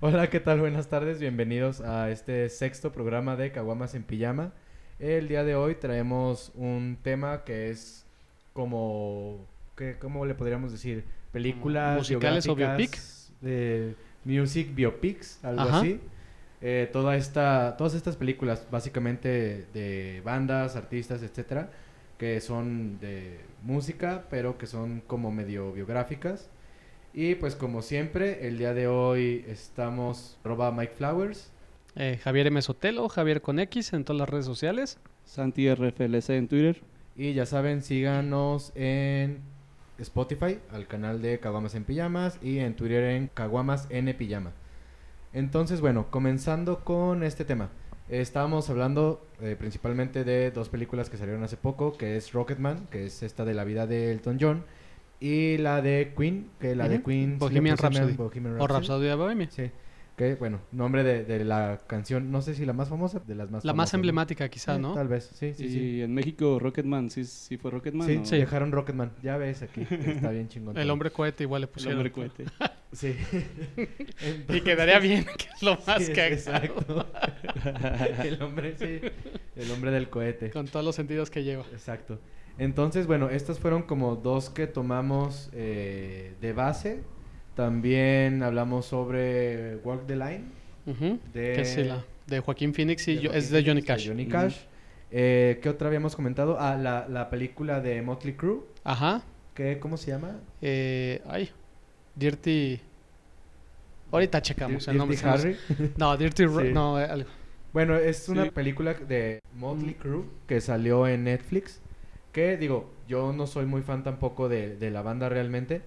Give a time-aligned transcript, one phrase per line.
[0.00, 0.60] Hola, ¿qué tal?
[0.60, 4.52] Buenas tardes, bienvenidos a este sexto programa de Caguamas en Pijama.
[5.00, 8.06] El día de hoy traemos un tema que es
[8.52, 9.44] como,
[9.76, 11.04] ¿qué, ¿cómo le podríamos decir?
[11.32, 15.78] Películas ¿Musicales o biográficas De music biopics, algo Ajá.
[15.78, 16.00] así.
[16.60, 21.70] Eh, toda esta, todas estas películas, básicamente de bandas, artistas, etcétera,
[22.18, 26.50] que son de música, pero que son como medio biográficas.
[27.14, 31.50] Y pues como siempre, el día de hoy estamos roba Mike Flowers.
[31.96, 32.60] Eh, Javier M.
[32.60, 34.98] Sotelo, Javier con X en todas las redes sociales.
[35.24, 36.82] Santi RFLC en Twitter.
[37.16, 39.40] Y ya saben, síganos en
[39.98, 44.52] Spotify, al canal de Caguamas en Pijamas, y en Twitter en Caguamas N Pijama.
[45.32, 47.70] Entonces, bueno, comenzando con este tema.
[48.08, 53.06] Estábamos hablando eh, principalmente de dos películas que salieron hace poco, que es Rocketman, que
[53.06, 54.64] es esta de la vida de Elton John,
[55.20, 57.02] y la de Queen, que la de.
[57.02, 57.38] Queen...
[57.38, 58.14] Bohemian Rhapsody.
[58.14, 59.50] Bohemian O Rhapsody de Bohemia.
[59.50, 59.70] Sí.
[60.18, 63.50] Que, bueno, nombre de, de la canción, no sé si la más famosa, de las
[63.50, 63.96] más La más famosas, ¿no?
[63.98, 64.92] emblemática quizá, Eh, ¿no?
[64.92, 66.02] Tal vez, sí, sí, y sí.
[66.02, 68.06] en México Rocketman, ¿sí, sí fue Rocketman?
[68.06, 69.12] Sí, o- sí, dejaron Rocketman.
[69.22, 70.76] Ya ves aquí, está bien chingón.
[70.76, 71.96] El hombre cohete igual le El pusieron.
[71.98, 72.44] hombre cohete.
[72.90, 73.14] Sí.
[74.48, 76.32] Y quedaría bien, que es lo más Sí, cagado.
[76.34, 77.06] Exacto.
[78.24, 79.00] el hombre, sí.
[79.56, 80.50] El hombre del cohete.
[80.50, 81.64] Con todos los sentidos que lleva.
[81.72, 82.18] Exacto.
[82.58, 87.02] Entonces, bueno, estas fueron como dos que tomamos eh, de base.
[87.62, 90.44] También hablamos sobre Walk the Line.
[91.34, 94.06] De, Que sí, la- de Joaquín Phoenix y de es de Johnny Cash.
[94.06, 94.28] Johnny.
[95.10, 96.56] Eh, ¿Qué otra habíamos comentado?
[96.60, 98.60] Ah, la, la película de Motley Crue.
[98.84, 99.22] Ajá.
[99.54, 100.36] ¿Qué, ¿Cómo se llama?
[100.62, 101.50] Eh, ay.
[102.14, 102.78] Dirty.
[104.12, 105.16] Ahorita checamos el nombre.
[105.16, 105.56] Dirty Harry.
[105.96, 106.44] No, Dirty.
[106.44, 106.68] Ro- Sí.
[106.72, 107.28] No, eh, algo.
[107.72, 108.50] Bueno, es una Sí.
[108.50, 110.00] película de Motley Mm.
[110.00, 111.80] Crue que salió en Netflix.
[112.30, 115.82] Que digo, yo no soy muy fan tampoco de, de la banda realmente.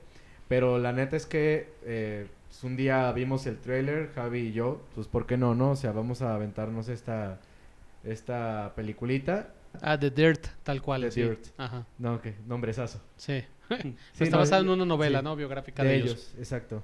[0.52, 4.82] Pero la neta es que eh, pues, un día vimos el trailer, Javi y yo.
[4.96, 5.72] Pues, ¿por qué no, no?
[5.72, 7.40] O sea, vamos a aventarnos esta,
[8.04, 9.54] esta peliculita.
[9.82, 11.04] Ah, The Dirt, tal cual.
[11.04, 11.22] The sí.
[11.22, 11.46] Dirt.
[11.58, 11.86] Ajá.
[11.98, 13.00] No, que nombresazo.
[13.16, 13.46] Sí.
[13.70, 15.24] Sí, Está no, basada en una novela, sí.
[15.24, 15.38] ¿no?
[15.38, 16.12] Biográfica de, de, ellos.
[16.12, 16.36] ellos.
[16.38, 16.84] exacto.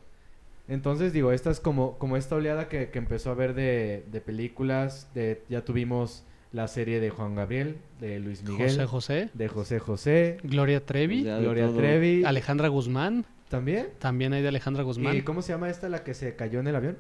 [0.69, 4.22] Entonces, digo, esta es como, como esta oleada que, que empezó a ver de, de
[4.22, 5.09] películas.
[5.13, 9.30] De, ya tuvimos la serie de Juan Gabriel, de Luis Miguel, José José.
[9.34, 11.24] de José José, Gloria Trevi.
[11.24, 11.69] Gloria.
[11.74, 12.24] Trevi.
[12.24, 13.25] Alejandra Guzmán.
[13.50, 13.88] ¿También?
[14.00, 15.16] También hay de Alejandra Guzmán.
[15.16, 16.97] ¿Y cómo se llama esta, la que se cayó en el avión?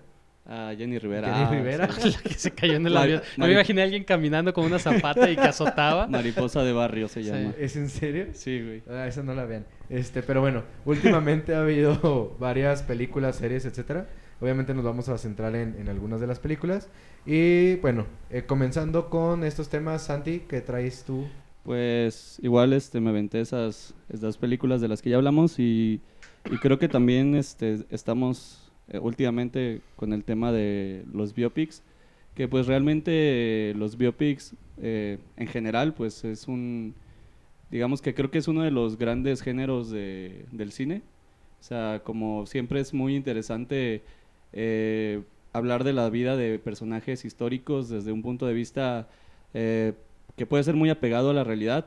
[0.49, 1.27] Ah, Jenny Rivera.
[1.33, 1.89] Jenny Ah, Rivera.
[1.91, 2.09] sí.
[2.15, 3.21] La que se cayó en el avión.
[3.35, 6.07] No me imaginé a alguien caminando con una zapata y que azotaba.
[6.09, 7.29] Mariposa de barrio se Sí.
[7.29, 7.53] llama.
[7.59, 8.27] ¿Es en serio?
[8.31, 8.81] Sí, güey.
[8.89, 9.65] Ah, esa no la vean.
[9.89, 14.07] Este, pero bueno, últimamente ha habido varias películas, series, etcétera.
[14.39, 16.87] Obviamente nos vamos a centrar en, en algunas de las películas.
[17.25, 21.27] Y bueno, eh, comenzando con estos temas, Santi, ¿qué traes tú?
[21.63, 25.99] Pues igual este me aventé esas, esas películas de las que ya hablamos y,
[26.51, 31.83] y creo que también este, estamos eh, últimamente con el tema de los biopics,
[32.35, 33.11] que pues realmente
[33.71, 36.93] eh, los biopics eh, en general pues es un,
[37.71, 41.01] digamos que creo que es uno de los grandes géneros de- del cine.
[41.59, 44.03] O sea, como siempre es muy interesante
[44.53, 45.21] eh,
[45.53, 49.07] hablar de la vida de personajes históricos desde un punto de vista
[49.53, 51.85] que puede ser muy apegado a la realidad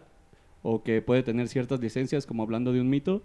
[0.62, 3.22] o que puede tener ciertas licencias como hablando de un mito,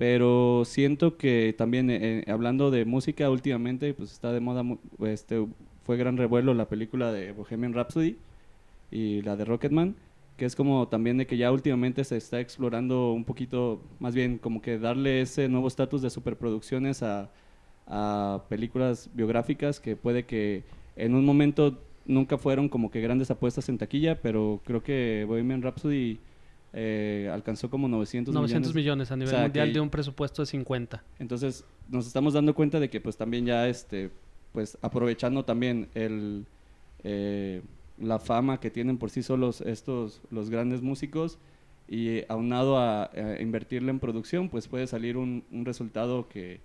[0.00, 4.64] pero siento que también eh, eh, hablando de música últimamente pues está de moda,
[5.00, 5.46] este,
[5.84, 8.16] fue gran revuelo la película de Bohemian Rhapsody
[8.90, 9.96] y la de Rocketman,
[10.38, 14.38] que es como también de que ya últimamente se está explorando un poquito, más bien
[14.38, 17.28] como que darle ese nuevo estatus de superproducciones a,
[17.86, 20.64] a películas biográficas que puede que
[20.96, 25.60] en un momento nunca fueron como que grandes apuestas en taquilla, pero creo que Bohemian
[25.60, 26.20] Rhapsody
[26.72, 29.08] eh, alcanzó como 900, 900 millones.
[29.08, 31.02] millones a nivel O sea, mundial que- de un presupuesto de 50.
[31.18, 34.10] Entonces nos estamos dando cuenta de que pues también ya este
[34.52, 36.46] pues aprovechando también el
[37.04, 37.62] eh,
[37.98, 41.38] la fama que tienen por sí solos estos los grandes músicos
[41.88, 46.60] y aunado a, a invertirle en producción pues puede salir un, un resultado que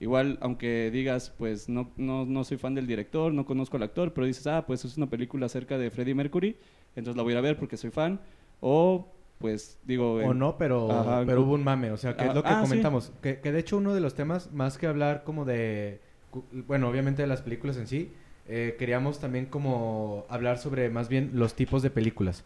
[0.00, 4.12] igual aunque digas pues no, no, no soy fan del director no conozco al actor
[4.12, 6.56] pero dices ah pues es una película acerca de Freddie Mercury
[6.96, 8.20] entonces la voy a ver porque soy fan
[8.60, 9.08] o
[9.44, 12.34] pues digo O no, pero, Ajá, pero hubo un mame, o sea, que es Ah,
[12.34, 12.66] lo que ah, sí.
[12.66, 13.12] comentamos.
[13.20, 16.00] Que, que de hecho uno de los temas, más que hablar como de,
[16.66, 18.10] bueno, obviamente de las películas en sí,
[18.48, 22.42] eh, queríamos también como hablar sobre más bien los tipos de películas.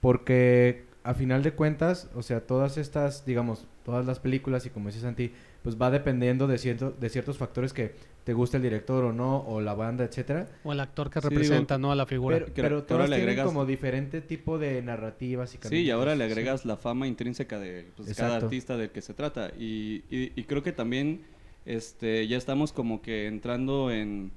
[0.00, 4.88] Porque a final de cuentas, o sea, todas estas, digamos, todas las películas y como
[4.88, 5.32] dices Santi,
[5.62, 7.94] pues va dependiendo de, cierto, de ciertos factores que
[8.24, 10.46] te gusta el director o no, o la banda, etcétera.
[10.62, 11.92] O el actor que Sí, representa, digo, ¿no?
[11.92, 12.36] A la figura.
[12.38, 15.76] Pero, pero que ahora todas le tienen agregas- como diferente tipo de narrativas y Sí,
[15.82, 19.52] y ahora le agregas la fama intrínseca de pues, cada artista del que se trata.
[19.58, 21.22] Y, y- y creo que también
[21.64, 24.32] este, ya estamos como que entrando en,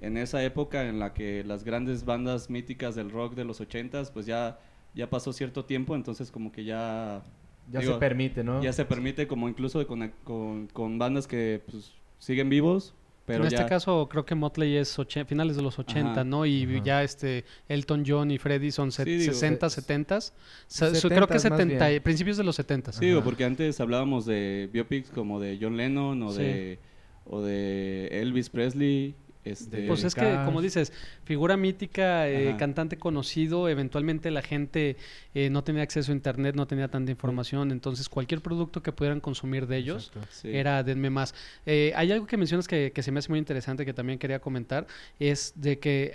[0.00, 4.10] en esa época en la que las grandes bandas míticas del rock de los ochentas,
[4.10, 4.58] pues ya,
[4.94, 7.22] ya pasó cierto tiempo, entonces como que ya,
[7.70, 8.62] Ya digo, se permite, ¿no?
[8.62, 12.94] ya se permite como incluso de con, con, con bandas que pues, siguen vivos,
[13.26, 13.56] pero en ya...
[13.58, 14.96] este caso creo que Motley es
[15.26, 16.24] finales de los 80, Ajá.
[16.24, 16.44] ¿no?
[16.44, 16.84] Y Ajá.
[16.84, 21.26] ya este Elton John y Freddy son Sí, digo, 60, se- 70, se- su- creo
[21.26, 22.02] que 70s más 70, bien.
[22.02, 22.92] principios de los 70.
[22.92, 26.42] Sí, digo, porque antes hablábamos de biopics como de John Lennon o Sí.
[26.42, 26.78] de
[27.26, 29.14] o de Elvis Presley,
[29.44, 30.92] este Pues es que, como dices,
[31.24, 34.96] figura mítica, eh, cantante conocido, eventualmente la gente
[35.34, 39.20] eh, no tenía acceso a internet, no tenía tanta información, entonces cualquier producto que pudieran
[39.20, 40.48] consumir de ellos sí.
[40.52, 41.34] era denme más.
[41.66, 44.40] Eh, hay algo que mencionas que, que se me hace muy interesante que también quería
[44.40, 44.86] comentar,
[45.18, 46.14] es de que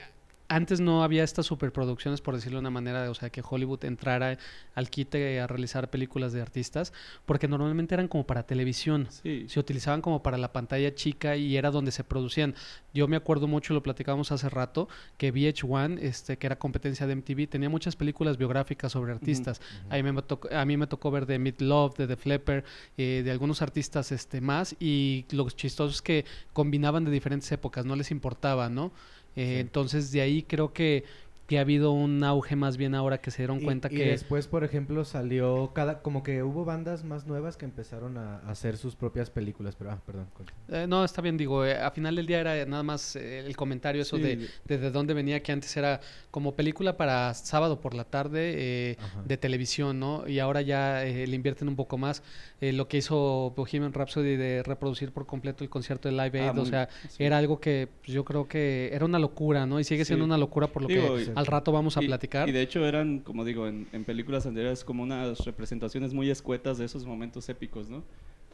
[0.50, 4.38] antes no había estas superproducciones, por decirlo de una manera, o sea, que Hollywood entrara
[4.74, 6.92] al quite a realizar películas de artistas,
[7.26, 9.46] porque normalmente eran como para televisión Sí.
[9.48, 12.56] se utilizaban como para la pantalla chica y era donde se producían.
[12.94, 17.16] Yo me acuerdo mucho, lo platicábamos hace rato, que VH1, este, que era competencia de
[17.16, 19.62] MTV, tenía muchas películas biográficas sobre artistas.
[19.90, 22.64] a, mí me tocó, a mí me tocó ver de Meat Love, de The Flapper,
[22.98, 27.86] eh, de algunos artistas este, más y lo chistoso es que combinaban de diferentes épocas,
[27.86, 28.92] no les importaba, ¿no?
[29.36, 29.60] Eh.
[29.60, 31.04] Entonces de ahí creo que,
[31.50, 34.06] que ha habido un auge más bien ahora que se dieron Y- cuenta y, que...
[34.12, 38.78] después, por ejemplo, salió cada como que hubo bandas más nuevas que empezaron a, hacer
[38.78, 40.28] sus propias películas, pero ah, perdón.
[40.68, 43.58] Eh, no, está bien, digo, eh, a final del día era nada más eh, el
[43.58, 46.00] comentario eso Sí, de, de, de dónde venía, que antes era
[46.30, 48.54] como película para sábado por la tarde
[48.92, 50.28] eh, de televisión, ¿no?
[50.28, 52.22] Y ahora ya eh, le invierten un poco más.
[52.62, 56.50] Eh, lo que hizo Bohemian Rhapsody de reproducir por completo el concierto de Live Aid,
[56.60, 57.24] Ah, o sea, sí.
[57.24, 59.80] era algo que pues, yo creo que era una locura, ¿no?
[59.80, 60.28] Y sigue siendo Sí.
[60.30, 62.48] una locura por lo Digo, que y- al rato vamos a y, platicar.
[62.50, 66.78] y de hecho eran, como digo, en, en películas anteriores como unas representaciones muy escuetas
[66.78, 68.04] de esos momentos épicos, ¿no?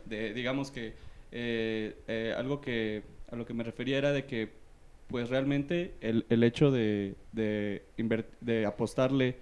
[0.05, 0.93] De, digamos que
[1.31, 4.49] eh, eh, algo que a lo que me refería era de que
[5.07, 9.35] pues realmente el, el hecho de, de, inver- de apostarle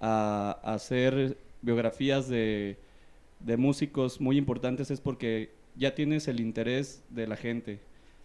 [0.00, 2.76] a, a hacer biografías de,
[3.40, 7.80] de músicos muy importantes es porque ya tienes el interés de la gente.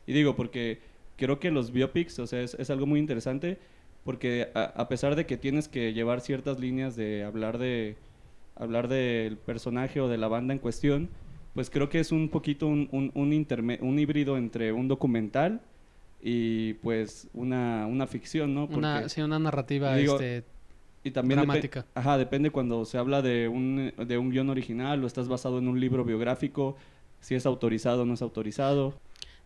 [0.08, 0.80] Y digo, porque
[1.18, 3.58] creo que los biopics, o sea, es, es algo muy interesante,
[4.04, 7.98] porque a, a pesar de que tienes que llevar ciertas líneas de hablar de
[8.56, 11.10] hablar del personaje o de la banda en cuestión,
[11.54, 15.62] pues creo que es un poquito un, un, un, interme- un híbrido entre un documental
[16.22, 18.66] y pues una, una ficción, ¿no?
[18.66, 20.44] una, sí, una narrativa digo, este,
[21.04, 21.86] y también dramática.
[21.96, 25.68] ajá, depende cuando se habla de un, de un guion original o estás basado en
[25.70, 26.76] un libro biográfico,
[27.22, 28.94] si es autorizado o no es autorizado.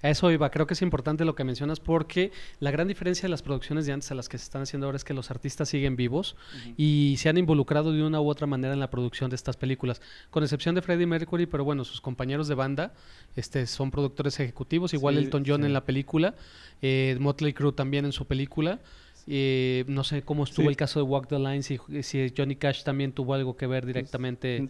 [0.04, 3.30] A eso iba, creo que es importante lo que mencionas porque la gran diferencia de
[3.30, 5.70] las producciones de antes a las que se están haciendo ahora es que los artistas
[5.70, 6.36] siguen vivos
[6.78, 10.02] y se han involucrado de una u otra manera en la producción de estas películas,
[10.30, 12.94] con excepción de Freddie Mercury, pero bueno, sus compañeros de banda
[13.36, 15.68] este, son productores ejecutivos, igual Sí, Elton John sí.
[15.68, 16.36] en la película,
[16.82, 18.82] eh, Motley Crue también en su película.
[19.26, 20.70] eh, no sé cómo estuvo Sí.
[20.70, 23.86] el caso de Walk the Line, si, si Johnny Cash también tuvo algo que ver
[23.86, 24.68] directamente.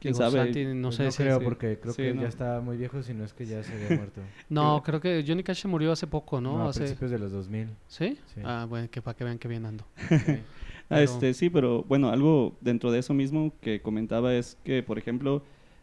[0.00, 0.44] ¿Quién Digo, sabe?
[0.44, 1.44] Santi, no Pues sé no si- creo sí.
[1.44, 2.22] porque creo Sí, que no.
[2.22, 4.20] ya está muy viejo, si no es que ya se había muerto.
[4.48, 6.58] No, creo que Johnny Cash se murió hace poco, ¿no?
[6.58, 7.68] No, a Hace- principios de los 2000.
[7.88, 8.18] ¿Sí?
[8.34, 8.40] Sí.
[8.44, 9.84] Ah, bueno, que para que vean que bien ando.
[10.90, 14.82] Ah, Pero- este, sí, pero bueno, algo dentro de eso mismo que comentaba es que,
[14.82, 15.42] por ejemplo,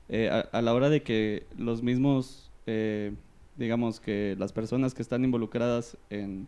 [0.09, 3.13] eh, a, a la hora de que los mismos, eh,
[3.55, 6.47] digamos que las personas que están involucradas en,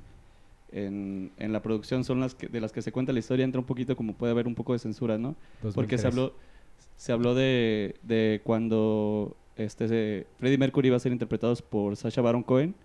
[0.71, 3.59] en, en la producción son las que, de las que se cuenta la historia, entra
[3.61, 5.35] un poquito como puede haber un poco de censura, ¿no?
[5.61, 6.01] Porque 2003.
[6.01, 6.33] se habló,
[6.97, 12.21] se habló de, de cuando este, se- Freddie Mercury iba a ser interpretado por Sacha
[12.21, 12.75] Baron Cohen.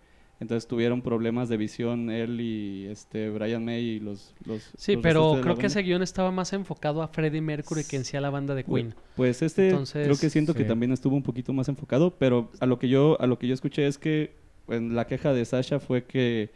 [0.40, 4.34] Entonces tuvieron problemas de visión él y este Brian May y los...
[4.44, 7.94] los Sí, los pero creo que ese guion estaba más enfocado a Freddie Mercury que
[7.96, 8.92] en sí a la banda de Queen.
[9.14, 12.66] Pues este Entonces, creo que siento que también estuvo un poquito más enfocado, pero a
[12.66, 14.34] lo que yo a lo que yo escuché es que
[14.66, 16.50] en la queja de Sasha fue que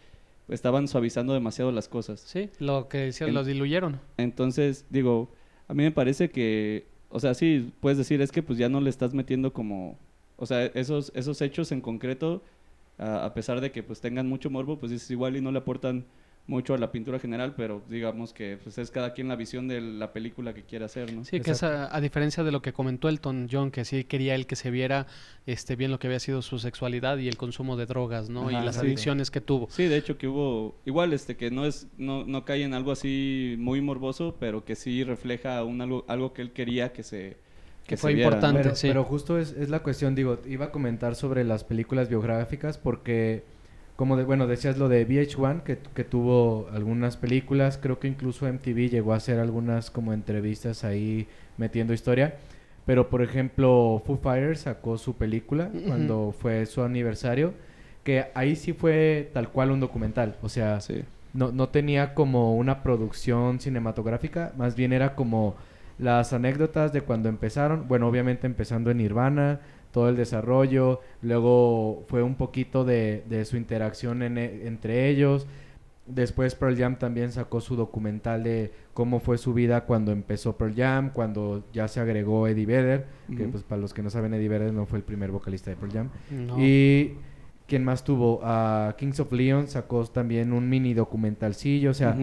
[0.49, 2.19] estaban suavizando demasiado las cosas.
[2.21, 4.01] Sí, lo que decían, los diluyeron.
[4.17, 5.31] Entonces, digo,
[5.69, 8.81] a mí me parece que, o sea, sí, puedes decir, es que pues ya no
[8.81, 9.97] le estás metiendo como,
[10.37, 12.43] o sea, esos, esos hechos en concreto,
[12.99, 16.05] a, pesar de que pues tengan mucho morbo, pues es igual y no le aportan
[16.49, 19.81] mucho a la pintura general, pero digamos que pues es cada quien la visión de
[19.81, 21.25] la película que quiere hacer, ¿no?
[21.25, 24.35] Sí, que es a, a diferencia de lo que comentó Elton John, que sí quería
[24.37, 25.07] él que se viera
[25.47, 28.49] este bien lo que había sido su sexualidad y el consumo de drogas, ¿no?
[28.49, 28.87] Ajá, y las sí.
[28.87, 29.69] adicciones que tuvo.
[29.71, 32.93] Sí, de hecho que hubo igual este que no es no, no cae en algo
[32.93, 37.39] así muy morboso, pero que sí refleja un algo algo que él quería que se
[37.87, 38.51] Que se fue viera, ¿no?
[38.51, 38.63] importante.
[38.63, 38.89] Pero, sí.
[38.89, 43.45] pero justo es, es la cuestión, digo, iba a comentar sobre las películas biográficas porque,
[43.97, 48.47] como de, bueno, decías lo de VH1, que, que tuvo algunas películas, creo que incluso
[48.47, 51.27] MTV llegó a hacer algunas como entrevistas ahí
[51.57, 52.35] metiendo historia.
[52.85, 57.53] Pero, por ejemplo, Foo Fighters sacó su película cuando fue su aniversario,
[58.05, 60.37] que ahí sí fue tal cual un documental.
[60.43, 61.03] O sea, Sí.
[61.33, 65.57] no, no tenía como una producción cinematográfica, más bien era como
[65.99, 69.61] las anécdotas de cuando empezaron, bueno, obviamente empezando en Nirvana,
[69.97, 75.47] todo el desarrollo, luego fue un poquito de, de su interacción en e- entre ellos,
[76.07, 80.75] después Pearl Jam también sacó su documental de cómo fue su vida cuando empezó Pearl
[80.77, 84.51] Jam, cuando ya se agregó Eddie Vedder, que pues para los que no saben Eddie
[84.51, 86.57] Vedder no fue el primer vocalista de Pearl Jam, No.
[86.63, 87.15] y
[87.67, 88.41] ¿quién más tuvo?
[88.45, 92.15] a Kings of Leon sacó también un mini documentalcillo, o sea.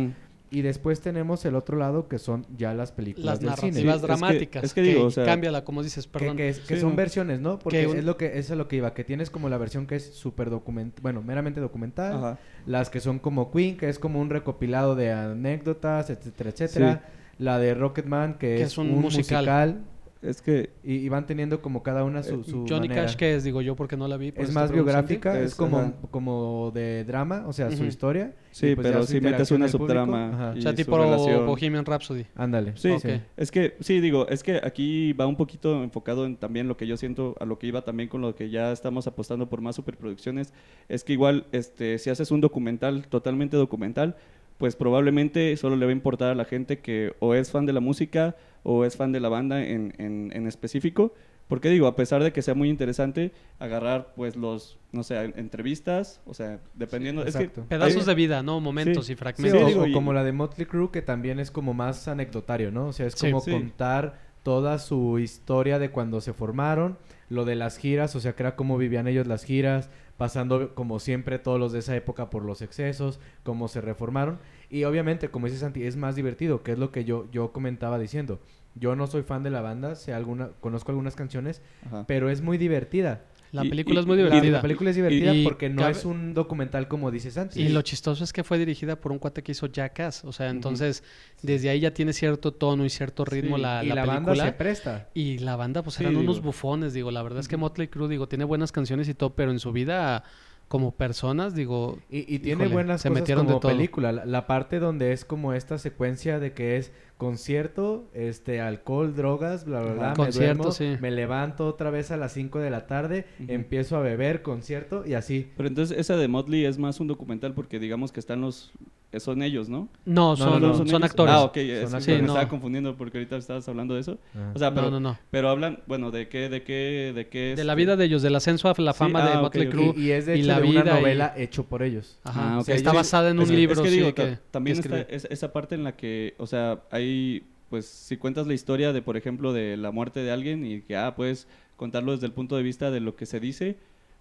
[0.54, 3.82] Y después tenemos el otro lado que son ya las películas las del narrativas cine.
[3.82, 4.64] Sí, es que- dramáticas.
[4.64, 6.38] es que digo, o sea- cámbiala, como dices, Que, perdón.
[6.38, 6.96] que es- que Sí, son no.
[6.96, 7.60] versiones, ¿no?
[7.60, 9.58] Porque Que un- es lo que eso es lo que iba, que tienes como la
[9.58, 12.40] versión que es súper documental, bueno, meramente documental, Ajá.
[12.66, 17.10] las que son como Queen, que es como un recopilado de anécdotas, etcétera, etcétera.
[17.40, 19.40] La de Rocketman, que, Que es, es un un, musical.
[19.46, 19.84] musical.
[20.24, 23.08] Es que y, y van teniendo como cada una su, Eh, su Johnny manera.
[23.08, 23.44] Cash, que es?
[23.44, 24.32] Digo yo porque no la vi.
[24.32, 25.94] por es más biográfica, Es- es, como, ajá.
[26.12, 28.34] como de drama, o sea, su historia.
[28.51, 30.98] sí, pues pero sí metes una subtrama O sea, tipo.
[31.46, 32.25] Bohemian Rhapsody.
[32.36, 32.74] Ándale.
[32.75, 33.06] Sí, Ok.
[33.36, 36.88] es que sí, digo, es que aquí va un poquito enfocado en también lo que
[36.88, 39.75] yo siento, a lo que iba también con lo que ya estamos apostando por más
[39.75, 40.53] superproducciones,
[40.88, 44.15] es que igual, este, si haces un documental, totalmente documental,
[44.58, 47.74] pues probablemente solo le va a importar a la gente que o es fan de
[47.74, 51.13] la música o es fan de la banda en, en, en específico,
[51.48, 56.22] porque digo, a pesar de que sea muy interesante, agarrar pues los, no sé, entrevistas,
[56.25, 57.65] o sea, dependiendo, es que Exacto.
[57.67, 58.60] Pedazos Hay- de vida, ¿no?
[58.60, 59.12] Momentos Sí.
[59.13, 59.62] y Sí, fragmentos.
[59.62, 62.72] o, digo, o y- como la de Motley Crue, que también es como más anecdotario,
[62.72, 62.88] ¿no?
[62.88, 63.27] O sea, es Sí.
[63.29, 63.51] como Sí.
[63.51, 66.98] contar toda su historia de cuando se formaron,
[67.29, 71.00] lo de las giras, o sea, que era cómo vivían ellos las giras, pasando como
[71.00, 74.39] siempre todos los de esa época por los excesos, cómo se reformaron.
[74.70, 78.00] Y obviamente, como dice Santi, es más divertido, que es lo que yo, yo comentaba
[78.00, 78.39] diciendo.
[78.75, 82.05] Yo no soy fan de la banda, sé alguna, conozco algunas canciones, Ajá.
[82.08, 83.22] pero es muy divertida.
[83.54, 84.52] La Y- película y- es muy La, divertida.
[84.54, 87.62] la película es divertida y porque no cabe- es un documental como dice Santi.
[87.62, 90.26] Y lo chistoso es que fue dirigida por un cuate que hizo Jackass.
[90.26, 91.04] O sea, entonces,
[91.44, 94.32] desde ahí ya tiene cierto tono y cierto ritmo Sí, la, y la la, banda
[94.32, 94.46] película.
[94.46, 95.10] se presta.
[95.14, 97.12] Y la banda, pues Sí, eran unos bufones, digo.
[97.12, 99.72] La verdad es que Motley Crue, digo, tiene buenas canciones y todo, pero en su
[99.72, 100.24] vida,
[100.68, 103.72] como personas, digo, Y, y tiene Híjole, buenas se cosas metieron de como todo.
[103.72, 104.12] película.
[104.12, 106.92] La, la parte donde es como esta secuencia de que es
[107.24, 110.10] concierto, este, alcohol, drogas, bla, bla, bla.
[110.10, 110.98] Me Concierto, duermo, sí.
[111.00, 115.13] me levanto otra vez a las 5 de la tarde, empiezo a beber, concierto y
[115.13, 115.50] así.
[115.56, 118.74] Pero entonces esa de Motley es más un documental porque digamos que están los...
[119.20, 119.88] Son ellos, ¿no?
[120.05, 121.34] no, son, no, son, actores.
[121.36, 121.58] Ah, ok.
[121.58, 122.08] es- Son me actores.
[122.22, 122.50] estaba Sí, no.
[122.50, 124.17] confundiendo porque ahorita estabas hablando de eso.
[124.34, 124.51] Ajá.
[124.55, 125.20] O sea, pero, no, no, no.
[125.32, 127.53] pero hablan, bueno, ¿de qué, de qué, de qué?
[127.55, 129.67] De la vida de ellos, del ascenso a la Sí, fama de ah, ok, Motley
[129.67, 129.72] ok.
[129.74, 129.93] Crue.
[129.98, 132.17] Y, y es de y hecho la de una vida y- novela hecho por ellos.
[132.24, 132.55] Ajá.
[132.55, 132.77] Ah, o sea, ok.
[132.77, 135.15] está basada en un es libro, es que sí, digo, que- también que está escribí.
[135.17, 139.01] es- esa parte en la que, o sea, hay, pues, si cuentas la historia de,
[139.01, 142.55] por ejemplo, de la muerte de alguien y que, ah, puedes contarlo desde el punto
[142.58, 143.77] de vista de lo que se dice,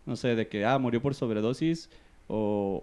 [0.06, 1.88] no sé, de que, ah, murió por sobredosis
[2.35, 2.81] o,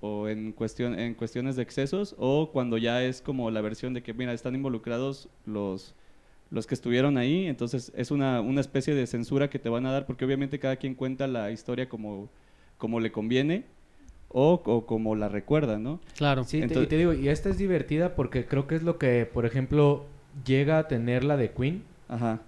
[0.00, 3.92] o, o en, cuestión, en cuestiones de excesos o cuando ya es como la versión
[3.92, 5.94] de que, mira, están involucrados los
[6.50, 9.92] los que estuvieron ahí, entonces es una, una especie de censura que te van a
[9.92, 12.30] dar porque obviamente cada quien cuenta la historia como,
[12.78, 13.64] como le conviene
[14.30, 16.00] o, o como la recuerda, ¿no?
[16.16, 16.44] Claro.
[16.44, 19.26] Sí, Entonces- y te digo, y esta es divertida porque creo que es lo que,
[19.30, 20.06] por ejemplo,
[20.46, 22.40] llega a tener la de Queen, Ajá.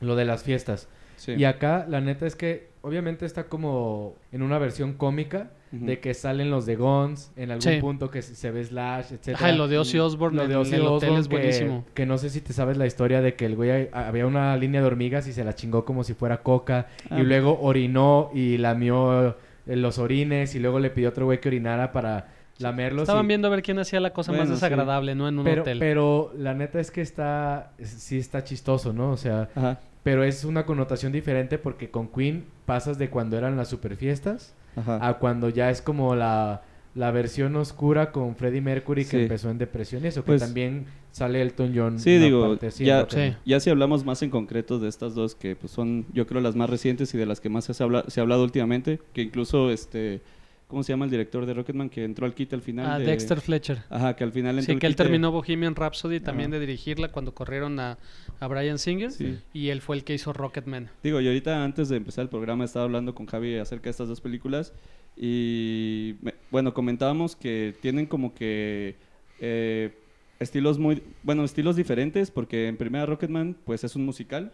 [0.00, 0.88] lo de las fiestas.
[1.16, 1.32] Sí.
[1.34, 6.14] Y acá la neta es que obviamente está como en una versión cómica De que
[6.14, 7.78] salen los de Guns en algún Sí.
[7.80, 9.36] punto que se- se ve Slash, etcétera.
[9.38, 11.84] Ajá, y lo de Ozzy Osbourne Lo de Ozzy el hotel Osbourne es que- buenísimo.
[11.92, 14.56] Que, no sé si te sabes la historia de que el güey a- había una
[14.56, 17.18] línea de hormigas y se la chingó como si fuera coca Ah.
[17.20, 19.36] y luego orinó y lamió
[19.68, 23.02] eh, los orines y luego le pidió a otro güey que orinara para lamerlos.
[23.02, 24.54] Estaban y- viendo a ver quién hacía la cosa más sí.
[24.54, 25.28] desagradable, ¿no?
[25.28, 25.78] En un pero, hotel.
[25.80, 29.10] pero la neta es que está es- sí está chistoso, ¿no?
[29.10, 29.80] O sea, Ajá.
[30.04, 34.54] pero es una connotación diferente porque con Queen pasas de cuando eran las super fiestas
[34.76, 35.06] Ajá.
[35.08, 36.62] a cuando ya es como la,
[36.94, 39.16] la versión oscura con Freddie Mercury que Sí.
[39.22, 41.98] empezó en depresión y eso, que Pues- también sale Elton John.
[41.98, 43.06] Sí, digo, ya.
[43.08, 43.34] Sí.
[43.46, 46.56] ya si hablamos más en concreto de estas dos que pues, son yo creo las
[46.56, 49.22] más recientes y de las que más se ha, habla- se ha hablado últimamente, que
[49.22, 50.20] incluso este
[50.66, 52.86] ¿cómo se llama el director de Rocketman que entró al kit al final?
[52.90, 53.84] Ah, de- Dexter Fletcher.
[53.88, 56.58] Ajá, que al final entró Sí, que él terminó Bohemian Rhapsody también Ajá.
[56.60, 57.98] de dirigirla cuando corrieron a,
[58.40, 59.12] a Brian Singer.
[59.12, 59.38] Sí.
[59.52, 60.90] Y él fue el que hizo Rocketman.
[61.02, 64.08] Digo, y ahorita antes de empezar el programa estaba hablando con Javi acerca de estas
[64.08, 64.72] dos películas
[65.16, 68.96] y me- bueno, comentábamos que tienen como que
[69.40, 69.92] eh,
[70.40, 74.52] estilos muy, bueno, estilos diferentes porque en primera Rocketman pues es un musical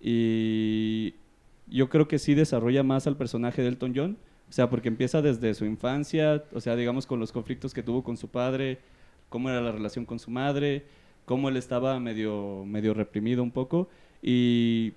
[0.00, 1.14] y
[1.68, 4.16] yo creo que sí desarrolla más al personaje de Elton John,
[4.48, 8.04] o sea, porque empieza desde su infancia, o sea, digamos con los conflictos que tuvo
[8.04, 8.78] con su padre,
[9.28, 10.84] cómo era la relación con su madre,
[11.24, 13.88] cómo él estaba medio, medio reprimido un poco.
[14.22, 14.92] Y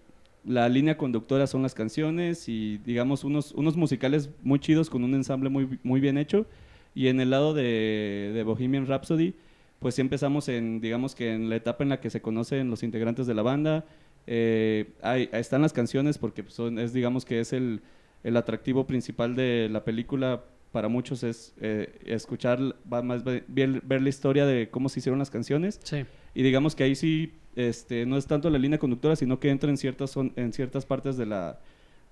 [0.46, 5.15] la línea conductora son las canciones y digamos unos, unos musicales muy chidos con un
[5.15, 6.46] ensamble muy, muy bien hecho.
[6.94, 9.34] Y en el lado de, Bohemian Rhapsody
[9.79, 12.84] pues sí empezamos en digamos que en la etapa en la que se conocen los
[12.84, 13.86] integrantes de la banda.
[14.27, 17.82] Eh, hay, ahí están las canciones porque son, es digamos que es el,
[18.23, 22.59] el atractivo principal de la película para muchos es eh, escuchar
[22.91, 26.05] va más bien ver la historia de cómo se hicieron las canciones Sí.
[26.35, 29.69] y digamos que ahí sí este, no es tanto la línea conductora, sino que entra
[29.69, 31.59] en ciertas, son, en ciertas partes de la,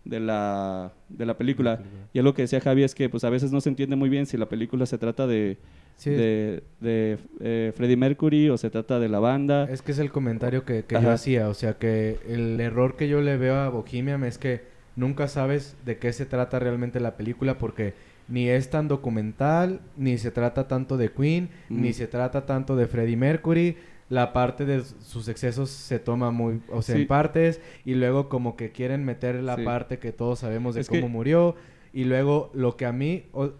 [0.04, 1.82] de, la, de la película.
[2.14, 4.26] Y algo que decía Javi es que pues a veces no se entiende muy bien
[4.26, 5.58] si la película se trata de,
[5.96, 9.66] Sí, de, de eh, Freddie Mercury o se trata de la banda.
[9.70, 11.48] Es que es el comentario que, que yo hacía.
[11.50, 14.62] O sea, que el error que yo le veo a Bohemian es que
[14.98, 17.94] nunca sabes de qué se trata realmente la película porque
[18.28, 22.88] ni es tan documental, ni se trata tanto de Queen, ni se trata tanto de
[22.88, 23.78] Freddie Mercury.
[24.10, 27.02] La parte de sus excesos se toma muy, o sea, Sí.
[27.04, 29.64] en partes y luego como que quieren meter la Sí.
[29.64, 31.56] parte que todos sabemos de Es que- cómo murió
[31.94, 33.52] y luego lo que a mí, o-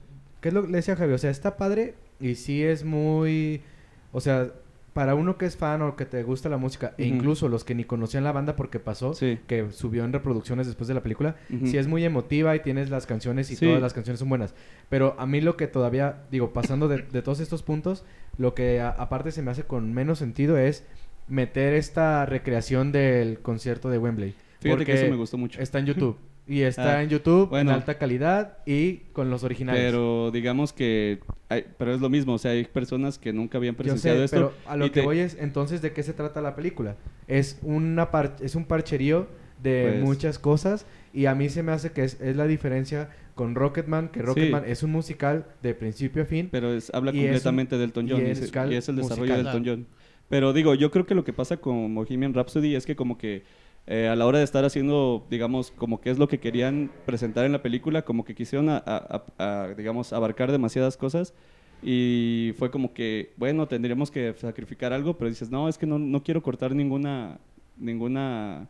[0.42, 1.14] ¿qué es lo que le decía a Javi?
[1.14, 3.62] O sea, está padre y sí es muy,
[4.12, 4.52] o sea,
[4.98, 7.76] para uno que es fan o que te gusta la música, e incluso los que
[7.76, 9.38] ni conocían la banda porque pasó, Sí.
[9.46, 11.36] que subió en reproducciones después de la película,
[11.66, 13.68] sí es muy emotiva y tienes las canciones y Sí.
[13.68, 14.56] todas las canciones son buenas.
[14.90, 18.06] Pero a mí lo que todavía, digo, pasando de, de todos estos puntos,
[18.40, 20.84] lo que a- aparte se me hace con menos sentido es
[21.28, 24.34] meter esta recreación del concierto de Wembley.
[24.62, 25.62] Fíjate que porque eso me gustó mucho.
[25.62, 26.18] Está en YouTube.
[26.48, 27.72] Y está Ah, en YouTube bueno.
[27.72, 29.82] en alta calidad y con los originales.
[29.84, 33.74] Pero digamos que, hay- pero es lo mismo, o sea, hay personas que nunca habían
[33.76, 34.36] Yo presenciado sé, esto.
[34.38, 36.96] pero a lo que te- voy es, entonces, ¿de qué se trata la película?
[37.28, 39.28] Es, una par- es un parcherío
[39.62, 43.10] de Pues- muchas cosas y a mí se me hace que es, es la diferencia
[43.36, 44.26] con Rocketman, que Sí.
[44.26, 46.48] Rocketman es un musical de principio a fin.
[46.52, 49.34] Pero es, habla es un- completamente de Elton John y, es y es el desarrollo
[49.34, 49.44] musical.
[49.44, 49.88] de Elton John.
[50.30, 53.44] Pero digo, yo creo que lo que pasa con Bohemian Rhapsody es que como que
[53.88, 57.46] eh, a la hora de estar haciendo, digamos, como que es lo que querían presentar
[57.46, 61.34] en la película, como que quisieron, a- a- a- digamos, abarcar demasiadas cosas
[61.82, 66.00] y fue como que, bueno, tendríamos que sacrificar algo, pero dices, no, es que no,
[66.00, 67.38] no quiero cortar ninguna,
[67.78, 68.68] ninguna,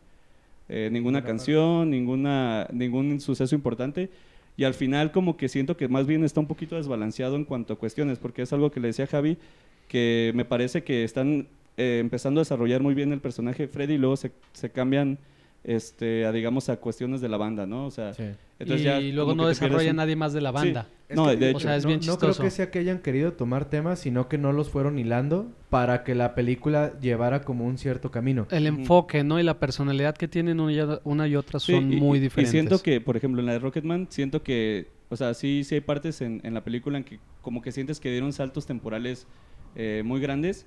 [0.68, 4.10] eh, ninguna canción, ninguna, ningún suceso importante.
[4.56, 7.72] Y al final como que siento que más bien está un poquito desbalanceado en cuanto
[7.74, 9.38] a cuestiones, porque es algo que le decía Javi,
[9.88, 11.46] que me parece que están
[11.78, 15.18] eh, empezando a desarrollar muy bien el personaje de Freddy y luego se, se cambian
[15.64, 17.86] este, a, digamos, a cuestiones de la banda, ¿no?
[17.86, 18.22] O sea, Sí.
[18.58, 20.86] entonces y ya luego no desarrolla un- nadie más de la banda.
[21.08, 21.60] Es No, que, de O hecho.
[21.60, 22.42] sea, es no, bien no creo chistoso.
[22.42, 26.14] que sea que hayan querido tomar temas, sino que no los fueron hilando para que
[26.14, 28.46] la película llevara como un cierto camino.
[28.50, 29.40] El enfoque, ¿no?
[29.40, 32.52] Y la personalidad que tienen una y, o- otra Sí, son y- muy diferentes.
[32.54, 35.74] Y siento que, por ejemplo, en la de Rocketman, siento que, o sea, sí, sí
[35.76, 39.26] hay partes en, en la película en que como que sientes que dieron saltos temporales
[39.76, 40.66] eh, muy grandes,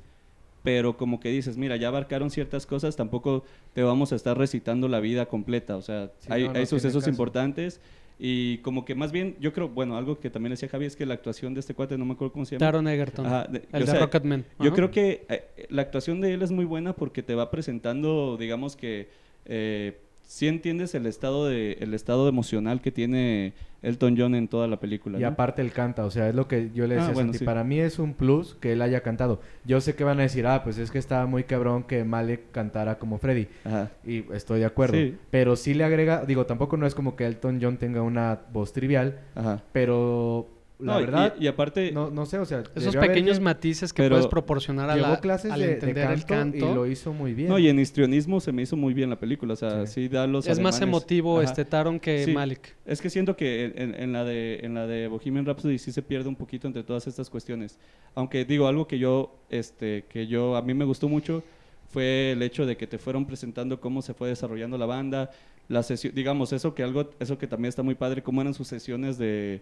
[0.63, 3.43] pero como que dices, mira, ya abarcaron ciertas cosas, tampoco
[3.73, 6.53] te vamos a estar recitando la vida completa, o sea, Sí, hay, no, no hay
[6.53, 7.79] tiene sucesos importantes
[8.23, 11.07] y como que más bien, yo creo, bueno, algo que también decía Javi es que
[11.07, 12.59] la actuación de este cuate, no me acuerdo cómo se llama.
[12.67, 14.45] Taron Egerton, Ajá, de- el de sea, Rocketman.
[14.59, 14.75] yo Ajá.
[14.75, 18.75] creo que eh, la actuación de él es muy buena porque te va presentando, digamos
[18.75, 19.09] que
[19.45, 19.99] eh,
[20.31, 24.79] sí entiendes el estado de el estado emocional que tiene Elton John en toda la
[24.79, 25.17] película.
[25.19, 25.27] Y ¿no?
[25.27, 27.39] aparte él canta, o sea, es lo que yo le Ah, decía a bueno, Santi.
[27.39, 27.45] sí.
[27.45, 29.41] Para mí es un plus que él haya cantado.
[29.65, 32.49] Yo sé que van a decir, ah, pues es que está muy cabrón que Malek
[32.51, 33.47] cantara como Freddy.
[33.65, 33.91] Ajá.
[34.05, 34.93] Y estoy de acuerdo.
[34.95, 35.17] Sí.
[35.31, 38.71] Pero sí le agrega, digo, tampoco no es como que Elton John tenga una voz
[38.71, 39.61] trivial, Ajá.
[39.73, 40.47] pero
[40.81, 44.09] la No, verdad, y, aparte no, no sé, o sea, Esos haber pequeños matices que
[44.09, 47.13] puedes proporcionar a llevó la, clases al de, de entender el canto, y lo hizo
[47.13, 47.49] muy bien.
[47.49, 50.07] no, y en histrionismo se me hizo muy bien la película, o sea, sí, Sí.
[50.09, 51.45] da los es más emotivo Ajá.
[51.49, 52.33] este Taron que Sí.
[52.33, 52.75] Malik.
[52.85, 55.91] Es que siento que en, en- en la de en la de Bohemian Rhapsody sí
[55.91, 57.77] se pierde un poquito entre todas estas cuestiones.
[58.15, 61.43] Aunque digo algo que yo este que yo a mí me gustó mucho
[61.89, 65.29] fue el hecho de que te fueron presentando cómo se fue desarrollando la banda,
[65.67, 68.67] la sesión, digamos eso que algo eso que también está muy padre cómo eran sus
[68.67, 69.61] sesiones de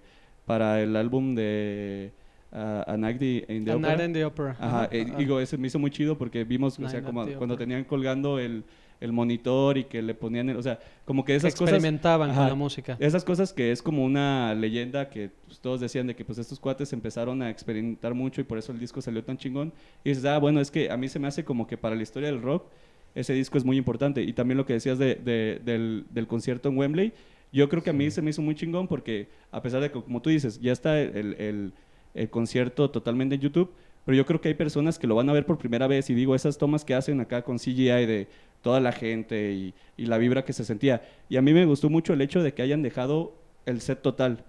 [0.49, 2.09] para el álbum de
[2.51, 2.55] uh,
[2.91, 3.95] A Night in the A Opera.
[3.95, 4.55] Night in the Opera.
[4.59, 4.89] Ajá, Ajá.
[4.91, 8.39] eh, digo, ese me hizo muy chido porque vimos, o sea, como cuando tenían colgando
[8.39, 8.63] el,
[8.99, 11.75] el monitor y que le ponían, el- o sea, como que esas cosas...
[11.75, 12.97] experimentaban con la música.
[12.99, 16.59] Esas cosas que es como una leyenda que pues, todos decían de que pues estos
[16.59, 19.71] cuates empezaron a experimentar mucho y por eso el disco salió tan chingón.
[20.03, 22.01] Y dices, ah, bueno, es que a mí se me hace como que para la
[22.01, 22.63] historia del rock
[23.13, 24.23] ese disco es muy importante.
[24.23, 27.13] Y también lo que decías de, de- del, del concierto en Wembley,
[27.51, 30.01] yo creo que a mí se me hizo muy chingón porque a pesar de que,
[30.01, 31.73] como tú dices, ya está el, el-
[32.15, 33.71] el concierto totalmente en YouTube,
[34.05, 36.15] pero yo creo que hay personas que lo van a ver por primera vez y
[36.15, 38.27] digo, esas tomas que hacen acá con CGI de
[38.61, 41.03] toda la gente y, y la vibra que se sentía.
[41.29, 43.33] Y a mí me gustó mucho el hecho de que hayan dejado
[43.65, 44.43] el set total.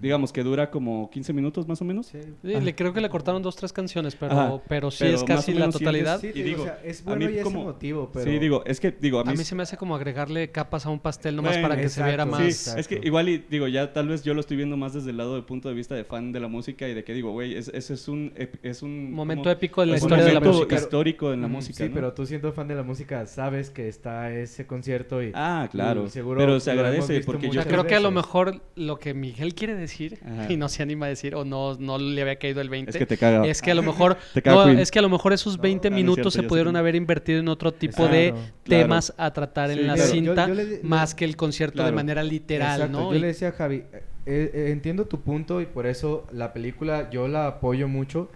[0.00, 2.06] Digamos que dura como 15 minutos más o menos.
[2.06, 2.18] Sí.
[2.42, 4.62] Sí, le creo que le cortaron dos, tres canciones, pero, Ajá.
[4.68, 6.20] pero sí Pero es casi la totalidad.
[6.20, 8.30] Sí, Y digo, o sea, es a bueno mí y es como- emotivo, pero...
[8.30, 10.84] Sí, digo, es que digo, a A mí, mí se me hace como agregarle capas
[10.86, 12.40] a un pastel nomás Bueno, para que se exacto, viera sí, más.
[12.40, 12.80] Sí, Exacto.
[12.80, 15.16] es que igual y digo, ya tal vez yo lo estoy viendo más desde el
[15.16, 17.54] lado del punto de vista de fan de la música y de que digo, güey,
[17.54, 20.40] es- ese es un es un Momento como- épico en la es historia de la
[20.40, 20.74] momento música.
[20.76, 21.94] histórico en la Mm, música, Sí, ¿no?
[21.94, 25.30] pero tú siendo fan de la música sabes que está ese concierto y...
[25.34, 26.04] Ah, claro.
[26.06, 29.54] y seguro pero se agradece porque yo creo que a lo mejor lo que Miguel
[29.54, 29.83] quiere decir
[30.24, 30.52] Ajá.
[30.52, 32.96] y no se anima a decir o no, no le había caído el 20 es
[32.96, 33.46] que te caga.
[33.46, 35.96] es que a lo mejor no, es que a lo mejor esos 20 Ah, no
[35.96, 38.12] es minutos cierto, se pudieron haber invertido en otro tipo Exacto.
[38.16, 38.30] de
[38.64, 38.82] Claro.
[38.84, 40.10] temas a tratar Sí, en la claro.
[40.10, 43.10] Cinta yo le- le- más que el concierto de manera literal, Exacto, ¿no?
[43.10, 43.82] Yo Y- le decía a Javi,
[44.26, 48.30] eh, eh, entiendo tu punto y por eso la película yo la apoyo mucho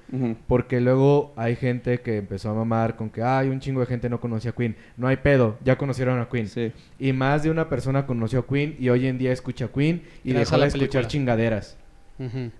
[0.46, 4.09] porque luego hay gente que empezó a mamar con que hay un chingo de gente
[4.11, 4.77] no conocía a Queen.
[4.96, 6.48] No hay pedo, ya conocieron a Queen.
[6.48, 6.72] Sí.
[6.98, 10.03] Y más de una persona conoció a Queen y hoy en día escucha a Queen
[10.24, 11.77] y Gracias dejó a la de escuchar chingaderas.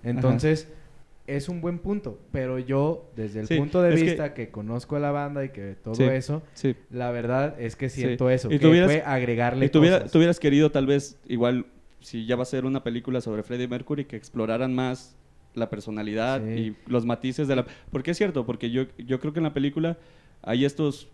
[0.03, 0.67] Entonces,
[1.27, 4.49] es un buen punto, pero yo desde el Sí, punto de que- vista que...
[4.49, 6.03] conozco a la banda y que todo Sí.
[6.03, 6.75] eso, Sí.
[6.89, 8.01] la verdad es que Sí.
[8.01, 10.11] siento eso, Y que tuvieras- fue agregarle Y tuviera, cosas.
[10.11, 11.67] tuvieras querido tal vez igual
[12.01, 15.15] si ya va a ser una película sobre Freddie Mercury que exploraran más
[15.55, 16.49] la personalidad Sí.
[16.59, 19.53] y los matices de la porque es cierto porque yo yo creo que en la
[19.53, 19.97] película
[20.41, 21.07] hay estos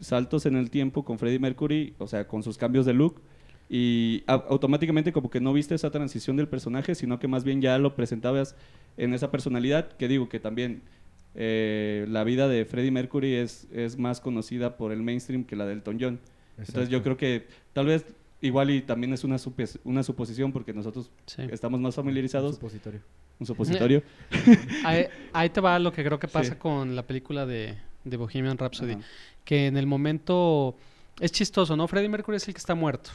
[0.00, 3.20] saltos en el tiempo con Freddie Mercury o sea con sus cambios de look
[3.68, 7.60] y au- automáticamente como que no viste esa transición del personaje sino que más bien
[7.60, 8.54] ya lo presentabas
[8.96, 10.82] en esa personalidad que digo que también
[11.34, 15.66] eh, la vida de Freddie Mercury es, es más conocida por el mainstream que la
[15.66, 16.20] del Elton John
[16.58, 18.04] entonces yo creo que tal vez
[18.40, 19.36] igual y también es una,
[19.84, 21.42] una suposición porque nosotros Sí.
[21.50, 22.54] estamos más Un familiarizados.
[22.56, 23.00] supositorio.
[23.38, 24.02] Un supositorio.
[24.84, 26.58] Ahí, ahí te va lo que creo que pasa Sí.
[26.58, 28.92] con la película de, de Bohemian Rhapsody.
[28.92, 29.02] Ajá.
[29.44, 30.76] Que en el momento
[31.18, 31.88] es chistoso, ¿no?
[31.88, 33.10] Freddie Mercury es el que está muerto.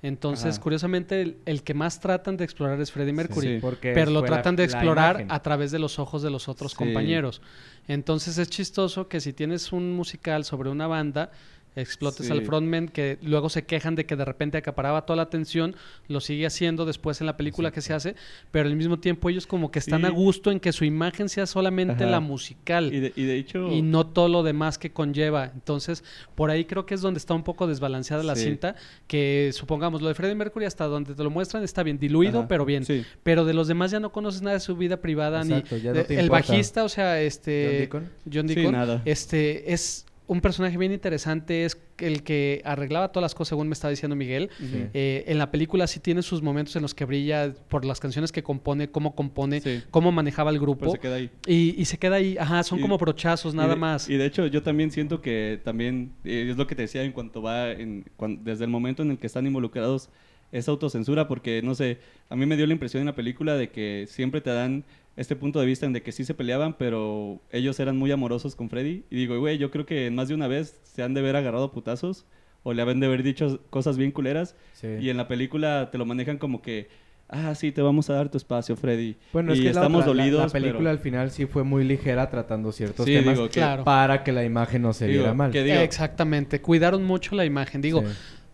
[0.00, 0.62] Entonces, Ajá.
[0.62, 3.54] curiosamente, el, el que más tratan de explorar es Freddie Mercury.
[3.56, 3.58] Sí.
[3.60, 6.70] Porque Pero lo la- tratan de explorar a través de los ojos de los otros
[6.72, 6.76] Sí.
[6.78, 7.42] compañeros.
[7.88, 11.32] Entonces es chistoso que si tienes un musical sobre una banda,
[11.80, 12.32] explotes Sí.
[12.32, 15.76] al frontman que luego se quejan de que de repente acaparaba toda la atención,
[16.08, 18.14] lo sigue haciendo después en la película que se hace,
[18.50, 20.06] pero al mismo tiempo ellos como que están Sí.
[20.06, 22.10] a gusto en que su imagen sea solamente Ajá.
[22.12, 25.50] la musical Y de, y de hecho, y no todo lo demás que conlleva.
[25.54, 28.44] Entonces, por ahí creo que es donde está un poco desbalanceada la Sí.
[28.44, 28.74] cinta,
[29.06, 32.48] que supongamos lo de Freddie Mercury hasta donde te lo muestran está bien diluido, Ajá.
[32.48, 32.84] pero bien.
[32.84, 33.04] Sí.
[33.22, 35.92] Pero de los demás ya no conoces nada de su vida privada Exacto, ni ya
[35.92, 36.46] no de- el importa.
[36.52, 38.10] bajista, o sea, este John Deacon.
[38.32, 39.02] John Sí, Deacon, nada.
[39.04, 43.72] este es un personaje bien interesante, es el que arreglaba todas las cosas según me
[43.72, 44.50] estaba diciendo Miguel.
[44.58, 44.84] Sí.
[44.94, 48.30] Eh, en la película sí tiene sus momentos en los que brilla por las canciones
[48.30, 49.82] que compone, cómo compone, Sí.
[49.90, 50.90] cómo manejaba el Pero grupo.
[50.92, 51.30] se queda ahí.
[51.46, 54.08] Y, y se queda ahí, ajá, son Y- como brochazos, Y nada de- más.
[54.08, 57.12] Y de hecho, yo también siento que también, eh, es lo que te decía en
[57.12, 58.04] cuanto va, en,
[58.44, 60.10] desde el momento en el que están involucrados,
[60.52, 61.98] es autocensura, porque no sé,
[62.30, 64.84] a mí me dio la impresión en la película de que siempre te dan
[65.18, 68.54] este punto de vista en de que sí se peleaban, pero ellos eran muy amorosos
[68.54, 69.04] con Freddy.
[69.10, 71.36] Y digo, güey, yo creo que en más de una vez se han de haber
[71.36, 72.24] agarrado putazos
[72.62, 74.54] o le han de haber dicho cosas bien culeras.
[74.74, 74.86] Sí.
[75.00, 76.88] Y en la película te lo manejan como que,
[77.28, 79.16] ah, sí, te vamos a dar tu espacio, Freddy.
[79.32, 80.90] Bueno, es y que la estamos la- dolidos, La, película pero...
[80.90, 83.84] al final sí fue muy ligera tratando ciertos Sí, temas digo que- Claro.
[83.84, 85.50] para que la imagen no se Digo, viera mal.
[85.50, 87.80] que digo- Exactamente, cuidaron mucho la imagen.
[87.80, 88.06] Digo, Sí.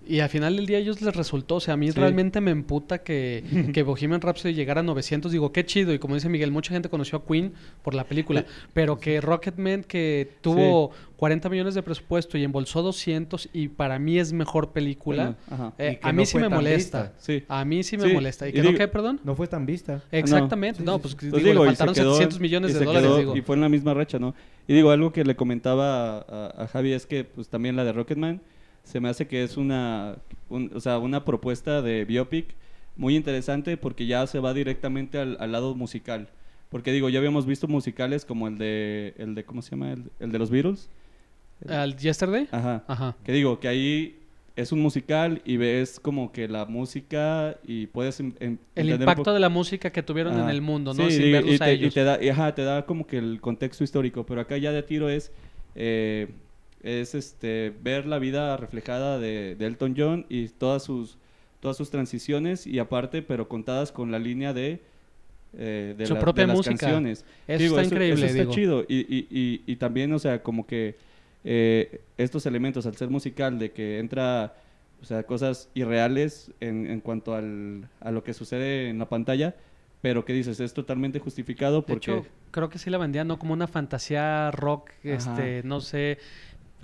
[0.07, 1.99] Y al final del día a ellos les resultó, o sea, a mí Sí.
[1.99, 3.43] realmente me emputa que,
[3.75, 5.31] que Bohemian Rhapsody llegara a 900.
[5.33, 5.93] Digo, qué chido.
[5.95, 8.45] Y como dice Miguel, mucha gente conoció a Queen por la película.
[8.75, 14.19] Pero que Rocketman, que tuvo 40 millones de presupuesto y embolsó 200, y para mí
[14.19, 15.37] es mejor película.
[15.49, 17.13] Bueno, eh, a no mí sí me molesta.
[17.19, 17.45] Sí.
[17.49, 18.47] A mí sí me Sí, molesta.
[18.47, 19.21] ¿Y y que no qué, perdón?
[19.25, 20.03] No fue tan vista.
[20.13, 20.81] Exactamente.
[20.81, 21.27] Sí, no, sí, pues sí.
[21.27, 23.09] digo, digo, le faltaron quedó- 700 millones de dólares.
[23.09, 23.37] quedó- digo.
[23.37, 24.35] Y fue en la misma racha, ¿no?
[24.67, 27.93] Y digo, algo que le comentaba a, a Javi es que pues también la de
[27.93, 28.41] Rocketman
[28.85, 30.17] se me hace que es una,
[30.49, 32.55] un- o sea, una propuesta de biopic
[32.97, 36.29] muy interesante porque ya se va directamente al, al lado musical.
[36.69, 39.93] Porque digo, ya habíamos visto musicales como el de, el de ¿cómo se llama?
[39.93, 40.89] El, el de los Beatles.
[41.69, 42.49] ¿Al Yesterday?
[42.51, 42.85] Ajá.
[42.87, 43.17] Ajá.
[43.25, 44.19] Que digo, que ahí
[44.57, 49.33] es un musical y ves como que la música y puedes em- em- El impacto
[49.33, 51.05] de la música que tuvieron en el mundo, ¿no?
[51.09, 51.95] Sí, Sin verlos y a te, y ellos.
[51.95, 54.83] te da, y, ajá, te da como que el contexto histórico, pero acá ya de
[54.83, 55.33] tiro es
[55.77, 56.29] eh,
[56.85, 61.19] es este ver la vida reflejada de, de Elton John y todas sus
[61.61, 64.83] todas sus transiciones y aparte pero contadas con la línea de
[65.57, 66.77] eh, de, Su la- propia de las música.
[66.77, 68.53] canciones Eso Digo, está increíble, eso está digo.
[68.55, 70.97] chido y, y, y, y también o sea como que
[71.45, 74.55] eh, estos elementos al ser musical de que entra
[75.03, 79.55] o sea cosas irreales en, en cuanto al, a lo que sucede en la pantalla
[80.01, 83.39] pero que dices es totalmente justificado De porque hecho, creo que sí la vendían, ¿no?
[83.39, 85.15] Como una fantasía rock, Ajá.
[85.15, 86.19] este, no sé.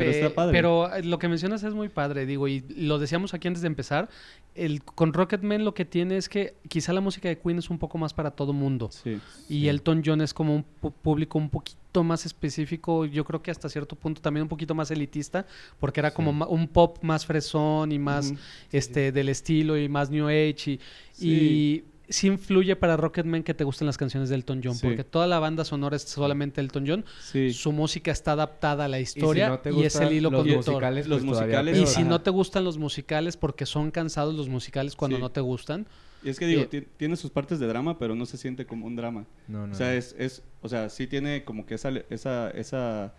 [0.00, 0.52] Pero Pe- está padre.
[0.52, 3.68] pero, eh, lo que mencionas es muy padre, digo, y lo decíamos aquí antes de
[3.68, 4.08] empezar.
[4.54, 7.78] El, con Rocketman lo que tiene es que quizá la música de Queen es un
[7.78, 8.90] poco más para todo mundo.
[8.90, 13.50] sí Y Elton John es como un público un poquito más específico, yo creo que
[13.50, 15.46] hasta cierto punto también un poquito más elitista,
[15.78, 16.50] porque era como Sí.
[16.50, 18.32] un pop más fresón y más
[18.72, 20.78] este del estilo y más New Age
[21.18, 24.86] y, y sí influye para Rocketman que te gusten las canciones de Elton John, Sí.
[24.86, 28.88] porque toda la banda sonora es solamente Elton John, sí su música está adaptada a
[28.88, 30.74] la Y si historia no te y, es el hilo los conductor.
[30.74, 32.08] musicales, Los pues todavía musicales, Y si Ajá.
[32.10, 35.22] no te gustan los musicales, porque son cansados los musicales cuando Sí.
[35.22, 35.86] no te gustan,
[36.22, 38.66] Y es que digo, Eh, ti- tiene sus partes de drama, pero no se siente
[38.66, 39.24] como un drama.
[39.48, 43.14] No, no, O sea, es, es, o sea, sí tiene como que esa, esa, esa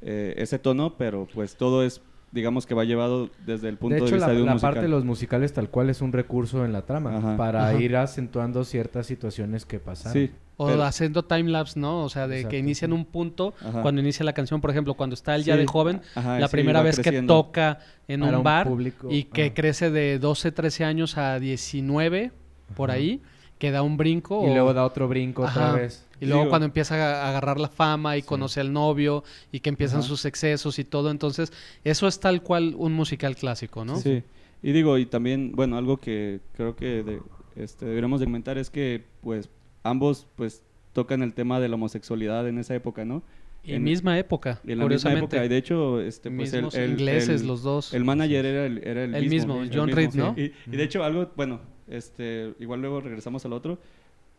[0.00, 2.00] eh, ese tono, pero pues todo es,
[2.32, 4.52] digamos que va llevado desde el punto de de, hecho, vista la, de un la
[4.54, 4.72] musical.
[4.74, 7.36] parte de los musicales tal cual es un recurso en la trama Ajá.
[7.36, 7.80] para Ajá.
[7.80, 10.12] ir acentuando ciertas situaciones que pasaron.
[10.14, 12.02] Sí, o pero- haciendo timelapse, ¿no?
[12.04, 12.50] O sea, de Exacto.
[12.52, 13.82] que inician un punto Ajá.
[13.82, 16.48] cuando inicia la canción, por ejemplo, cuando está él ya Sí, de joven, ajá, la
[16.48, 17.20] sí, primera vez creciendo.
[17.20, 19.54] que toca en un un bar público, y que ajá.
[19.54, 22.32] crece de 12, 13 años a 19,
[22.74, 22.98] por Ajá.
[22.98, 23.20] ahí,
[23.58, 24.44] que da un brinco.
[24.46, 26.06] Y o- luego da otro brinco otra vez.
[26.22, 28.26] Y luego Digo- cuando empieza a agarrar la fama y Sí.
[28.28, 30.08] conoce al novio y que empiezan Ajá.
[30.08, 33.96] sus excesos y todo, entonces eso es tal cual un musical clásico, ¿no?
[33.98, 34.22] Sí.
[34.62, 37.20] Y digo, y también, bueno, algo que creo que de-
[37.56, 39.50] este, deberíamos de comentar es que, pues,
[39.82, 43.22] ambos, pues, tocan el tema de la homosexualidad en esa época, ¿no?
[43.64, 45.44] Y en misma época, En la misma época.
[45.44, 47.92] Y de hecho, este, pues, el, ingleses el- los dos.
[47.94, 50.34] El manager era el, era el, mismo, el John Reed, ¿no?
[50.36, 53.78] Y, y de hecho, algo, bueno, este, igual luego regresamos al otro,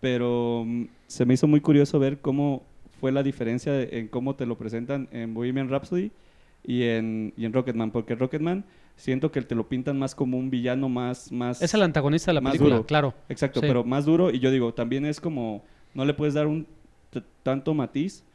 [0.03, 2.63] pero mm, se me hizo muy curioso ver cómo
[2.99, 6.11] fue la diferencia de- en cómo te lo presentan en Bohemian Rhapsody
[6.65, 8.65] y en, y en Rocketman, porque Rocketman
[8.97, 11.31] siento que te lo pintan más como un villano más...
[11.31, 12.85] más Es el antagonista de la más película, duro.
[12.85, 13.13] claro.
[13.29, 13.65] Exacto, Sí.
[13.67, 15.63] pero más duro y yo digo, también es como,
[15.93, 16.67] no le puedes dar un
[17.43, 18.25] tanto matiz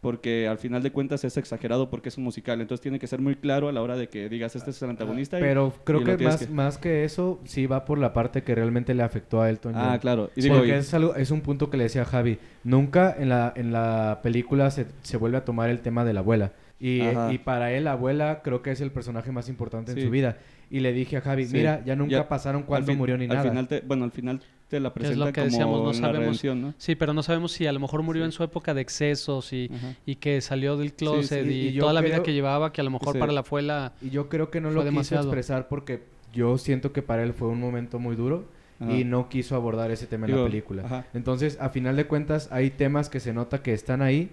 [0.00, 3.20] porque al final de cuentas es exagerado porque es un musical, entonces tiene que ser
[3.20, 5.38] muy claro a la hora de que digas este es el antagonista.
[5.38, 8.42] y- Pero creo y que más, que- más que eso, sí va por la parte
[8.42, 9.82] que realmente le afectó a Elton John.
[9.84, 10.30] Ah, claro.
[10.36, 12.38] Y digo, Porque es, algo, es un punto que le decía a Javi.
[12.64, 16.20] Nunca en la, en la película se, se vuelve a tomar el tema de la
[16.20, 16.52] abuela.
[16.80, 17.00] Y,
[17.32, 20.36] y para él, la abuela creo que es el personaje más importante en su vida.
[20.70, 23.50] Y le dije a Javi, mira, ya nunca Ya, pasaron fin- murió ni al nada.
[23.50, 26.44] Final te, bueno, al final te la es lo que como decíamos, no sabemos.
[26.76, 28.26] Sí, pero no sabemos si a lo mejor murió Sí.
[28.26, 29.70] en su época de excesos y,
[30.04, 32.90] y que salió del closet sí, y, toda la vida que llevaba, que a lo
[32.90, 33.92] mejor para la fue la...
[34.02, 35.22] Y yo creo que no lo demasiado.
[35.24, 36.02] quiso expresar porque
[36.34, 38.44] yo siento que para él fue un momento muy duro
[38.80, 38.92] Ajá.
[38.92, 40.82] y no quiso abordar ese tema en Digo, la película.
[40.84, 41.06] ajá.
[41.14, 44.30] Entonces, a final de cuentas, hay temas que se nota que están ahí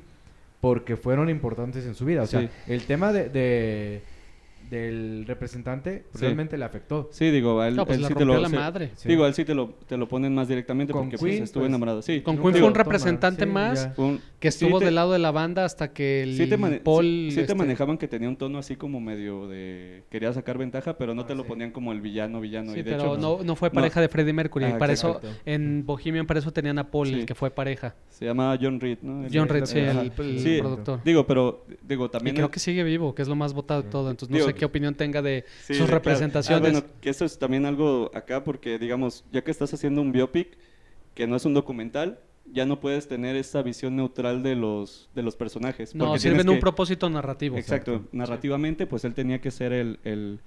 [0.61, 2.23] porque fueron importantes en su vida.
[2.23, 4.01] O sea, el tema de, de-
[4.69, 6.21] del representante Sí.
[6.21, 7.09] realmente le afectó.
[7.11, 8.37] Sí, digo, a él, No, pues él la sí te lo...
[8.39, 8.91] la madre.
[8.95, 9.07] Sí.
[9.09, 11.41] Digo, a él sí te lo, te lo ponen más directamente Con porque Queen, pues,
[11.49, 12.01] estuvo pues, enamorado.
[12.01, 15.11] Sí, Con Queen fue un representante Sí, más un- que sí estuvo te- del lado
[15.13, 17.03] de la banda hasta que el Sí te, mane- Paul...
[17.05, 20.03] sí- sí te este, manejaban que tenía un tono así como medio de...
[20.09, 22.73] Quería sacar ventaja, pero no Ah, te lo ponían como el villano, villano.
[22.73, 23.73] Sí, y de pero hecho, no, no fue no.
[23.75, 24.65] pareja de Freddie Mercury.
[24.65, 27.13] Ah, para eso, en Bohemian, para eso tenían a Paul, Sí.
[27.13, 27.95] el que fue pareja.
[28.09, 29.27] Se llama John Reed, ¿no?
[29.31, 30.11] John Reed, sí, el,
[30.61, 31.01] productor.
[31.03, 32.35] Digo, pero digo también...
[32.35, 34.09] creo que sigue vivo, que es lo más votado de todo.
[34.09, 35.93] Entonces no sé qué opinión tenga de Sí, sus claro.
[35.93, 36.69] representaciones.
[36.69, 40.11] Ah, bueno, que eso es también algo acá porque, digamos, ya que estás haciendo un
[40.11, 40.57] biopic,
[41.13, 42.19] que no es un documental,
[42.51, 45.95] ya no puedes tener esa visión neutral de los, de los personajes.
[45.95, 47.57] no, porque sirven tienes un que- propósito narrativo.
[47.57, 48.15] Exacto, Exacto.
[48.17, 50.39] narrativamente, pues él tenía que ser el, el,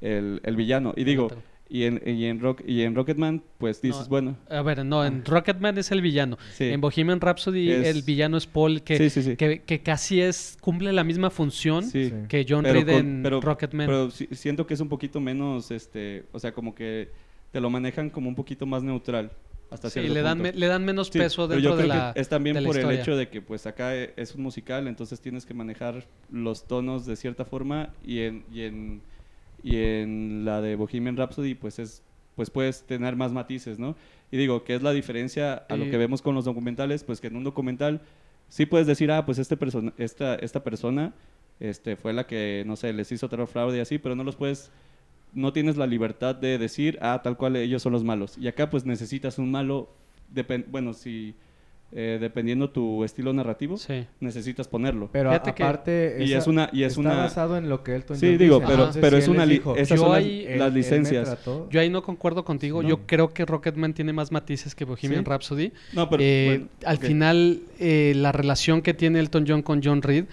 [0.00, 0.92] el, el villano.
[0.96, 1.28] Y digo,
[1.70, 5.04] y en, y en, Rock, y en Rocketman, pues dices, No, bueno, A ver, no,
[5.04, 6.36] en Rocketman es el villano.
[6.52, 6.64] sí.
[6.64, 9.36] En Bohemian Rhapsody Es- el villano es Paul, que, sí, sí, sí.
[9.36, 13.40] que, que casi es cumple la misma función que John Pero Reed con- en pero-
[13.40, 13.86] Rocketman.
[13.86, 17.08] Pero siento que es un poquito menos, este, o sea, como que
[17.52, 19.30] te lo manejan como un poquito más neutral.
[19.70, 21.84] Hasta sí, cierto le dan, me- le dan menos Sí, peso pero dentro yo de
[21.84, 22.12] creo la...
[22.12, 24.88] que es también de la por el hecho de que pues acá es un musical,
[24.88, 29.00] entonces tienes que manejar los tonos de cierta forma y en y en
[29.62, 32.02] y en la de Bohemian Rhapsody pues es
[32.36, 33.96] pues puedes tener más matices, ¿no?
[34.30, 37.26] Y digo, que es la diferencia a lo que vemos con los documentales, pues que
[37.26, 38.00] en un documental
[38.48, 41.12] sí puedes decir, ah, pues este persona esta esta persona
[41.58, 44.36] este fue la que no sé, les hizo tal fraude y así, pero no los
[44.36, 44.70] puedes
[45.32, 48.36] no tienes la libertad de decir, ah, tal cual ellos son los malos.
[48.38, 49.90] Y acá pues necesitas un malo,
[50.68, 51.34] bueno, si
[51.92, 54.06] eh, dependiendo tu estilo narrativo, Sí.
[54.20, 55.08] necesitas ponerlo.
[55.12, 56.16] Pero Fíjate aparte...
[56.20, 58.54] Y es una- y es está una- basado en lo que Elton Sí, John digo,
[58.56, 58.66] dice.
[58.68, 61.38] pero- Entonces, pero si es una li- esas Yo son las, ahí- él- las licencias.
[61.70, 62.82] Yo ahí no concuerdo contigo.
[62.82, 62.88] No.
[62.88, 65.30] Yo creo que Rocketman tiene más matices que Bohemian ¿Sí?
[65.30, 65.72] Rhapsody.
[65.92, 70.00] No, pero Eh, bueno, al final, eh, la relación que tiene Elton John con John
[70.02, 70.26] Reed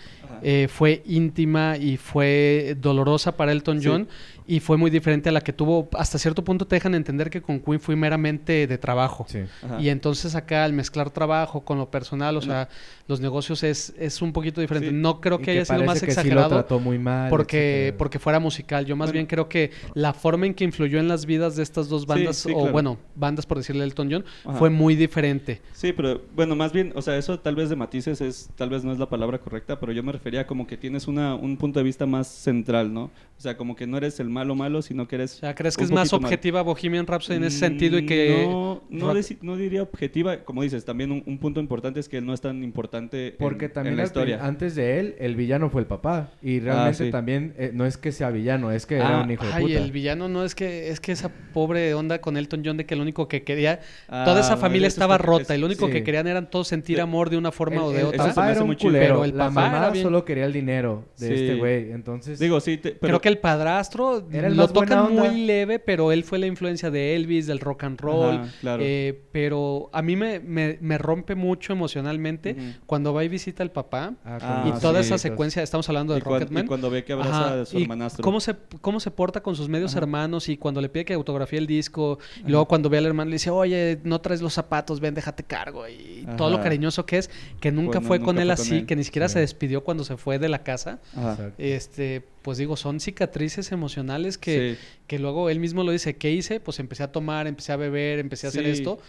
[0.43, 3.87] eh, fue íntima y fue dolorosa para Elton Sí.
[3.87, 4.07] John
[4.47, 5.89] y fue muy diferente a la que tuvo.
[5.93, 9.25] Hasta cierto punto te dejan entender que con Queen fue meramente de trabajo.
[9.27, 9.39] Sí.
[9.79, 12.45] Y entonces acá al mezclar trabajo con lo personal, o No.
[12.45, 12.69] sea,
[13.07, 14.89] los negocios es, es un poquito diferente.
[14.89, 14.95] Sí.
[14.95, 17.57] No creo Y que haya sido más que sí lo exagerado trató muy mal, porque,
[17.79, 17.97] etcétera.
[17.97, 18.85] porque fuera musical.
[18.85, 19.13] Yo más Bueno.
[19.13, 22.37] bien creo que la forma en que influyó en las vidas de estas dos bandas,
[22.37, 22.71] sí, o claro.
[22.71, 24.57] bueno, bandas por decirle Elton John, Ajá.
[24.57, 25.61] fue muy diferente.
[25.73, 28.83] Sí, pero bueno, más bien, o sea, eso tal vez de matices es, tal vez
[28.85, 31.79] no es la palabra correcta, pero yo me refería como que tienes una, un punto
[31.79, 33.03] de vista más central, ¿no?
[33.37, 35.35] O sea, como que no eres el malo malo, sino que eres...
[35.35, 36.21] O sea, ¿crees que es más mal.
[36.23, 38.45] objetiva Bohemian Rhapsody en ese sentido y Mm, que...
[38.47, 42.25] No, no, no diría objetiva, como dices, también un, un punto importante es que él
[42.25, 44.45] no es tan importante en- Porque en, también la al pri- historia.
[44.45, 46.31] antes de él, el villano fue el papá.
[46.41, 47.11] Y realmente sí.
[47.11, 49.63] también eh, no es que sea villano, es que era Ah, un hijo de Ay,
[49.63, 49.79] puta.
[49.79, 52.95] el villano no es que es que esa pobre onda con Elton John de que
[52.95, 55.93] lo único que quería Ah, toda esa familia estaba rota es- y lo único sí.
[55.93, 58.23] que querían eran todos sentir amor de una forma El, o de el otra.
[58.25, 59.03] me papá era un culero.
[59.15, 61.91] Pero el la papá mamá era solo quería el dinero de este güey.
[61.91, 62.77] Entonces, Digo, sí.
[62.77, 65.31] Creo que el padrastro Era el lo más buena tocan onda.
[65.31, 68.35] muy leve, pero él fue la influencia de Elvis, del rock and roll.
[68.35, 68.83] Ajá, claro.
[68.85, 73.71] eh, pero a mí me, me, me rompe mucho emocionalmente cuando va y visita al
[73.71, 74.13] papá.
[74.25, 76.65] ah, Ah, y toda esa secuencia, estamos hablando de Rocketman.
[76.65, 78.23] y cuando ve que abraza Ajá, a su hermanastro.
[78.23, 79.99] ¿Cómo se, ¿Cómo se porta con sus medios Ajá.
[79.99, 80.49] hermanos?
[80.49, 83.35] Y cuando le pide que autografíe el disco, y luego cuando ve al hermano le
[83.35, 85.87] dice, oye, no traes los zapatos, ven, déjate cargo.
[85.87, 88.61] Y todo lo cariñoso que es, que nunca Bueno, fue nunca con él fue con
[88.65, 88.85] así, él.
[88.85, 89.33] que ni siquiera Sí.
[89.33, 90.99] se despidió cuando se fue de la casa.
[91.15, 91.51] Ajá.
[91.57, 94.85] Este, pues digo, son cicatrices emocionales que, Sí.
[95.05, 96.61] que luego él mismo lo dice, ¿qué hice?
[96.61, 98.69] Pues empecé a tomar, empecé a beber, empecé a hacer Sí.
[98.71, 98.99] esto,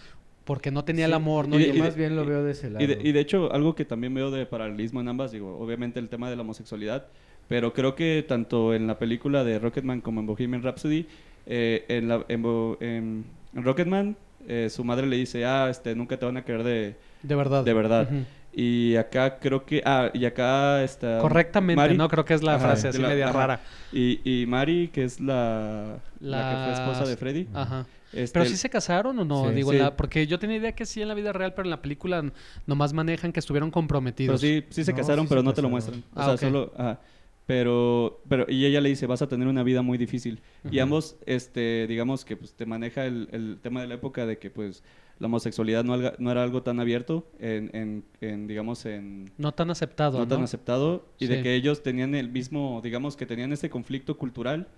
[0.45, 1.55] porque no tenía el amor, ¿no?
[1.55, 2.83] Y de- Y- más bien lo veo de ese lado.
[2.85, 6.01] Y de, y de hecho, algo que también veo de paralelismo en ambas, digo, obviamente
[6.01, 7.07] el tema de la homosexualidad,
[7.47, 11.07] pero creo que tanto en la película de Rocketman como en Bohemian Rhapsody,
[11.47, 13.25] eh, en, la, en, Bo- en-
[13.55, 14.17] en Rocketman,
[14.49, 17.63] eh, su madre le dice, ah, este, nunca te van a querer de, de verdad.
[17.65, 18.09] de verdad.
[18.53, 21.19] Y acá creo que, ah, y acá está...
[21.21, 22.09] Correctamente, Mari- ¿no?
[22.09, 23.39] Creo que es la Ajá, frase así la- media ajá.
[23.39, 23.61] rara.
[23.93, 26.51] Y, y Mari, que es la, la...
[26.51, 27.47] que fue esposa de Freddy.
[27.55, 27.87] Ajá.
[28.13, 29.55] este, Pero sí se casaron o no, Sí.
[29.55, 29.79] digo, Sí.
[29.79, 32.25] la- porque yo tenía idea que sí en la vida real, pero en la película
[32.67, 34.41] nomás manejan que estuvieron Pero comprometidos.
[34.41, 36.01] sí, sí se No, casaron, sí pero se no te lo muestran.
[36.15, 36.41] O Ah, sea, ok.
[36.41, 36.73] solo...
[36.77, 37.01] ajá.
[37.47, 40.43] Pero, pero, y ella le dice, vas a tener una vida muy difícil.
[40.71, 44.37] Y ambos, este, digamos que pues te maneja el, el tema de la época de
[44.39, 44.83] que pues
[45.19, 49.31] la homosexualidad no, alga- no era algo tan abierto en, en, en, digamos, en...
[49.37, 50.29] No tan aceptado, No ¿no?
[50.29, 51.07] tan aceptado.
[51.19, 51.33] Y Sí.
[51.35, 54.69] de que ellos tenían el mismo, digamos que tenían este conflicto cultural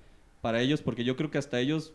[0.40, 1.92] para ellos, porque yo creo que hasta ellos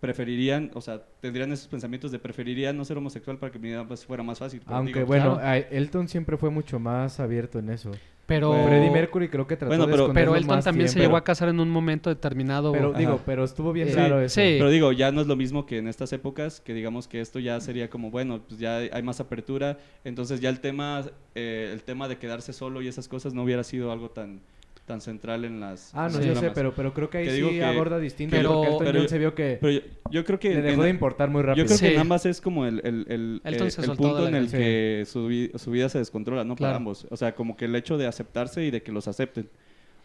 [0.00, 3.84] preferirían, o sea, tendrían esos pensamientos de preferirían no ser homosexual para que mi vida
[4.06, 4.60] fuera más fácil.
[4.66, 5.66] Aunque digo, bueno, claro.
[5.70, 7.90] Elton siempre fue mucho más abierto en eso.
[8.26, 10.98] Pero, Bueno, Freddie Mercury creo que trató Bueno, de pero- pero Elton más también se
[10.98, 12.72] llegó a casar en un momento determinado.
[12.72, 12.98] Pero Ajá.
[12.98, 14.36] digo, pero estuvo bien Sí, raro eso.
[14.40, 14.54] sí.
[14.58, 17.38] Pero digo, ya no es lo mismo que en estas épocas, que digamos que esto
[17.38, 21.82] ya sería como, bueno, pues ya hay más apertura, entonces ya el tema, eh, el
[21.82, 24.40] tema de quedarse solo y esas cosas no hubiera sido algo tan,
[24.86, 25.90] tan central en las...
[25.94, 28.36] Ah, no, yo sé, pero, pero creo que ahí Que sí digo que- aborda distinto.
[28.36, 30.50] Pero- porque Elton pero John se vio que Pero yo, yo creo que...
[30.50, 31.64] le en- dejó de importar muy rápido.
[31.66, 34.50] Yo creo que en ambas es como el, el, el, eh, el punto en el
[34.50, 36.54] que su, su vida se descontrola, ¿no?
[36.54, 36.76] Para Claro.
[36.76, 37.06] ambos.
[37.10, 39.48] O sea, como que el hecho de aceptarse y de que los acepten.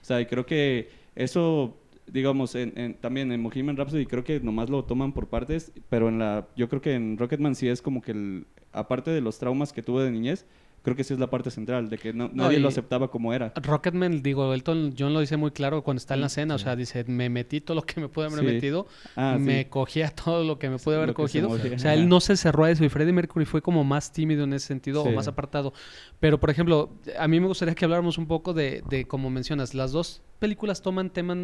[0.01, 1.75] O sea, y creo que eso,
[2.07, 6.07] digamos, en, en- también en Bohemian Rhapsody creo que nomás lo toman por partes, pero
[6.07, 9.39] en la, yo creo que en Rocketman sí es como que, el, aparte de los
[9.39, 10.45] traumas que tuvo de niñez,
[10.81, 13.53] creo que sí es la parte central, de que no, nadie lo aceptaba como era.
[13.55, 16.75] Rocketman, digo, Elton John lo dice muy claro cuando está en la cena, o sea,
[16.75, 18.45] dice, me metí todo lo que me pude haber Sí.
[18.45, 19.69] metido, Ah, me sí.
[19.69, 21.75] cogía todo lo que me pude haber Lo que se cogido.
[21.75, 24.43] O sea, él no se cerró a eso y Freddie Mercury fue como más tímido
[24.43, 25.09] en ese sentido Sí.
[25.09, 25.73] o más apartado.
[26.19, 29.73] Pero, por ejemplo, a mí me gustaría que habláramos un poco de, de como mencionas,
[29.73, 31.37] las dos películas toman temas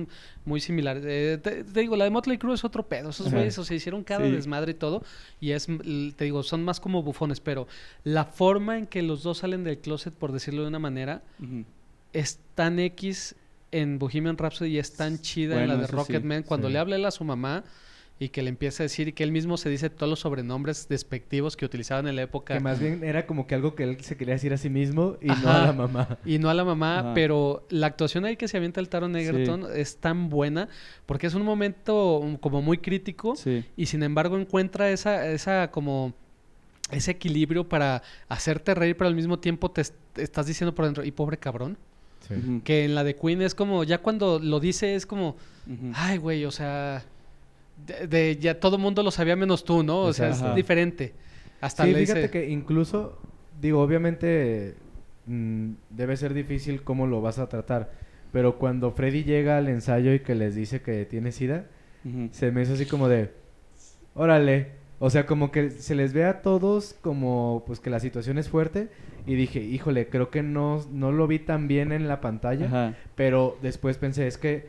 [0.45, 1.03] muy similares.
[1.05, 3.09] Eh, te, te digo, la de Motley Crue es otro pedo.
[3.09, 4.31] Esos güeyes, o sea, hicieron cada Sí.
[4.31, 5.03] desmadre y todo.
[5.39, 5.67] Y es,
[6.15, 7.39] te digo, son más como bufones.
[7.39, 7.67] Pero
[8.03, 11.21] la forma en que los dos salen del closet, por decirlo de una manera,
[12.13, 13.35] es tan X
[13.71, 16.43] en Bohemian Rhapsody y es tan chida en la de eso sí, Rocketman.
[16.43, 16.73] Cuando sí.
[16.73, 17.63] le habla él a su mamá
[18.17, 20.87] y que le empieza a decir y que él mismo se dice todos los sobrenombres
[20.87, 22.53] despectivos que utilizaban en la época.
[22.53, 25.17] Que más bien era como que algo que él se quería decir a sí mismo
[25.21, 26.17] y no a la mamá.
[26.25, 27.13] Y no a la mamá, Ajá.
[27.13, 30.69] pero la actuación ahí que se avienta el Taron Egerton es tan buena
[31.05, 33.65] porque es un momento um, como muy crítico Sí.
[33.75, 36.13] y sin embargo encuentra esa, esa como
[36.91, 40.85] ese equilibrio para hacerte reír, pero al mismo tiempo te, est- te estás diciendo por
[40.85, 41.77] dentro, y pobre cabrón.
[42.27, 42.61] Sí.
[42.63, 45.35] Que en la de Queen es como, ya cuando lo dice es como,
[45.93, 47.03] ay, güey, o sea,
[47.77, 50.01] de, de- ya todo mundo lo sabía menos tú, ¿no?
[50.01, 51.13] O sea, es diferente.
[51.61, 53.17] Hasta Sí, le fíjate dice, que incluso
[53.61, 54.75] digo, obviamente
[55.25, 57.91] mm, debe ser difícil cómo lo vas a tratar,
[58.31, 61.65] pero cuando Freddy llega al ensayo y que les dice que tiene sida,
[62.31, 63.31] se me hizo así como de,
[64.13, 68.37] órale, o sea, como que se les ve a todos como, pues que la situación
[68.37, 68.89] es fuerte
[69.25, 72.93] y dije, híjole, creo que no, no lo vi tan bien en la pantalla, Ajá.
[73.15, 74.67] pero después pensé, es que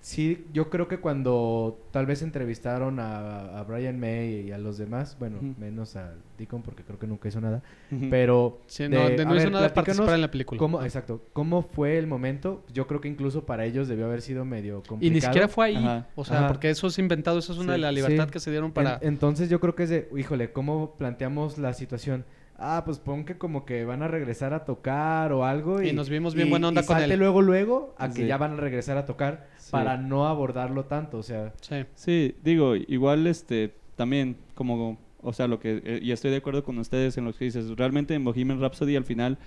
[0.00, 4.78] sí, yo creo que cuando tal vez entrevistaron a, a Brian May y a los
[4.78, 7.62] demás, bueno, menos a Deacon porque creo que nunca hizo nada,
[8.08, 8.60] pero...
[8.66, 10.58] Sí, no, de- no hizo ver, nada participar en la película.
[10.58, 12.64] ¿Cómo, exacto, ¿cómo fue el momento?
[12.72, 15.06] Yo creo que incluso para ellos debió haber sido medio complicado.
[15.06, 15.76] Y ni siquiera fue ahí.
[15.76, 16.08] Ajá.
[16.14, 16.48] O sea, Ajá.
[16.48, 17.72] porque eso es inventado, eso es una Sí.
[17.72, 18.30] de la libertad Sí.
[18.32, 18.98] que se dieron En- para...
[19.02, 22.24] entonces yo creo que es de, híjole, ¿cómo planteamos la situación?
[22.62, 25.82] Ah, pues pon que como que van a regresar a tocar o algo.
[25.82, 27.18] Y, Y nos vimos bien y- buena onda y con salte él.
[27.20, 28.26] luego, luego a que Sí.
[28.26, 29.70] ya van a regresar a tocar Sí.
[29.72, 31.16] para no abordarlo tanto.
[31.18, 31.76] O sea, Sí.
[31.94, 36.62] Sí, digo, igual este también como o sea, lo que eh, y estoy de acuerdo
[36.64, 39.38] con ustedes en lo que dices, realmente en Bohemian Rhapsody al final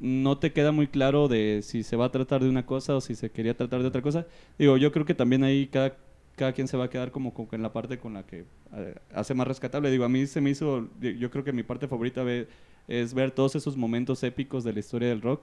[0.00, 3.00] no te queda muy claro de si se va a tratar de una cosa o
[3.00, 4.26] si se quería tratar de otra cosa.
[4.58, 5.94] Digo, yo creo que también ahí cada
[6.36, 8.44] cada quien se va a quedar como, que en la parte con la que
[8.76, 9.90] eh, hace más rescatable.
[9.90, 12.48] Digo, a mí se me hizo, yo creo que mi parte favorita ve-
[12.88, 15.42] es ver todos esos momentos épicos de la historia del rock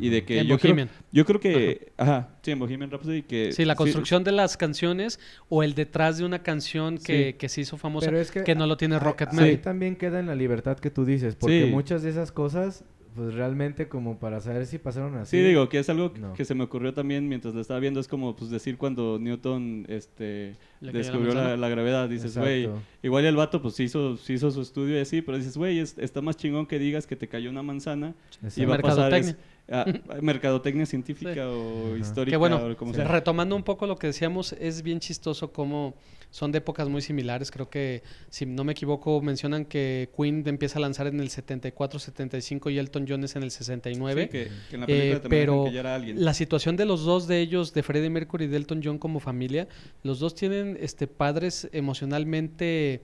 [0.00, 0.88] y de que En yo creo, Bohemian.
[1.12, 5.20] yo creo que, ajá, sí, en Bohemian Rhapsody que Sí, la construcción de las canciones
[5.50, 7.32] o el detrás de una canción que, Sí.
[7.34, 9.44] que se hizo famosa, pero que, es que, no lo tiene Rocketman.
[9.44, 11.70] Ahí también queda en la libertad que tú dices, porque Sí.
[11.70, 12.84] muchas de esas cosas,
[13.14, 15.36] pues realmente como para saber si pasaron así.
[15.38, 16.32] Sí, digo que es algo No.
[16.34, 18.00] que se me ocurrió también mientras lo estaba viendo.
[18.00, 22.08] Es como pues decir cuando Newton este, la descubrió la, la gravedad.
[22.08, 22.68] Dices, güey,
[23.02, 25.98] igual el vato pues hizo, sí hizo su estudio y así, pero dices, güey, es-
[25.98, 28.14] está más chingón que digas que te cayó una manzana
[28.56, 29.36] y va a pasar es,
[29.68, 30.12] Mercadotecnia.
[30.16, 31.40] ah, mercadotecnia científica Sí.
[31.40, 31.98] o Ajá.
[31.98, 32.96] histórica Que bueno, o como sí.
[32.98, 33.08] sea.
[33.08, 35.94] retomando un poco lo que decíamos, es bien chistoso cómo
[36.32, 37.50] son de épocas muy similares.
[37.52, 42.72] Creo que, si no me equivoco, mencionan que Queen empieza a lanzar en el 74-75
[42.72, 44.22] y Elton John es en el 69.
[44.22, 46.24] Sí, que, que en la Eh, película también pero dicen que ya era alguien.
[46.24, 49.20] La situación de los dos de ellos, de Freddie Mercury y de Elton John como
[49.20, 49.68] familia,
[50.02, 53.02] los dos tienen este padres emocionalmente,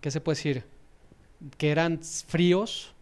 [0.00, 0.64] ¿qué se puede decir?
[1.56, 2.92] Que eran fríos,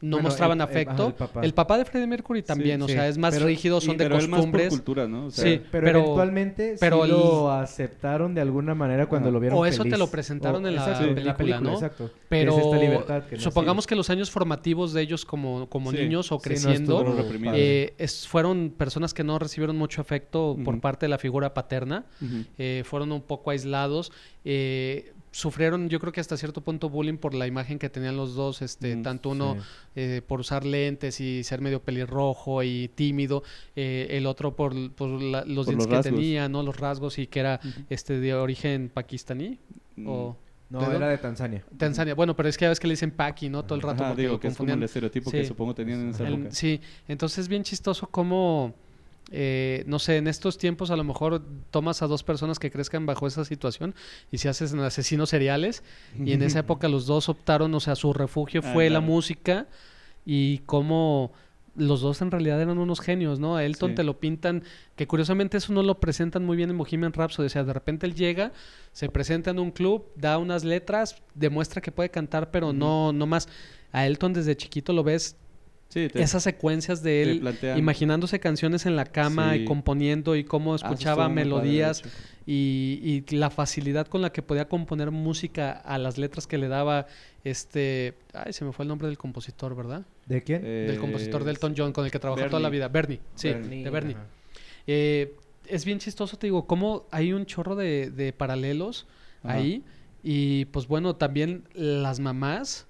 [0.00, 1.14] no Bueno, mostraban el- el- afecto.
[1.18, 1.78] ajá, El, el papá.
[1.78, 2.92] de Freddie Mercury también, o sí.
[2.94, 4.68] sea, es más Pero- rígido, son Y- de pero él más por costumbres.
[4.70, 5.26] cultura, ¿no?
[5.26, 5.60] O sea, Sí.
[5.70, 9.84] Pero, pero- eventualmente pero sí lo aceptaron de alguna manera cuando lo vieron O eso
[9.84, 11.72] te lo presentaron en la exacto, película, ¿no?
[11.74, 12.08] exacto.
[12.08, 15.68] Que Pero es esta libertad que no supongamos que los años formativos de ellos como,
[15.68, 15.98] como Sí.
[15.98, 17.04] niños o no creciendo
[17.54, 22.06] eh, es- fueron personas que no recibieron mucho afecto por parte de la figura paterna.
[22.58, 24.12] eh, fueron un poco aislados.
[24.44, 28.34] eh, sufrieron, yo creo que hasta cierto punto, bullying por la imagen que tenían los
[28.34, 28.60] dos.
[28.62, 29.60] Este, Mm, tanto uno Sí.
[29.96, 33.42] eh, por usar lentes y ser medio pelirrojo y tímido,
[33.76, 36.14] eh, el otro por, por la- los Por dientes los que rasgos.
[36.20, 36.62] tenía, ¿no?
[36.62, 39.58] Los rasgos y que era este de origen pakistaní
[39.96, 40.06] Mm.
[40.08, 40.36] o
[40.70, 41.64] No, ¿De era de Tanzania.
[41.78, 42.14] Tanzania.
[42.14, 43.62] Bueno, pero es que ya ves que le dicen Paki, ¿no?
[43.64, 44.84] Todo el rato Ajá, porque digo lo que es como el confundían.
[44.84, 46.50] estereotipo que supongo tenían en esa El- época.
[46.50, 46.78] sí,
[47.08, 48.74] entonces es bien chistoso cómo,
[49.30, 53.04] eh, no sé, en estos tiempos a lo mejor tomas a dos personas que crezcan
[53.06, 53.94] bajo esa situación
[54.32, 55.82] y se hacen asesinos seriales
[56.24, 59.66] y en esa época los dos optaron, o sea, su refugio Ah, fue la música
[60.24, 61.32] y cómo
[61.76, 63.54] los dos en realidad eran unos genios, ¿no?
[63.54, 63.94] A Elton Sí.
[63.96, 64.64] te lo pintan,
[64.96, 68.04] que curiosamente eso no lo presentan muy bien en Bohemian Rhapsody, o sea, de repente
[68.04, 68.52] él llega,
[68.92, 73.26] se presenta en un club, da unas letras, demuestra que puede cantar, pero no, no
[73.26, 73.48] más.
[73.92, 75.36] A Elton desde chiquito lo ves
[75.88, 80.44] Sí, te- esas secuencias de él plantean- imaginándose canciones en la cama y componiendo y
[80.44, 82.02] cómo Ah, escuchaba padre, melodías
[82.46, 86.68] y, y la facilidad con la que podía componer música a las letras que le
[86.68, 87.06] daba
[87.44, 90.60] este ay se me fue el nombre del compositor verdad ¿De quién?
[90.62, 92.88] del Eh, compositor de Elton John con el que trabajó toda la vida.
[92.88, 94.16] Bernie sí de Bernie.
[94.86, 95.34] Eh,
[95.66, 99.06] es bien chistoso te digo cómo hay un chorro de, de paralelos
[99.42, 99.54] Ajá.
[99.54, 99.82] ahí
[100.22, 102.86] y pues bueno también las mamás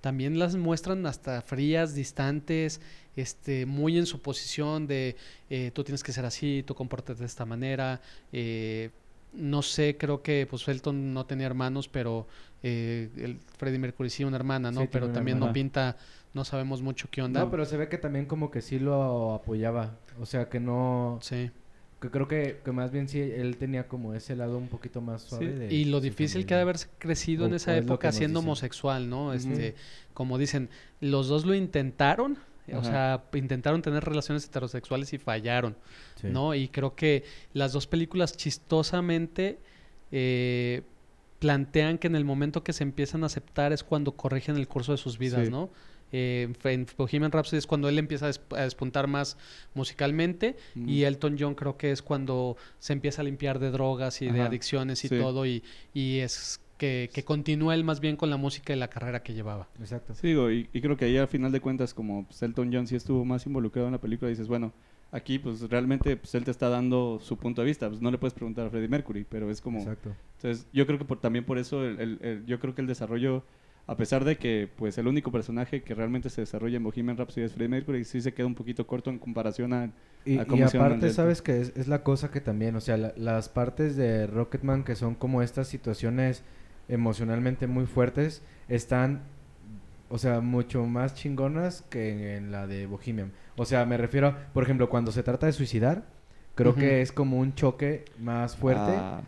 [0.00, 2.80] También las muestran hasta frías, distantes,
[3.16, 5.16] este, muy en su posición de
[5.50, 8.00] eh, tú tienes que ser así, tú comportas de esta manera.
[8.32, 8.90] eh,
[9.32, 12.26] no sé, creo que pues Elton no tenía hermanos, pero
[12.62, 14.80] eh, el Freddie Mercury sí una hermana, ¿no?
[14.80, 15.96] Sí, pero también no pinta,
[16.34, 17.40] no sabemos mucho qué onda.
[17.40, 19.96] No, pero se ve que también como que sí lo apoyaba.
[20.20, 21.18] O sea, que no...
[21.22, 21.50] Sí.
[22.00, 25.22] Que creo que, que más bien sí, él tenía como ese lado un poquito más
[25.22, 25.46] suave.
[25.46, 28.48] Sí, de Y lo difícil que ha de haber crecido en esa época siendo dicen.
[28.48, 29.32] homosexual, ¿no?
[29.32, 29.74] Este,
[30.14, 30.68] como dicen,
[31.00, 32.38] los dos lo intentaron,
[32.72, 35.76] o sea, intentaron tener relaciones heterosexuales y fallaron.
[36.20, 36.28] Sí.
[36.30, 36.54] ¿no?
[36.54, 39.58] Y creo que las dos películas chistosamente
[40.12, 40.82] eh,
[41.38, 44.92] plantean que en el momento que se empiezan a aceptar es cuando corrigen el curso
[44.92, 45.50] de sus vidas, Sí.
[45.50, 45.70] ¿no?
[46.12, 49.36] Eh, en Bohemian Rhapsody es cuando él empieza a, des- a despuntar más
[49.74, 54.30] musicalmente y Elton John creo que es cuando se empieza a limpiar de drogas y
[54.30, 55.18] de adicciones y sí.
[55.18, 55.62] todo y,
[55.94, 59.34] y es que, que continúa él más bien con la música y la carrera que
[59.34, 59.68] llevaba.
[59.80, 60.14] Exacto.
[60.14, 62.86] Sí, digo, y, y creo que ahí al final de cuentas, como pues, Elton John
[62.86, 64.72] sí estuvo más involucrado en la película, dices, bueno,
[65.10, 68.18] aquí pues realmente pues, él te está dando su punto de vista, pues no le
[68.18, 69.78] puedes preguntar a Freddie Mercury, pero es como...
[69.80, 70.14] Exacto.
[70.36, 72.86] Entonces, yo creo que por, también por eso, el, el- el- yo creo que el
[72.86, 73.42] desarrollo,
[73.88, 77.44] a pesar de que pues el único personaje que realmente se desarrolla en Bohemian Rhapsody
[77.44, 79.90] es Freddie Mercury, sí se queda un poquito corto en comparación a...
[80.24, 82.96] Y, a y cómo aparte, sabes que es, es la cosa que también, o sea,
[82.98, 86.42] la- las partes de Rocketman que son como estas situaciones
[86.88, 89.22] emocionalmente muy fuertes, están,
[90.10, 93.32] o sea, mucho más chingonas que en la de Bohemian.
[93.56, 96.04] O sea, me refiero, a, por ejemplo, cuando se trata de suicidar,
[96.54, 99.22] creo que es como un choque más fuerte, a-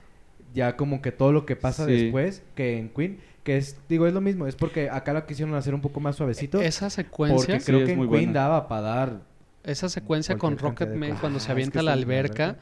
[0.53, 1.93] ya como que todo lo que pasa Sí.
[1.93, 5.55] después que en Queen, que es, digo, es lo mismo, es porque acá lo quisieron
[5.55, 6.61] hacer un poco más suavecito.
[6.61, 8.41] Esa porque secuencia, Sí, creo es que en muy Queen buena.
[8.41, 9.20] daba para dar
[9.62, 12.57] esa secuencia con Rocketman cuando Ah, se es avienta a la alberca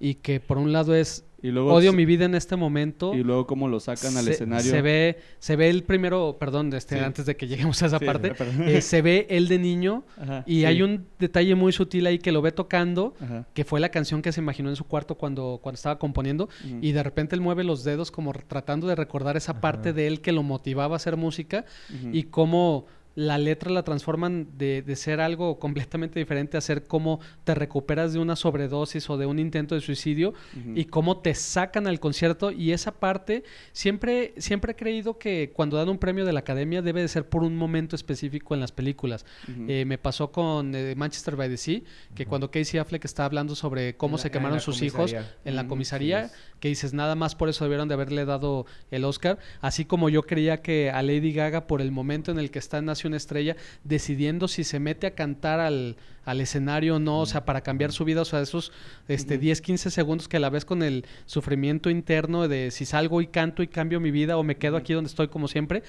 [0.00, 3.14] y que por un lado es Y luego, odio se- mi vida en este momento.
[3.14, 4.70] y luego cómo lo sacan al se, escenario.
[4.70, 7.04] se ve se ve el primero perdón este Sí.
[7.04, 8.32] antes de que lleguemos a esa Sí, parte
[8.78, 10.64] eh, se ve él de niño Ajá, y sí.
[10.66, 14.22] hay un detalle muy sutil ahí que lo ve tocando Ajá, que fue la canción
[14.22, 16.78] que se imaginó en su cuarto cuando cuando estaba componiendo ujú.
[16.82, 19.60] y de repente él mueve los dedos como tratando de recordar esa Ajá.
[19.60, 21.64] parte de él que lo motivaba a hacer música
[22.12, 22.86] y cómo
[23.16, 28.12] la letra la transforman de, de ser algo completamente diferente a ser cómo te recuperas
[28.12, 30.72] de una sobredosis o de un intento de suicidio Ujú.
[30.76, 33.42] y cómo te sacan al concierto y esa parte
[33.72, 37.28] siempre siempre he creído que cuando dan un premio de la academia debe de ser
[37.28, 39.64] por un momento específico en las películas Ujú.
[39.68, 41.80] Eh, me pasó con eh, Manchester by the Sea
[42.14, 45.34] que cuando Casey Affleck está hablando sobre cómo la- se quemaron sus hijos comisaría.
[45.44, 49.04] en la comisaría sí que dices nada más por eso debieron de haberle dado el
[49.04, 52.58] Oscar así como yo creía que a Lady Gaga por el momento en el que
[52.58, 57.20] está en Una estrella decidiendo si se mete a cantar al, al escenario o no,
[57.20, 58.72] o sea, para cambiar su vida, o sea, esos
[59.08, 59.42] este, Ujú.
[59.42, 63.62] 10, 15 segundos que la ves con el sufrimiento interno de si salgo y canto
[63.62, 65.82] y cambio mi vida o me quedo aquí donde estoy como siempre.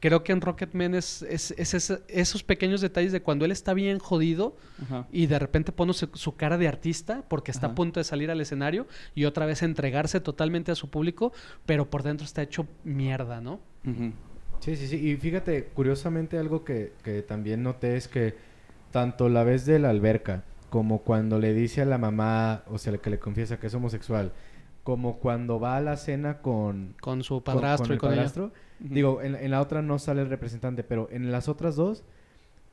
[0.00, 3.98] Creo que en Rocketman es, es, es esos pequeños detalles de cuando él está bien
[3.98, 5.08] jodido Ajá.
[5.10, 8.30] y de repente pone su, su cara de artista porque está a punto de salir
[8.30, 11.32] al escenario y otra vez entregarse totalmente a su público,
[11.66, 13.58] pero por dentro está hecho mierda, ¿no?
[14.60, 14.96] Sí, sí, sí.
[14.96, 18.34] Y fíjate, curiosamente algo que, que también noté es que
[18.90, 22.96] tanto la vez de la alberca, como cuando le dice a la mamá, o sea,
[22.98, 24.32] que le confiesa que es homosexual,
[24.82, 28.52] como cuando va a la cena con, Con su padrastro con y con padrastro.
[28.78, 32.04] Digo, en, en la otra no sale el representante, pero en las otras dos,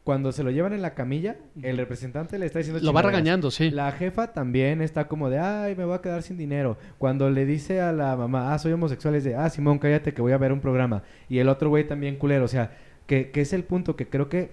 [0.06, 3.50] cuando se lo llevan en la camilla, el representante le está diciendo Lo va regañando,
[3.50, 3.72] sí.
[3.72, 6.78] La jefa también está como de, ay, me voy a quedar sin dinero.
[7.00, 10.22] Cuando le dice a la mamá, ah, soy homosexual, es de, ah, Simón, cállate que
[10.22, 11.02] voy a ver un programa.
[11.28, 12.46] Y el otro güey también culero.
[12.46, 12.78] O sea,
[13.08, 14.52] que, que es el punto que creo que,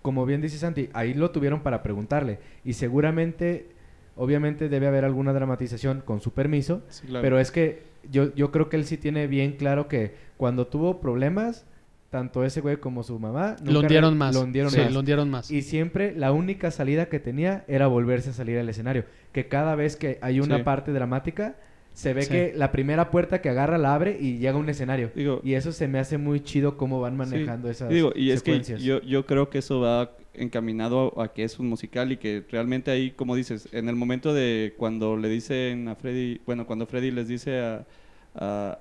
[0.00, 2.38] como bien dice Santi, ahí lo tuvieron para preguntarle.
[2.64, 3.68] Y seguramente,
[4.16, 6.80] obviamente debe haber alguna dramatización con su permiso.
[6.88, 7.22] Sí, claro.
[7.22, 10.98] Pero es que yo, yo creo que él sí tiene bien claro que cuando tuvo
[10.98, 11.66] problemas,
[12.12, 13.56] tanto ese güey como su mamá...
[13.64, 14.34] Lo nunca hundieron re- más.
[14.34, 14.92] Lo hundieron sí, más.
[14.92, 15.50] lo hundieron más.
[15.50, 19.06] Y siempre la única salida que tenía era volverse a salir al escenario.
[19.32, 20.62] Que cada vez que hay una Sí.
[20.62, 21.56] parte dramática,
[21.94, 22.28] se ve Sí.
[22.30, 25.10] que la primera puerta que agarra la abre y llega a un escenario.
[25.14, 27.18] Digo, Y eso se me hace muy chido cómo van Sí.
[27.18, 28.82] manejando esas digo, y es que secuencias.
[28.82, 32.44] yo, yo creo que eso va encaminado a, a que es un musical y que
[32.50, 36.84] realmente ahí, como dices, en el momento de cuando le dicen a Freddy, bueno, cuando
[36.86, 37.86] Freddy les dice a,
[38.34, 38.78] a-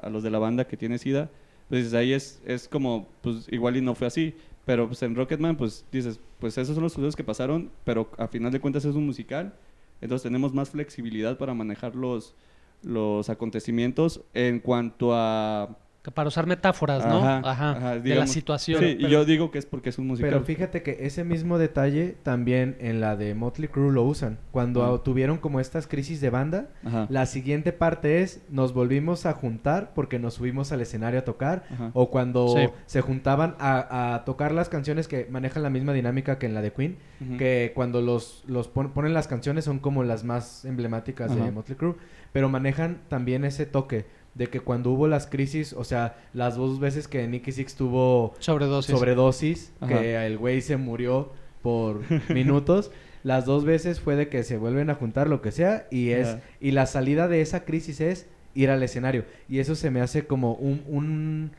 [0.00, 1.28] a- a los de la banda que tiene SIDA,
[1.68, 4.34] pues ahí es, es como, pues igual y no fue así.
[4.64, 8.28] Pero pues en Rocketman, pues dices, pues esos son los sucesos que pasaron, pero a
[8.28, 9.54] final de cuentas es un musical.
[10.00, 12.34] Entonces tenemos más flexibilidad para manejar los,
[12.82, 15.78] los acontecimientos en cuanto a
[16.14, 17.18] Para usar metáforas, ¿no?
[17.18, 17.70] Ajá, Ajá.
[17.72, 18.80] ajá, de la situación.
[18.82, 20.30] Sí, pero- y yo digo que es porque es un musical.
[20.30, 24.38] Pero fíjate que ese mismo detalle también en la de Motley Crue lo usan.
[24.50, 27.06] Cuando tuvieron como estas crisis de banda, Ajá.
[27.10, 31.64] la siguiente parte es nos volvimos a juntar porque nos subimos al escenario a tocar.
[31.72, 31.90] Ajá.
[31.94, 32.68] O cuando Sí.
[32.86, 36.62] se juntaban a, a tocar las canciones que manejan la misma dinámica que en la
[36.62, 36.96] de Queen.
[37.36, 41.50] Que cuando los, los pon- ponen las canciones son como las más emblemáticas de.
[41.50, 41.96] Motley Crue.
[42.32, 44.04] Pero manejan también ese toque
[44.38, 48.34] de que cuando hubo las crisis, o sea, las dos veces que Nicky Six tuvo
[48.38, 48.94] Sobredosis.
[48.94, 49.98] sobredosis, Ajá.
[49.98, 51.30] que el güey se murió
[51.60, 52.00] por
[52.32, 52.90] minutos.
[53.24, 56.36] Las dos veces fue de que se vuelven a juntar lo que sea y es
[56.60, 60.24] y la salida de esa crisis es ir al escenario y eso se me hace
[60.26, 61.50] como un un,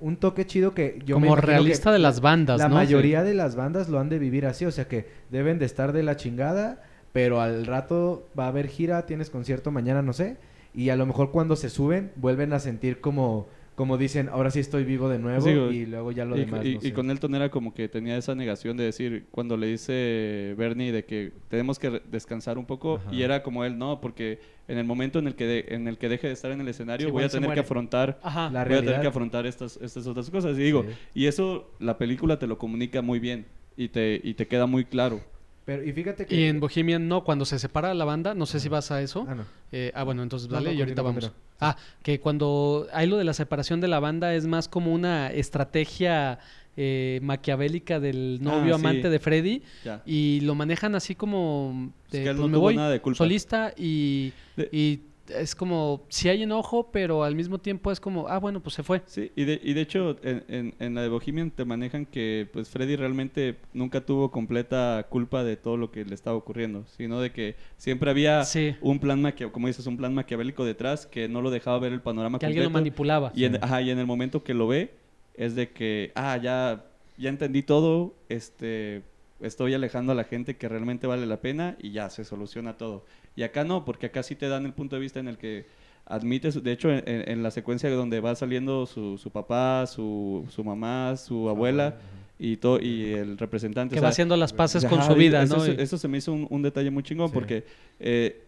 [0.00, 2.76] un toque chido que yo Como realista que de las bandas, la ¿no?
[2.76, 5.92] mayoría de las bandas lo han de vivir así, o sea que deben de estar
[5.92, 10.36] de la chingada, pero al rato va a haber gira, tienes concierto mañana, no sé,
[10.74, 14.60] y a lo mejor cuando se suben vuelven a sentir como como dicen, ahora sí
[14.60, 16.64] estoy vivo de nuevo y luego ya lo y, demás.
[16.64, 16.92] y- no y sé.
[16.92, 21.06] con Elton era como que tenía esa negación de decir, cuando le dice Bernie de
[21.06, 23.14] que tenemos que descansar un poco, Ajá.
[23.14, 25.96] y era como él, no, porque en el momento en el que, de- en el
[25.96, 28.50] que deje de estar en el escenario, Sí, voy a tener que afrontar Ajá.
[28.50, 30.56] La voy a tener que afrontar estas, estas otras cosas.
[30.58, 30.94] Y digo, Sí.
[31.22, 33.46] y eso la película te lo comunica muy bien
[33.76, 35.20] y te, y te queda muy claro.
[35.64, 36.34] Pero, y fíjate que...
[36.34, 38.76] Y en Bohemian no, cuando se separa la banda, no sé si Ajá.
[38.76, 39.24] vas a eso.
[39.28, 39.44] Ah, no.
[39.70, 41.30] Eh, ah, bueno, entonces dale no, y ahorita vamos.
[41.60, 45.30] Ah, que cuando hay lo de la separación de la banda es más como una
[45.30, 46.40] estrategia
[46.76, 48.84] eh, maquiavélica del novio Ah, sí.
[48.84, 50.02] amante de Freddy Ya.
[50.06, 52.90] y lo manejan así como Es de, que él pues no me tuvo voy nada
[52.90, 53.18] de culpa.
[53.18, 58.28] solista y, De- y es como si hay enojo, pero al mismo tiempo es como,
[58.28, 59.02] ah, bueno, pues se fue.
[59.06, 62.48] Sí, y de, y de hecho en, en- en la de Bohemian te manejan que
[62.52, 67.20] pues Freddy realmente nunca tuvo completa culpa de todo lo que le estaba ocurriendo, sino
[67.20, 68.74] de que siempre había Sí.
[68.80, 72.38] un plan como dices, un plan maquiavélico detrás que no lo dejaba ver el panorama
[72.38, 73.32] Que alguien lo manipulaba.
[73.34, 73.58] Y en, Sí.
[73.62, 74.90] ajá, y en el momento que lo ve,
[75.34, 76.84] es de que, ah, ya,
[77.16, 79.02] ya entendí todo, este,
[79.40, 83.04] estoy alejando a la gente que realmente vale la pena y ya se soluciona todo.
[83.36, 85.66] Y acá no, porque acá sí te dan el punto de vista en el que
[86.04, 91.16] admites, de hecho, en, la secuencia donde va saliendo su, su papá, su, su mamá,
[91.16, 91.96] su abuela
[92.38, 93.94] y, todo y el representante.
[93.94, 95.64] que o va haciendo las paces con Ajá, su vida, eso, ¿no?
[95.64, 97.34] Eso, se me hizo un, un detalle muy chingón Sí.
[97.34, 97.64] porque,
[98.00, 98.42] eh,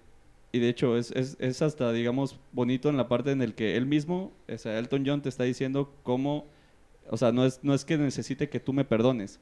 [0.52, 3.76] y de hecho, es, es, es hasta, digamos, bonito en la parte en el que
[3.76, 6.46] él mismo, o sea, Elton John te está diciendo cómo,
[7.08, 9.40] o sea, no es, no es que necesite que tú me perdones,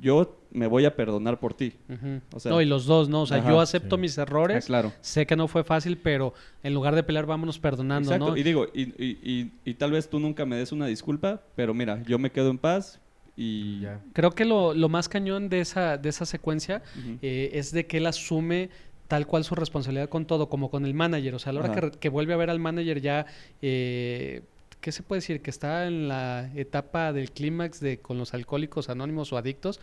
[0.00, 1.74] yo me voy a perdonar por ti.
[1.88, 2.20] Ujú.
[2.34, 3.22] o sea- no, y los dos, ¿no?
[3.22, 4.02] O sea, Ajá, yo acepto sí.
[4.02, 4.92] mis Ah, errores, claro.
[5.00, 8.36] sé que no fue fácil, pero en lugar de pelear, vámonos perdonando, Exacto, ¿no?
[8.36, 11.74] y digo, y, y, y, y tal vez tú nunca me des una disculpa, pero
[11.74, 13.00] mira, yo me quedo en paz
[13.36, 13.80] y...
[13.80, 14.00] Ya.
[14.12, 16.82] Creo que lo, lo más cañón de esa, de esa secuencia
[17.22, 18.70] eh, es de que él asume
[19.08, 21.34] tal cual su responsabilidad con todo, como con el manager.
[21.34, 23.26] O sea, a la hora que, que vuelve a ver al manager ya,
[23.62, 24.42] eh,
[24.86, 25.42] ¿qué se puede decir?
[25.42, 29.80] Que está en la etapa del clímax de con los alcohólicos anónimos o adictos,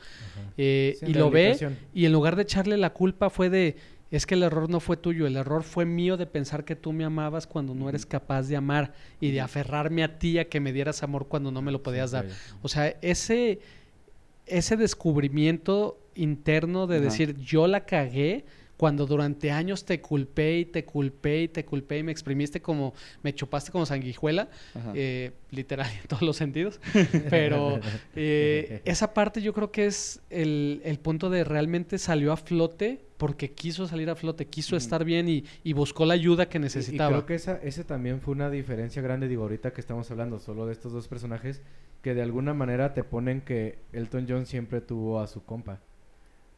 [0.55, 1.57] eh, Sí, y lo ve,
[1.93, 3.75] y en lugar de echarle la culpa fue de,
[4.11, 6.93] es que el error no fue tuyo, el error fue mío de pensar que tú
[6.93, 10.61] me amabas cuando no eres capaz de amar y de aferrarme a ti a que
[10.61, 12.25] me dieras amor cuando no me lo podías dar.
[12.61, 13.59] O sea, ese,
[14.45, 17.03] ese descubrimiento interno de Ajá.
[17.03, 18.45] decir yo la cagué
[18.83, 22.93] cuando durante años te culpé y te culpé y te culpé y me exprimiste como,
[23.21, 24.49] me chupaste como sanguijuela,
[24.93, 26.81] eh, literal en todos los sentidos.
[27.29, 27.79] Pero
[28.13, 32.99] eh, esa parte yo creo que es el, el punto de realmente salió a flote
[33.15, 37.09] porque quiso salir a flote, quiso estar bien y, y buscó la ayuda que necesitaba.
[37.09, 40.41] Y creo que esa, ese también fue una diferencia grande, digo, ahorita que estamos hablando
[40.41, 41.61] solo de estos dos personajes,
[42.01, 45.79] que de alguna manera te ponen que Elton John siempre tuvo a su compa.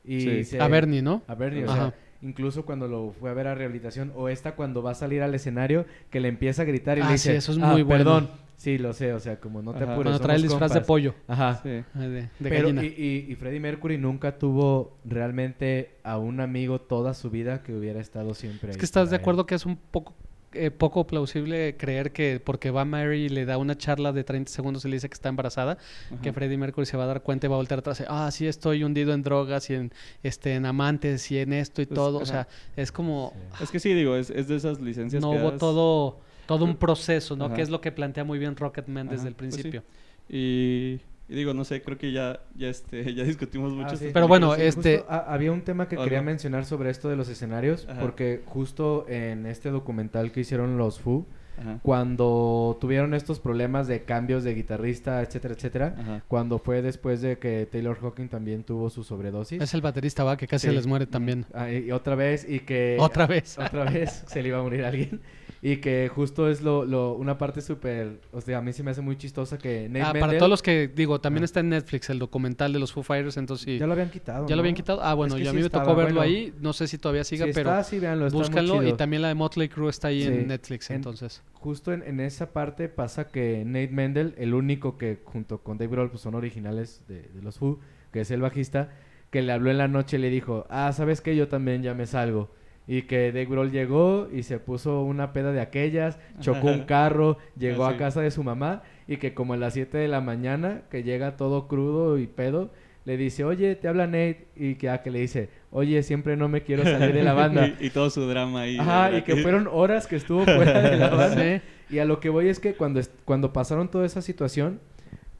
[0.07, 0.45] Y Sí.
[0.45, 1.23] se- A Bernie, ¿no?
[1.27, 1.91] A Bernie, o Ajá.
[1.91, 5.21] sea, incluso cuando lo fue a ver a rehabilitación, o esta cuando va a salir
[5.21, 7.71] al escenario, que le empieza a gritar y Ah, le sí, dice, eso es "Ah,
[7.71, 8.03] muy bueno".
[8.03, 8.45] perdón.
[8.57, 9.91] Sí, lo sé, o sea, como no te Ajá.
[9.93, 10.87] apures, Cuando trae el disfraz de compas".
[10.87, 11.59] pollo, Ajá.
[11.61, 11.69] Sí.
[11.69, 12.83] de, de Pero, gallina.
[12.85, 12.87] y,
[13.27, 17.99] y, y Freddie Mercury nunca tuvo realmente a un amigo toda su vida que hubiera
[17.99, 19.19] estado siempre Es ahí que estás de él.
[19.21, 20.13] acuerdo que es un poco
[20.55, 24.51] eh, poco plausible creer que porque va Mary y le da una charla de 30
[24.51, 25.77] segundos y le dice que está embarazada,
[26.21, 26.33] que.
[26.33, 27.99] Freddie Mercury se va a dar cuenta y va a voltear atrás.
[28.01, 29.91] y, Ah, sí, estoy hundido en drogas y en,
[30.23, 32.17] este, en amantes y en esto y Pues, todo.
[32.19, 33.33] O sea, es como...
[33.57, 33.63] Sí.
[33.65, 36.65] Es que sí, digo, es, es de esas licencias no que hubo das- todo, todo
[36.65, 37.45] un proceso, ¿no?
[37.45, 37.55] Ajá.
[37.55, 39.61] Que es lo que plantea muy bien Rocketman desde Ajá, el pues sí.
[39.61, 39.83] principio.
[40.29, 43.93] Y, y digo, no sé, creo que ya, ya, este, ya discutimos mucho.
[43.93, 44.09] Ah, sí.
[44.13, 44.49] Pero bueno.
[44.49, 46.25] Justo este- ha- había un tema que ¿O quería no?
[46.25, 48.01] mencionar sobre esto de los escenarios, Ajá.
[48.01, 51.25] porque justo en este documental que hicieron los Foo,
[51.57, 51.79] Ajá.
[51.83, 56.23] cuando tuvieron estos problemas de cambios de guitarrista, etcétera, etcétera, Ajá.
[56.27, 59.61] cuando fue después de que Taylor Hawking también tuvo su sobredosis.
[59.61, 60.75] Es el baterista, va, que casi Sí.
[60.75, 61.45] les muere también.
[61.53, 62.97] Ah, y, y otra vez, y que...
[62.99, 63.57] Otra vez.
[63.57, 65.21] Otra vez se le iba a morir alguien.
[65.67, 68.19] Y que justo es lo, lo una parte súper...
[68.31, 70.61] O sea, a mí se me hace muy chistosa que Nate Ah, para todos los
[70.61, 71.45] que, digo, también Ah.
[71.45, 73.79] está en Netflix el documental de los Foo Fighters, entonces sí.
[73.79, 74.61] Ya lo habían quitado, ¿Ya lo ¿no?
[74.61, 75.01] habían quitado?
[75.01, 76.21] Ah, bueno, Es que yo a mí me tocó verlo bueno.
[76.21, 76.53] ahí.
[76.61, 78.83] No sé si todavía siga, Si pero está, sí, véanlo, está muy búscanlo.
[78.87, 81.41] Y también la de Motley Crue está ahí en Netflix, En- entonces.
[81.53, 85.89] Justo en, en esa parte pasa que Nate Mendel, el único que junto con Dave
[85.91, 87.79] Grohl pues, son originales de, de los Foo,
[88.13, 88.91] que es el bajista,
[89.31, 91.35] que le habló en la noche y le dijo, ah, ¿sabes qué?
[91.35, 92.51] Yo también ya me salgo.
[92.87, 97.37] Y que Dave Grohl llegó y se puso una peda de aquellas, chocó un carro,
[97.57, 100.21] llegó Ah, a casa de su mamá y que como a las 7 de la
[100.21, 102.71] mañana, que llega todo crudo y pedo,
[103.05, 104.47] le dice, oye, te habla Nate.
[104.55, 107.67] Y que, ah, que le dice, oye, siempre no me quiero salir de la banda.
[107.79, 108.77] y, y todo su drama ahí.
[108.79, 111.61] Ajá, y que fueron horas que estuvo fuera de la banda.
[111.89, 111.95] Sí.
[111.95, 114.79] Y a lo que voy es que cuando, est- cuando pasaron toda esa situación,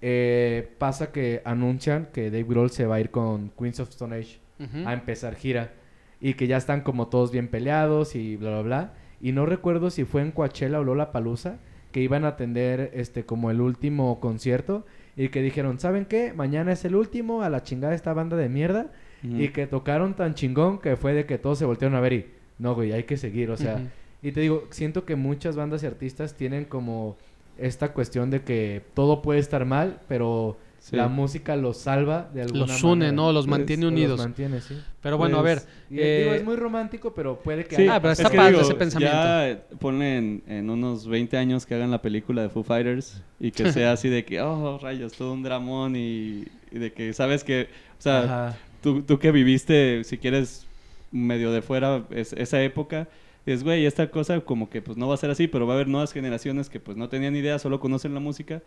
[0.02, 4.16] eh, pasa que anuncian que Dave Grohl se va a ir con Queens of Stone
[4.16, 4.40] Age
[4.86, 5.74] a empezar gira.
[6.22, 8.94] Y que ya están como todos bien peleados y bla, bla, bla.
[9.22, 11.60] Y no recuerdo si fue en Coachella o Lola Palusa
[11.96, 14.86] que iban a atender este como el último concierto
[15.16, 16.34] y que dijeron, ¿saben qué?
[16.34, 18.92] Mañana es el último, a la chingada esta banda de mierda
[19.24, 22.26] y que tocaron tan chingón que fue de que todos se voltearon a ver y
[22.60, 23.82] no, güey, hay que seguir, o sea,
[24.22, 27.16] y te digo, siento que muchas bandas y artistas tienen como
[27.58, 30.58] esta cuestión de que todo puede estar mal, pero
[30.88, 30.96] Sí.
[30.96, 33.12] la música los salva de alguna Los une, manera.
[33.14, 33.32] ¿no?
[33.32, 34.18] Los Pues, mantiene unidos.
[34.20, 34.80] Los mantiene, sí.
[35.02, 35.58] Pero bueno, a ver.
[35.58, 37.76] Pues, Y, digo, eh, es muy romántico, pero puede que...
[37.76, 39.16] Sí, haya- Ah, pero es está que padre digo, ese pensamiento.
[39.18, 43.20] Ya eh, ponle en, en unos 20 años que hagan la película de Foo Fighters
[43.40, 47.14] y que sea así de que, oh, rayos, todo un dramón y, y de que
[47.14, 47.68] sabes que,
[47.98, 48.20] o sea,
[48.50, 48.58] Ajá.
[48.84, 50.68] tú, tú que viviste, si quieres,
[51.12, 53.08] medio de fuera es- esa época,
[53.46, 55.76] es, güey, esta cosa como que pues no va a ser así, pero va a
[55.76, 58.62] haber nuevas generaciones que pues no tenían idea, solo conocen la música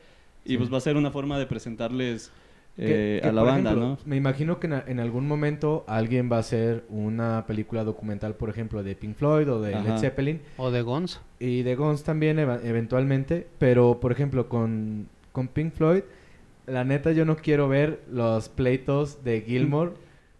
[0.44, 0.56] y Sí.
[0.58, 2.30] pues va a ser una forma de presentarles
[2.76, 3.98] Que- eh, que, a la banda, ejemplo, ¿no?
[4.06, 8.84] Me imagino que en, algún momento alguien va a hacer una película documental, por ejemplo,
[8.84, 9.94] de Pink Floyd o de Ajá.
[9.94, 11.20] Led Zeppelin O de Guns.
[11.40, 16.02] y de Guns también eva- eventualmente, pero por ejemplo con, con Pink Floyd,
[16.68, 19.92] la neta yo no quiero ver los pleitos de Gilmore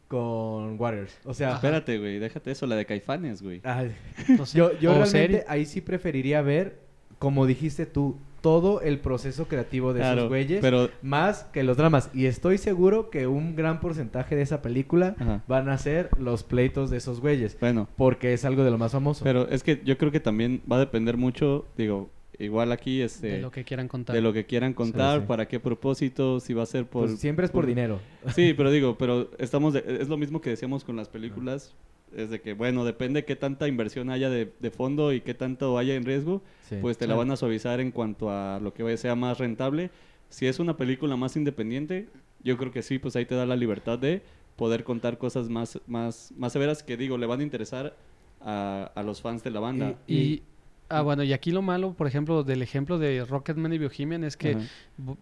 [0.08, 1.16] con Waters.
[1.24, 3.60] O sea, Espérate, güey, déjate eso, la de Caifanes, güey.
[3.64, 3.94] ay,
[4.38, 4.56] No sé.
[4.58, 5.44] yo, yo realmente serie.
[5.48, 6.78] ahí sí preferiría ver,
[7.18, 10.60] como dijiste tú, todo el proceso creativo de Claro, esos güeyes.
[10.60, 12.08] pero Más que los dramas.
[12.14, 15.42] Y estoy seguro que un gran porcentaje de esa película Ajá.
[15.48, 17.58] van a ser los pleitos de esos güeyes.
[17.60, 19.24] bueno, Porque es algo de lo más famoso.
[19.24, 23.26] Pero es que yo creo que también va a depender mucho, digo, igual aquí este
[23.28, 24.14] de lo que quieran contar.
[24.14, 25.26] de lo que quieran contar, sí.
[25.26, 28.00] para qué propósito, si va a ser por Pues siempre es por dinero.
[28.34, 31.74] Sí, pero digo, pero estamos de- es lo mismo que decíamos con las películas,
[32.16, 35.76] es de que bueno, depende qué tanta inversión haya de, de fondo y qué tanto
[35.78, 36.76] haya en riesgo, Sí.
[36.80, 37.18] pues te la Sí.
[37.18, 39.90] van a suavizar en cuanto a lo que sea más rentable.
[40.30, 42.08] Si es una película más independiente,
[42.44, 44.22] yo creo que sí, pues ahí te da la libertad de
[44.56, 47.96] poder contar cosas más más más severas que digo, le van a interesar
[48.40, 49.94] a, a los fans de la banda.
[50.06, 50.42] Y- Y,
[50.88, 54.36] ah, bueno, y aquí lo malo, por ejemplo, del ejemplo de Rocketman y Bohemian es
[54.36, 54.56] que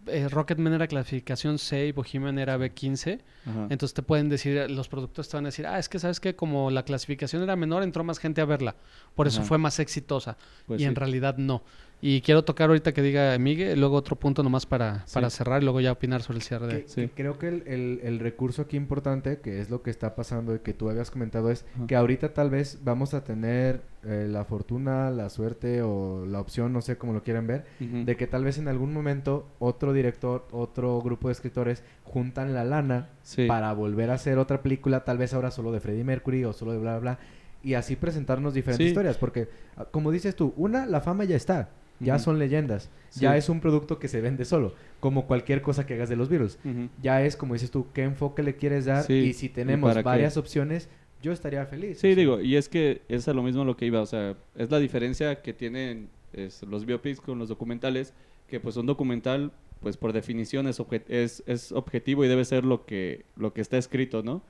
[0.06, 3.20] eh, Rocketman era clasificación C y Bohemian era B15.
[3.46, 3.66] ajá.
[3.70, 6.36] Entonces te pueden decir, los productores te van a decir, ah, es que sabes que
[6.36, 8.76] como la clasificación era menor, entró más gente a verla.
[9.14, 10.36] Por eso fue más exitosa.
[10.66, 11.62] Pues y en realidad no.
[12.02, 15.14] Y quiero tocar ahorita que diga Miguel, luego otro punto nomás para, Sí.
[15.14, 16.82] para cerrar y luego ya opinar sobre el cierre de...
[16.82, 17.00] Que- Sí.
[17.02, 20.54] que creo que el, el- el recurso aquí importante, que es lo que está pasando
[20.54, 21.86] y que tú habías comentado, es Ajá.
[21.86, 26.72] que ahorita tal vez vamos a tener eh, la fortuna, la suerte o la opción,
[26.72, 30.46] no sé cómo lo quieran ver, de que tal vez en algún momento otro director,
[30.52, 33.46] otro grupo de escritores juntan la lana Sí.
[33.48, 36.70] para volver a hacer otra película, tal vez ahora solo de Freddie Mercury o solo
[36.72, 37.18] de bla, bla, bla,
[37.64, 38.88] y así presentarnos diferentes Sí.
[38.90, 41.70] historias, porque ah, como dices tú, una, la fama ya está,
[42.00, 43.20] ya son leyendas, Sí.
[43.20, 46.28] ya es un producto que se vende solo, como cualquier cosa que hagas de los.
[46.30, 46.88] Ujú.
[47.02, 49.94] Ya es, como dices tú, qué enfoque le quieres dar Sí, y si ¿y tenemos
[49.94, 50.02] qué?
[50.02, 50.88] varias opciones,
[51.22, 51.98] yo estaría feliz.
[51.98, 52.16] Sí, o sea.
[52.16, 54.78] digo, y es que es a lo mismo lo que iba, o sea, es la
[54.78, 58.12] diferencia que tienen es, los biopics con los documentales,
[58.48, 62.64] que pues un documental, pues por definición es, obje- es, es objetivo y debe ser
[62.64, 64.42] lo que, lo que está escrito, ¿no?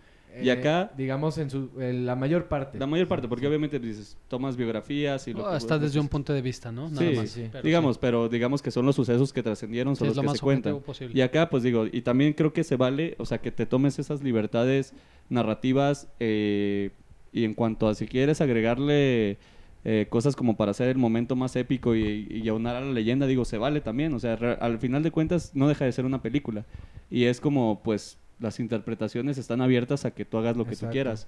[0.43, 2.79] Y Eh, acá- Digamos, en su, en la mayor parte.
[2.79, 6.09] La mayor parte, porque obviamente dices, tomas biografías y lo Oh, que- está desde un
[6.09, 6.89] punto de vista, ¿no?
[6.89, 7.31] Nada Sí, más.
[7.31, 7.49] sí.
[7.51, 10.37] Pero digamos, pero digamos que son los sucesos que trascendieron, son los lo que más
[10.39, 10.81] se cuentan.
[10.81, 11.17] posible.
[11.17, 13.99] Y acá, pues digo, y también creo que se vale, o sea, que te tomes
[13.99, 14.93] esas libertades
[15.29, 16.91] narrativas eh,
[17.33, 19.39] y en cuanto a si quieres agregarle
[19.89, 23.27] eh, cosas como para hacer el momento más épico y, y aunar a la leyenda,
[23.29, 24.13] digo, se vale también.
[24.15, 26.65] O sea, re- al final de cuentas no deja de ser una película.
[27.09, 30.87] Y es como, pues, las interpretaciones están abiertas a que tú hagas lo que tú
[30.93, 31.27] quieras.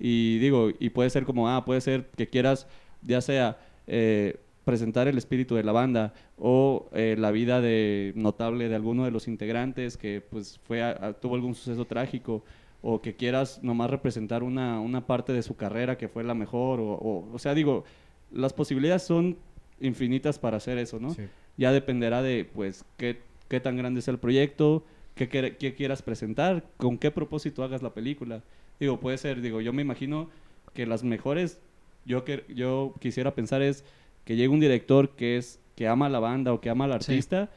[0.00, 2.66] Y digo, y puede ser como, ah, puede ser que quieras,
[3.02, 8.68] ya sea eh, presentar el espíritu de la banda o eh, la vida de notable
[8.68, 12.44] de alguno de los integrantes que pues fue a- a- tuvo algún suceso trágico
[12.82, 16.80] o que quieras nomás representar una, una parte de su carrera que fue la mejor
[16.80, 17.84] o, o, o sea digo
[18.30, 19.36] las posibilidades son
[19.80, 21.22] infinitas para hacer eso no Sí.
[21.56, 24.84] ya dependerá de pues qué, qué tan grande sea el proyecto
[25.26, 28.42] qué, quieras presentar con qué propósito hagas la película
[28.78, 30.28] digo puede ser digo yo me imagino
[30.74, 31.58] que las mejores
[32.04, 33.84] yo que yo quisiera pensar es
[34.24, 37.02] que llegue un director que es que ama a la banda o que ama al
[37.02, 37.12] Sí.
[37.12, 37.48] artista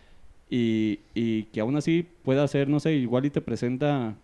[0.49, 4.15] y, y que aún así pueda hacer no sé igual y te presenta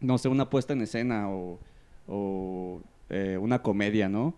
[0.00, 1.58] no sé una puesta en escena o,
[2.08, 2.80] o,
[3.10, 4.34] eh, una comedia no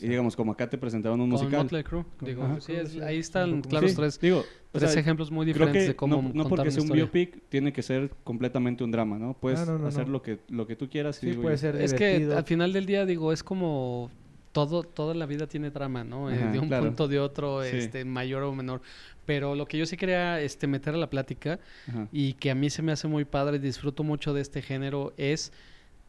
[0.00, 2.72] y digamos como acá te presentaron un Con musical Motley Crue, Con- digo, ajá, sí,
[2.72, 4.38] con- es- ahí están claros Sí, tres, digo
[4.72, 7.04] o tres sea, ejemplos muy creo diferentes que de cómo no, porque sea un historia.
[7.04, 10.12] biopic tiene que ser completamente un drama no puedes Ah, no, no, hacer no.
[10.14, 12.72] lo que lo que tú quieras y Sí, digo puede ser Es que al final
[12.72, 14.10] del día, digo, es como
[14.52, 16.30] todo, toda la vida tiene drama, ¿no?
[16.30, 16.84] Eh, Ajá, de un claro.
[16.86, 17.76] punto de otro, Sí.
[17.76, 18.82] este, mayor o menor.
[19.26, 21.58] Pero lo que yo sí quería este, meter a la plática
[21.88, 22.06] Ajá.
[22.12, 25.52] y que a mí se me hace muy padre, disfruto mucho de este género, es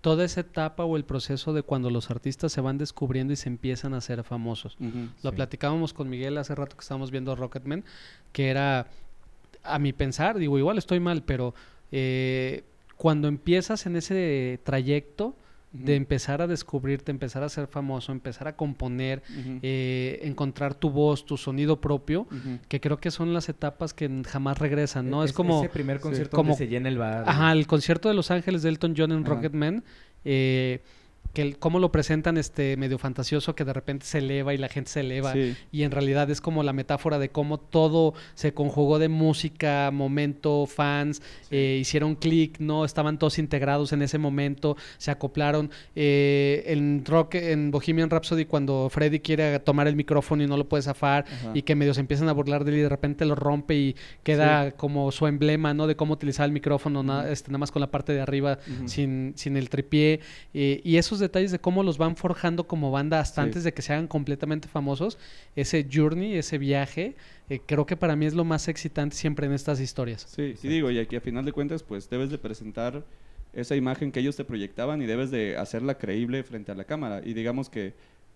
[0.05, 3.49] toda esa etapa o el proceso de cuando los artistas se van descubriendo y se
[3.49, 4.77] empiezan a hacer famosos.
[5.23, 5.35] Lo Sí.
[5.35, 7.83] platicábamos con Miguel hace rato que estábamos viendo Rocketman,
[8.31, 8.85] que era,
[9.63, 11.55] a mi pensar, digo, igual estoy mal, pero
[11.91, 12.63] eh,
[12.97, 15.33] cuando empiezas en ese trayecto
[15.83, 19.21] de empezar a descubrirte, empezar a ser famoso, empezar a componer,
[19.61, 22.27] eh, encontrar tu voz, tu sonido propio,
[22.67, 25.23] que creo que son las etapas que jamás regresan, ¿no?
[25.23, 25.59] Es, Es- como...
[25.59, 27.23] Ese primer concierto como- donde se llena el bar.
[27.27, 29.25] Ajá, el concierto de Los Ángeles de Elton John en.
[29.25, 29.83] Rocketman,
[30.23, 30.81] eh,
[31.35, 34.69] que el- cómo lo presentan este medio fantasioso que de repente se eleva y la
[34.69, 35.33] gente se eleva.
[35.33, 35.55] Sí.
[35.71, 40.65] y en realidad es como la metáfora de cómo todo se conjugó de música, momento,
[40.65, 41.21] fans,
[41.51, 45.69] eh, hicieron clic, no estaban todos integrados en ese momento, se acoplaron.
[45.95, 50.67] Eh, en rock en Bohemian Rhapsody cuando Freddy quiere tomar el micrófono y no lo
[50.69, 51.51] puede zafar Ajá.
[51.53, 53.95] y que medio se empiezan a burlar de él y de repente lo rompe y
[54.23, 55.85] queda como su emblema, ¿no?
[55.87, 59.33] De cómo utilizar el micrófono, na- este, nada más con la parte de arriba sin,
[59.35, 60.21] sin el tripié.
[60.53, 63.47] Eh, y esos detalles de cómo los van forjando como banda hasta Sí.
[63.47, 65.17] antes de que se hagan completamente famosos,
[65.55, 67.15] ese journey, ese viaje,
[67.49, 70.21] eh, creo que para mí es lo más excitante siempre en estas historias.
[70.29, 73.03] Sí, sí digo, y aquí a final de cuentas, pues debes de presentar
[73.53, 77.21] esa imagen que ellos te proyectaban y debes de hacerla creíble frente a la cámara.
[77.23, 77.93] Y digamos que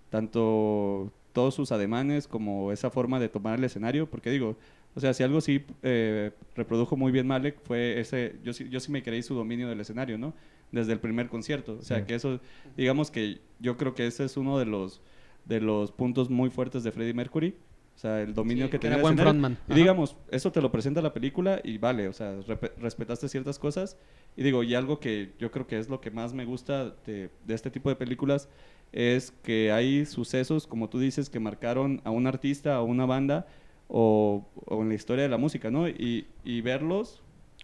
[0.10, 4.58] tanto todos sus ademanes como esa forma de tomar el escenario, porque digo,
[4.96, 8.80] o sea, si algo sí eh, reprodujo muy bien Malek fue ese, yo sí, yo
[8.80, 10.34] sí me creí su dominio del escenario, ¿no?
[10.72, 11.78] Desde el primer concierto.
[11.80, 12.04] O sea, Sí.
[12.06, 12.40] que eso,
[12.78, 15.02] digamos que yo creo que ese es uno de los,
[15.46, 17.56] de los puntos muy fuertes de Freddie Mercury.
[17.96, 19.58] O sea, el dominio Sí, que que tenía era buen frontman.
[19.68, 22.38] Y digamos, eso te lo presenta la película y vale, o sea,
[22.78, 23.98] respetaste ciertas cosas.
[24.38, 27.30] Y digo, y algo que yo creo que es lo que más me gusta de,
[27.46, 28.48] de este tipo de películas
[28.94, 33.48] es que hay sucesos, como tú dices, que marcaron a un artista, a una banda
[33.90, 35.90] o, o en la historia de la música, ¿no?
[35.90, 37.22] Y, y verlos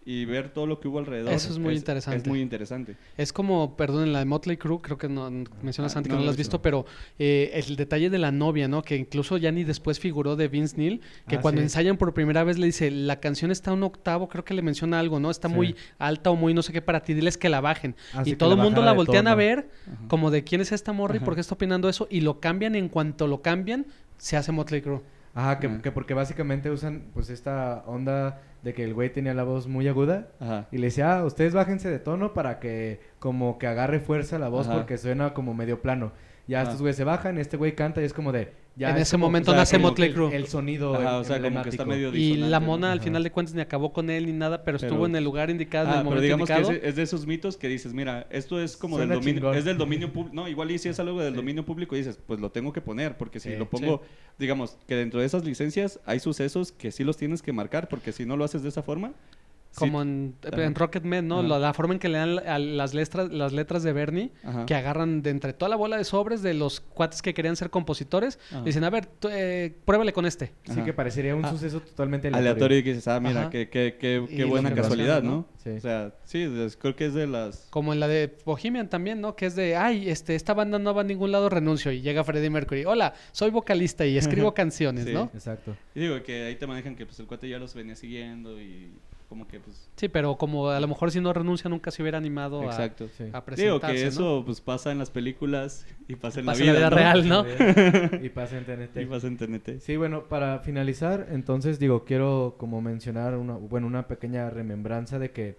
[0.08, 1.34] y ver todo lo que hubo alrededor.
[1.34, 2.18] Eso es muy interesante.
[2.20, 2.96] Es muy interesante.
[3.18, 5.32] Es como, perdón, en la de Motley Crue, creo que no,
[5.64, 6.62] mencionas Ah, antes no, que no lo has visto, no.
[6.62, 6.86] pero
[7.18, 8.84] eh, el detalle de la novia, ¿no?
[8.84, 11.64] Que incluso ya ni después figuró de Vince Neil, que Ah, cuando sí.
[11.64, 15.00] ensayan por primera vez le dice, la canción está un octavo, creo que le menciona
[15.00, 15.32] algo, ¿no?
[15.32, 15.56] Está Sí.
[15.56, 17.96] muy alta o muy no sé qué para ti, diles que la bajen.
[18.14, 20.08] Así y todo el la mundo la voltean a ver Ajá.
[20.08, 21.26] como de quién es esta morra y Ajá.
[21.26, 23.88] por qué está opinando eso, y lo cambian en cuanto lo cambian,
[24.20, 25.02] se hace Motley Crue.
[25.36, 25.80] Ajá, que, Ah.
[25.84, 29.88] que porque básicamente usan pues esta onda de que el güey tenía la voz muy
[29.88, 30.68] aguda Ajá.
[30.72, 34.48] y le decía, ah, ustedes bájense de tono para que como que agarre fuerza la
[34.48, 34.78] voz Ajá.
[34.78, 36.14] porque suena como medio plano.
[36.48, 36.70] Ya Ajá.
[36.70, 38.54] estos güeyes se bajan, este güey canta y es como de...
[38.78, 40.28] Ya En es ese como- momento o sea, nace Motley Crue.
[40.28, 43.06] El, el sonido Ajá, o sea, como que está medio Y la mona al Ajá.
[43.06, 45.50] final de cuentas ni acabó con él ni nada, pero, Pero- estuvo en el lugar
[45.50, 46.70] indicado, en Ah, el pero momento digamos indicado.
[46.72, 49.56] que es, es de esos mitos que dices, mira, esto es como del dominio, chingón.
[49.56, 51.38] es del dominio público, no, igual y si es algo del Sí.
[51.38, 53.56] dominio público y dices, pues lo tengo que poner, porque si Sí.
[53.56, 54.02] lo pongo,
[54.38, 58.12] digamos, que dentro de esas licencias hay sucesos que sí los tienes que marcar, porque
[58.12, 59.14] si no lo haces de esa forma,
[59.76, 61.44] sí- Como en, en Rocketman, ¿no?
[61.44, 64.66] La, la forma en que le dan a las letras, las letras de Bernie, Ajá.
[64.66, 67.70] que agarran de entre toda la bola de sobres de los cuates que querían ser
[67.70, 70.54] compositores, dicen, a ver, tú, eh, pruébale con este.
[70.64, 70.86] Sí Ajá.
[70.86, 71.50] que parecería un Ah.
[71.52, 72.52] suceso totalmente aleatorio.
[72.52, 75.46] aleatorio y que dices, ah, mira, qué, qué, qué, buena casualidad, ¿no?
[75.64, 75.72] Sí.
[75.72, 76.48] O sea, sí,
[76.80, 77.68] creo que es de las...
[77.72, 79.36] Como en la de Bohemian también, ¿no?
[79.36, 81.92] Que es de, ay, este, esta banda no va a ningún lado, renuncio.
[81.92, 85.14] Y llega Freddie Mercury, hola, soy vocalista y escribo canciones, Sí.
[85.14, 85.32] ¿no?
[85.34, 85.76] Exacto.
[85.96, 88.92] Y digo que ahí te manejan que pues el cuate ya los venía siguiendo y
[89.36, 89.90] como que pues...
[89.98, 93.10] Sí, pero como a lo mejor si no renuncia nunca se hubiera animado a, Exacto.
[93.18, 93.24] Sí.
[93.24, 94.08] a Digo presentarse, que ¿no?
[94.08, 96.96] eso pues pasa en las películas y pasa en Pasa la vida, ¿no?
[96.96, 97.46] real, ¿no?
[98.24, 99.02] y pasa en TNT.
[99.02, 99.82] Y pasa en TNT.
[99.82, 105.32] Sí, bueno, para finalizar, entonces digo, quiero como mencionar una, bueno, una pequeña remembranza de
[105.32, 105.58] que,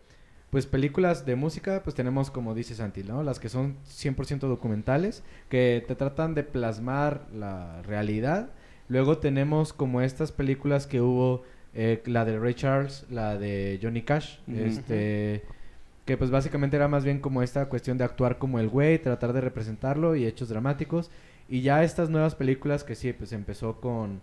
[0.49, 3.23] pues películas de música, pues tenemos como dice Santi, ¿no?
[3.23, 8.49] Las que son 100% documentales, que te tratan de plasmar la realidad.
[8.89, 11.43] Luego tenemos como estas películas que hubo,
[11.77, 15.43] eh, la de Ray Charles, la de Johnny Cash, este...
[16.07, 19.33] Que pues básicamente era más bien como esta cuestión de actuar como el güey, tratar
[19.33, 21.11] de representarlo y hechos dramáticos.
[21.49, 24.21] Y ya estas nuevas películas que sí, pues empezó con,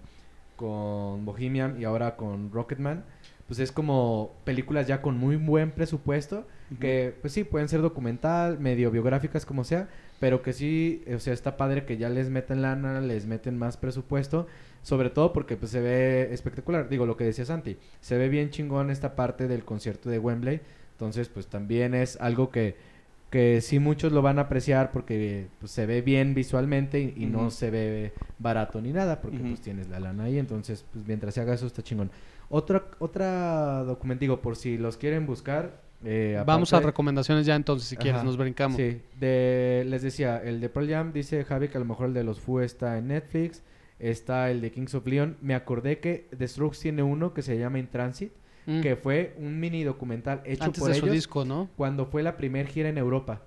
[0.56, 3.04] con Bohemian y ahora con Rocketman,
[3.48, 6.48] pues es como películas ya con muy buen presupuesto,
[6.80, 9.90] que pues sí, pueden ser documental, medio biográficas como sea,
[10.20, 13.76] pero que sí, o sea, está padre que ya les meten lana, les meten más
[13.78, 14.48] presupuesto,
[14.84, 18.52] sobre todo porque pues se ve espectacular, digo lo que decía Santi, se ve bien
[18.52, 20.62] chingón esta parte del concierto de Wembley,
[20.92, 22.94] entonces pues también es algo que
[23.34, 27.26] que sí muchos lo van a apreciar porque pues, se ve bien visualmente y, y
[27.26, 30.38] no se ve barato ni nada porque pues tienes la lana ahí.
[30.38, 32.12] Entonces pues mientras se haga eso está chingón.
[32.50, 37.88] Otra otra documento digo por si los quieren buscar eh, Vamos a recomendaciones ya entonces,
[37.88, 38.78] si quieres, Ajá, nos brincamos.
[38.78, 42.14] Sí, de, les decía, el de Pearl Jam, dice Javi que a lo mejor el
[42.14, 43.64] de los Foo está en Netflix,
[44.10, 45.38] está el de Kings of Leon.
[45.42, 48.32] Me acordé que The Strokes tiene uno que se llama In Transit,
[48.66, 48.80] Mm.
[48.80, 51.70] que fue un mini documental hecho Antes por de su ellos disco, ¿no?
[51.76, 53.42] cuando fue la primer gira en Europa.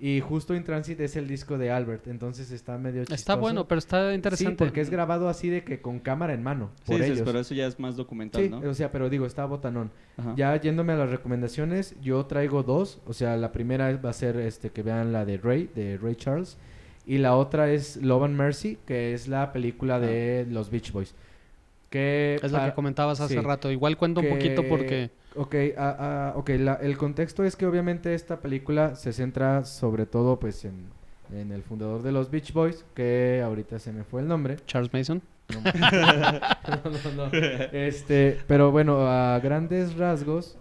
[0.00, 3.14] Y justo In Transit es el disco de Albert, entonces está medio chistoso.
[3.14, 4.52] Está bueno, pero está interesante.
[4.52, 7.20] Sí, porque es grabado así de que con cámara en mano, Sí, por sí, ellos.
[7.22, 8.60] pero eso ya es más documental, Sí, ¿no?
[8.60, 9.90] o sea, pero digo, está botanón.
[10.16, 10.32] Ajá.
[10.38, 12.98] Ya yéndome a las recomendaciones, yo traigo dos.
[13.06, 16.14] O sea, la primera va a ser este que vean la de Ray, de Ray
[16.16, 16.56] Charles.
[17.08, 21.14] Y la otra es Love and Mercy, que es la película de los Beach Boys.
[21.88, 23.40] Que Es la que comentabas hace sí.
[23.40, 23.70] rato.
[23.72, 25.10] Igual cuento un poquito porque...
[25.34, 30.04] Ok, ah, ah, ok, la- el contexto es que obviamente esta película se centra sobre
[30.04, 30.74] todo pues en,
[31.32, 34.56] en el fundador de los Beach Boys, que ahorita se me fue el nombre.
[34.66, 35.22] Charles Mason.
[35.54, 35.60] No,
[37.14, 37.30] no, no.
[37.72, 40.58] Este, pero bueno, a grandes rasgos,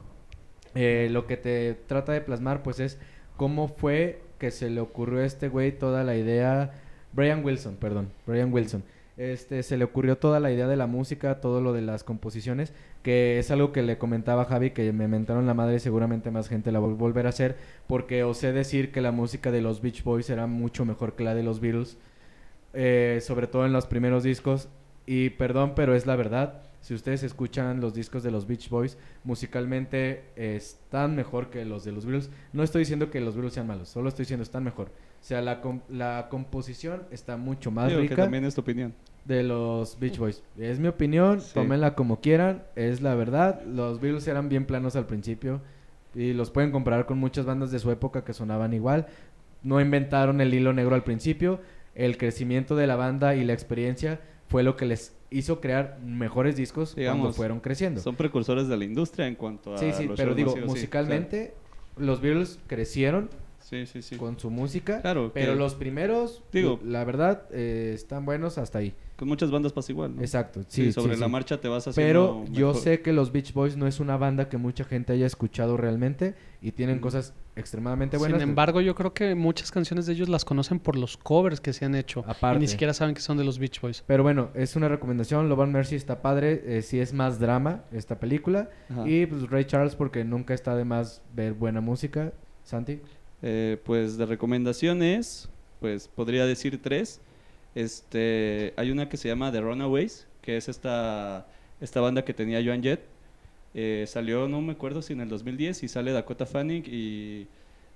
[0.75, 2.97] eh, lo que te trata de plasmar, pues es
[3.35, 6.71] cómo fue que se le ocurrió a este güey toda la idea.
[7.13, 8.83] Brian Wilson, perdón, Brian Wilson.
[9.17, 12.71] Este, se le ocurrió toda la idea de la música, todo lo de las composiciones,
[13.01, 16.29] que es algo que le comentaba a Javi, que me mentaron la madre y seguramente
[16.29, 17.57] más gente la va a volver a hacer,
[17.87, 21.33] porque osé decir que la música de los Beach Boys era mucho mejor que la
[21.33, 21.97] de los Beatles,
[22.73, 24.69] eh, sobre todo en los primeros discos,
[25.07, 26.66] y perdón, pero es la verdad.
[26.81, 31.83] Si ustedes escuchan los discos de los Beach Boys, musicalmente eh, están mejor que los
[31.83, 32.29] de los Beatles.
[32.53, 34.87] No estoy diciendo que los Beatles sean malos, solo estoy diciendo están mejor.
[34.87, 38.61] O sea, la, com- la composición está mucho más Digo que rica también es tu
[38.61, 38.93] opinión.
[39.25, 40.43] de los Beach Boys.
[40.57, 41.51] Es mi opinión, Sí.
[41.53, 43.61] tómenla como quieran, es la verdad.
[43.65, 45.61] Los Beatles eran bien planos al principio
[46.15, 49.07] y los pueden comparar con muchas bandas de su época que sonaban igual.
[49.63, 51.59] No inventaron el hilo negro al principio.
[51.95, 56.55] El crecimiento de la banda y la experiencia fue lo que les hizo crear mejores
[56.55, 58.01] discos cuando Digamos, fueron creciendo.
[58.01, 60.75] Son precursores de la industria en cuanto a Sí, sí, los pero digo, masivos, sí,
[60.75, 61.53] musicalmente
[61.97, 63.29] los Beatles crecieron.
[63.59, 64.15] Sí, sí, sí.
[64.15, 68.77] con su música, Claro, pero que- los primeros, Digo- la verdad, eh, están buenos hasta
[68.79, 68.93] ahí.
[69.17, 70.21] Con muchas bandas pasa igual, ¿no?
[70.21, 71.31] Exacto, Sí, sí, sobre sí, la sí.
[71.31, 72.07] marcha te vas haciendo
[72.45, 72.81] Pero yo mejor.
[72.83, 76.35] sé que los Beach Boys no es una banda que mucha gente haya escuchado realmente
[76.61, 77.01] y tienen Mm.
[77.01, 78.39] cosas extremadamente buenas.
[78.39, 81.73] Sin embargo, yo creo que muchas canciones de ellos las conocen por los covers que
[81.73, 82.23] se han hecho.
[82.27, 82.57] Aparte.
[82.57, 84.03] Y ni siquiera saben que son de los Beach Boys.
[84.05, 85.49] Pero bueno, es una recomendación.
[85.49, 86.61] Love and Mercy está padre.
[86.67, 88.69] Eh, sí es más drama esta película.
[88.89, 89.09] Ajá.
[89.09, 92.33] Y pues Ray Charles porque nunca está de más ver buena música.
[92.63, 92.99] Santi.
[93.41, 95.49] Eh, pues de recomendaciones,
[95.79, 97.19] pues podría decir tres.
[97.77, 101.45] Este, hay una que se llama The Runaways, que es esta,
[101.79, 103.01] esta banda que tenía Joan Jett.
[103.75, 107.47] Eh, salió, no me acuerdo si en el 2010, y sale Dakota Fanning y,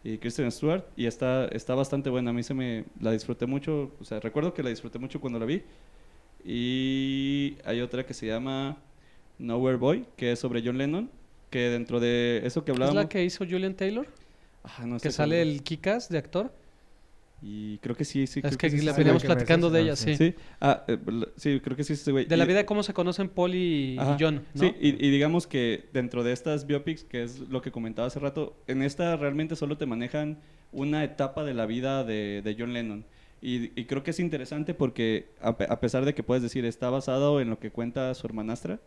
[0.03, 0.83] y Kristen Stewart.
[0.95, 2.29] Y está, está bastante buena.
[2.29, 3.91] A mí se me la disfruté mucho.
[3.99, 5.63] O sea, recuerdo que la disfruté mucho cuando la vi.
[6.43, 8.77] Y hay otra que se llama
[9.39, 11.11] Nowhere Boy, que es sobre John Lennon.
[11.49, 13.03] Que dentro de eso que ¿Es hablábamos.
[13.03, 14.07] la que hizo Julian Taylor?
[14.63, 15.51] Ah, no que estoy sale seguro.
[15.51, 16.53] el Kikas de actor.
[17.43, 18.39] Y creo que sí, sí.
[18.39, 20.15] es creo que, sí sí, veníamos que platicando de ah, ella, sí.
[20.15, 20.29] sí.
[20.29, 22.25] Sí, ah, eh, la- sí, creo que sí ese güey.
[22.25, 24.15] De la Y- vida de cómo se conocen Paul y, Ajá.
[24.19, 24.61] John, ¿no?
[24.61, 28.19] Sí, y, y digamos que dentro de estas biopics, que es lo que comentaba hace
[28.19, 30.37] rato, en esta realmente solo te manejan
[30.71, 33.05] una etapa de la vida de, de John Lennon.
[33.41, 36.91] Y, y creo que es interesante porque a, a pesar de que puedes decir está
[36.91, 38.79] basado en lo que cuenta su hermanastra,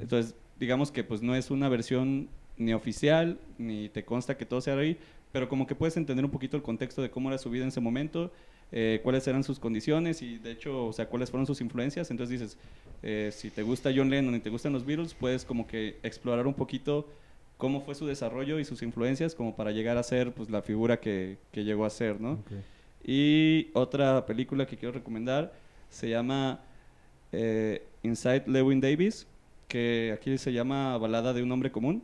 [0.00, 2.28] entonces digamos que pues no es una versión
[2.58, 4.98] ni oficial, ni te consta que todo sea ahí,
[5.36, 7.68] pero como que puedes entender un poquito el contexto de cómo era su vida en
[7.68, 8.32] ese momento,
[8.72, 12.10] eh, cuáles eran sus condiciones y de hecho, o sea, cuáles fueron sus influencias.
[12.10, 12.58] Entonces dices,
[13.02, 16.46] eh, si te gusta John Lennon y te gustan los Beatles, puedes como que explorar
[16.46, 17.06] un poquito
[17.58, 21.00] cómo fue su desarrollo y sus influencias como para llegar a ser pues la figura
[21.00, 22.32] que, que llegó a ser, ¿no?
[22.32, 22.52] Ok.
[23.04, 25.52] Y otra película que quiero recomendar
[25.90, 26.60] se llama
[27.30, 29.26] eh, Inside Lewin Davis,
[29.68, 32.02] que aquí se llama Balada de un hombre común,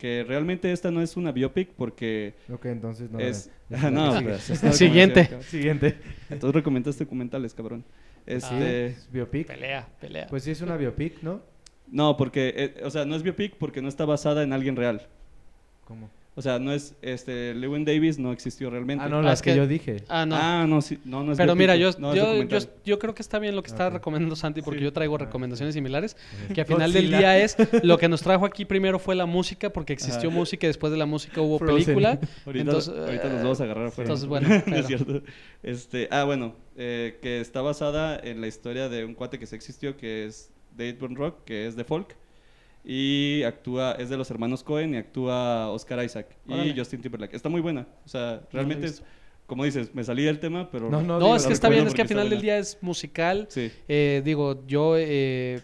[0.00, 3.20] que realmente esta no es una biopic porque Ok, entonces no.
[3.20, 3.50] es...
[3.72, 4.38] Ah, no, una
[4.72, 5.30] Siguiente.
[5.42, 5.98] Siguiente.
[6.28, 7.84] Entonces recomendaste documentales, cabrón.
[8.26, 9.46] Este, ¿Es biopic?
[9.46, 10.26] Pelea, pelea.
[10.26, 11.42] Pues sí es una biopic, ¿no?
[11.86, 15.06] No, porque, eh, o sea, no es biopic porque no está basada en alguien real.
[15.84, 16.10] ¿Cómo?
[16.36, 19.04] O sea, no es, este, Lewin Davis no existió realmente.
[19.04, 19.96] Ah, no, Ah, las es que, que- yo dije.
[20.08, 20.36] ah, no.
[20.38, 22.44] Ah, no, sí, no, no es Pero mira, yo, no, yo,
[22.84, 24.84] yo, creo que está bien lo que está recomendando Santi, porque Sí.
[24.84, 26.16] yo traigo Ah, recomendaciones similares.
[26.54, 29.70] Que al final del día es lo que nos trajo aquí primero fue la música,
[29.70, 31.84] porque existió música y después de la música hubo Frozen.
[31.84, 32.10] película.
[32.46, 34.08] Ahorita, Entonces, ahorita eh, nos vamos a agarrar afuera.
[34.08, 35.22] entonces, bueno, No pero- es cierto.
[35.64, 39.56] Este, ah, bueno, eh, que está basada en la historia de un cuate que se
[39.56, 42.16] existió, que es Dave Rock, que es de folk.
[42.84, 46.68] Y actúa, es de los hermanos Cohen y actúa Oscar Isaac Órale.
[46.70, 47.34] y Justin Timberlake.
[47.36, 47.86] Está muy buena.
[48.04, 49.02] O sea, realmente es,
[49.46, 50.88] como dices, me salí del tema, pero...
[50.88, 52.78] No, no, No, digo, es que está bien, es que al final del día es
[52.80, 53.46] musical.
[53.50, 53.70] Sí.
[53.88, 55.60] Eh, digo, yo eh,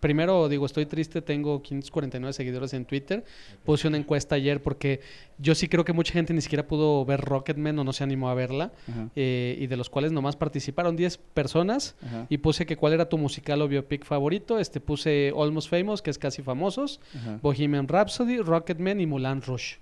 [0.00, 3.24] primero digo, estoy triste, tengo 549 seguidores en Twitter.
[3.64, 5.00] Puse una encuesta ayer porque
[5.38, 8.30] yo sí creo que mucha gente ni siquiera pudo ver Rocketman o no se animó
[8.30, 8.72] a verla.
[9.14, 11.94] Eh, y de los cuales nomás participaron 10 personas.
[12.04, 14.58] ajá, Y puse que cuál era tu musical o biopic favorito.
[14.58, 17.00] Este puse Almost Famous, que es casi famosos.
[17.16, 17.38] ajá.
[17.42, 19.74] Bohemian Rhapsody, Rocketman y Mulan Rush,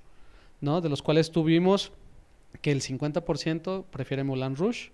[0.61, 0.81] ¿no?
[0.81, 1.93] De los cuales tuvimos
[2.63, 4.91] que el 50% prefiere Moulin Rouge.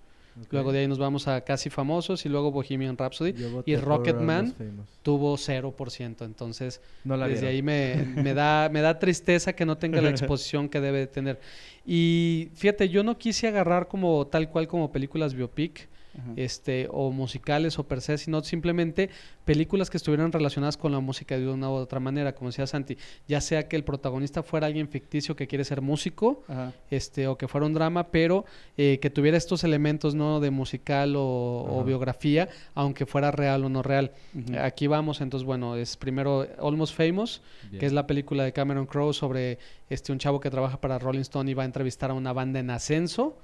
[0.51, 3.35] Luego de ahí nos vamos a Casi Famosos y luego Bohemian Rhapsody.
[3.67, 4.55] Y Rocketman.
[5.03, 6.25] Tuvo 0%.
[6.25, 10.11] Entonces, No la desde ahí me, me da, me da tristeza que no tenga la
[10.11, 11.41] exposición que debe de tener.
[11.87, 16.33] Y fíjate, yo no quise agarrar como tal cual como películas biopic Ajá.
[16.37, 19.11] este, o musicales o per se, sino simplemente
[19.45, 22.97] películas que estuvieran relacionadas con la música de una u otra manera, como decía Santi,
[23.29, 26.73] ya sea que el protagonista fuera alguien ficticio que quiere ser músico, Ajá.
[26.91, 28.45] este, o que fuera un drama, pero
[28.77, 30.41] eh, que tuviera estos elementos, ¿no?
[30.41, 34.13] De musical o, biografía, aunque fuera real o no real.
[34.59, 37.81] Aquí vamos, entonces, bueno, es primero Almost Famous, Bien.
[37.81, 39.59] que es la película de Cameron Crowe sobre
[39.91, 42.61] este un chavo que trabaja para Rolling Stone y va a entrevistar a una banda
[42.61, 43.37] en ascenso.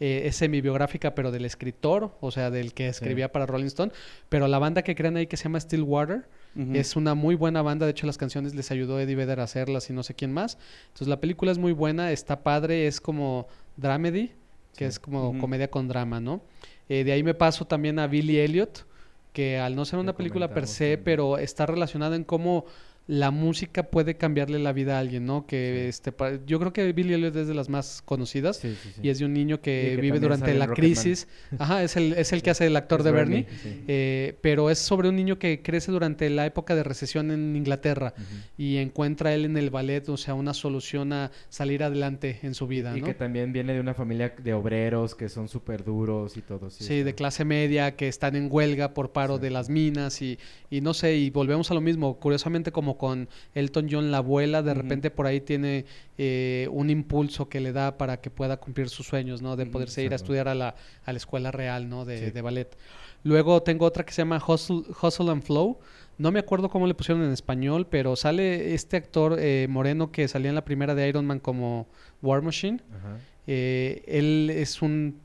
[0.00, 3.92] Eh, es semi-biográfica, pero del escritor, o sea, del que escribía para Rolling Stone.
[4.28, 6.26] Pero la banda que crean ahí que se llama Stillwater
[6.72, 7.84] es una muy buena banda.
[7.86, 10.58] De hecho, las canciones les ayudó Eddie Vedder a hacerlas y no sé quién más.
[10.86, 14.28] Entonces, la película es muy buena, está padre, es como dramedy,
[14.76, 14.84] que Sí.
[14.84, 16.42] es como comedia con drama, ¿no?
[16.88, 18.86] Eh, de ahí me paso también a Billy Elliot,
[19.32, 21.04] que al no ser una película per se, también.
[21.04, 22.66] pero está relacionada en cómo
[23.06, 25.46] la música puede cambiarle la vida a alguien, ¿no?
[25.46, 26.12] Que este
[26.46, 29.00] yo creo que Billy Elliot es de las más conocidas Sí, sí, sí.
[29.02, 31.28] y es de un niño que, vive durante la crisis.
[31.58, 33.46] Ajá, es el, es el que hace el actor Es de Bernie.
[33.88, 38.14] Eh, pero es sobre un niño que crece durante la época de recesión en Inglaterra
[38.56, 42.66] y encuentra él en el ballet, o sea, una solución a salir adelante en su
[42.66, 43.06] vida, Y ¿no?
[43.06, 46.70] que también viene de una familia de obreros que son súper duros y todo.
[46.70, 50.38] Sí, de clase media, que están en huelga por paro de las minas y,
[50.70, 54.62] y no sé, y volvemos a lo mismo, curiosamente como con Elton John, la abuela,
[54.62, 55.84] de repente por ahí tiene
[56.18, 59.56] eh, un impulso que le da para que pueda cumplir sus sueños, ¿no?
[59.56, 60.74] De poderse ir a estudiar a la,
[61.04, 62.04] a la escuela real, ¿no?
[62.04, 62.30] De, Sí.
[62.30, 62.76] de ballet.
[63.22, 65.78] Luego tengo otra que se llama Hustle, Hustle and Flow.
[66.18, 70.28] No me acuerdo cómo le pusieron en español, pero sale este actor eh, moreno que
[70.28, 71.86] salía en la primera de Iron Man como
[72.22, 72.80] War Machine.
[72.96, 73.18] Ajá.
[73.46, 75.18] Eh, él es un,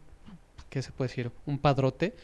[0.70, 1.32] ¿qué se puede decir?
[1.46, 2.16] Un padrote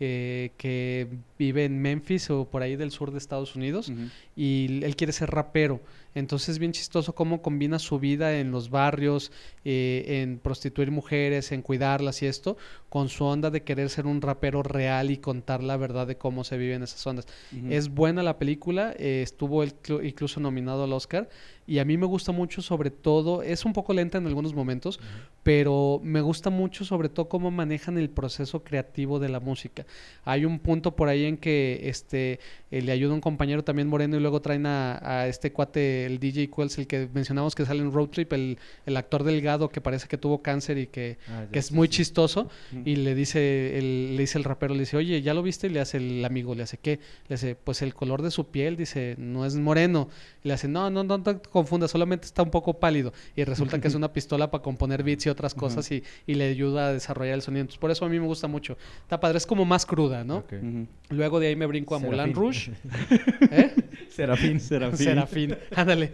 [0.00, 1.06] eh, que
[1.44, 4.02] vive en Memphis o por ahí del sur de Estados Unidos Ujú.
[4.36, 5.80] y él quiere ser rapero.
[6.16, 9.32] Entonces es bien chistoso cómo combina su vida en los barrios,
[9.64, 12.56] eh, en prostituir mujeres, en cuidarlas y esto,
[12.88, 16.44] con su onda de querer ser un rapero real y contar la verdad de cómo
[16.44, 17.26] se vive en esas ondas.
[17.56, 17.66] Ujú.
[17.68, 21.28] Es buena la película, eh, estuvo el clu- incluso nominado al Oscar
[21.66, 25.00] y a mí me gusta mucho sobre todo, es un poco lenta en algunos momentos,
[25.42, 29.84] pero me gusta mucho sobre todo cómo manejan el proceso creativo de la música.
[30.24, 32.38] Hay un punto por ahí en que este
[32.70, 36.18] eh, le ayuda un compañero también moreno y luego traen a, a este cuate, el
[36.18, 39.80] DJ Quells, el que mencionamos que sale en Road Trip, el, el actor delgado que
[39.80, 41.94] parece que tuvo cáncer y que, Ah, que es muy sí.
[41.94, 42.48] chistoso
[42.84, 45.66] y le dice el, le dice el rapero, le dice, oye, ¿ya lo viste?
[45.68, 46.98] Y le hace el amigo, le hace, ¿qué?
[47.28, 50.08] Le hace, pues el color de su piel, dice, no es moreno.
[50.42, 53.12] Y le hace, no, no, no te confundas, solamente está un poco pálido.
[53.36, 56.48] Y resulta que es una pistola para componer beats y otras cosas y, y le
[56.48, 57.62] ayuda a desarrollar el sonido.
[57.62, 58.76] Entonces, por eso a mí me gusta mucho.
[59.02, 60.38] Está padre, es como más cruda, ¿no?
[60.38, 60.52] Ok.
[60.52, 60.86] Ujú.
[61.14, 62.34] Luego de ahí me brinco a Serafín.
[62.34, 62.70] Rouge.
[63.50, 63.74] ¿Eh?
[64.10, 64.60] Serafín.
[64.60, 64.98] Serafín.
[64.98, 66.12] Serafín, ándale.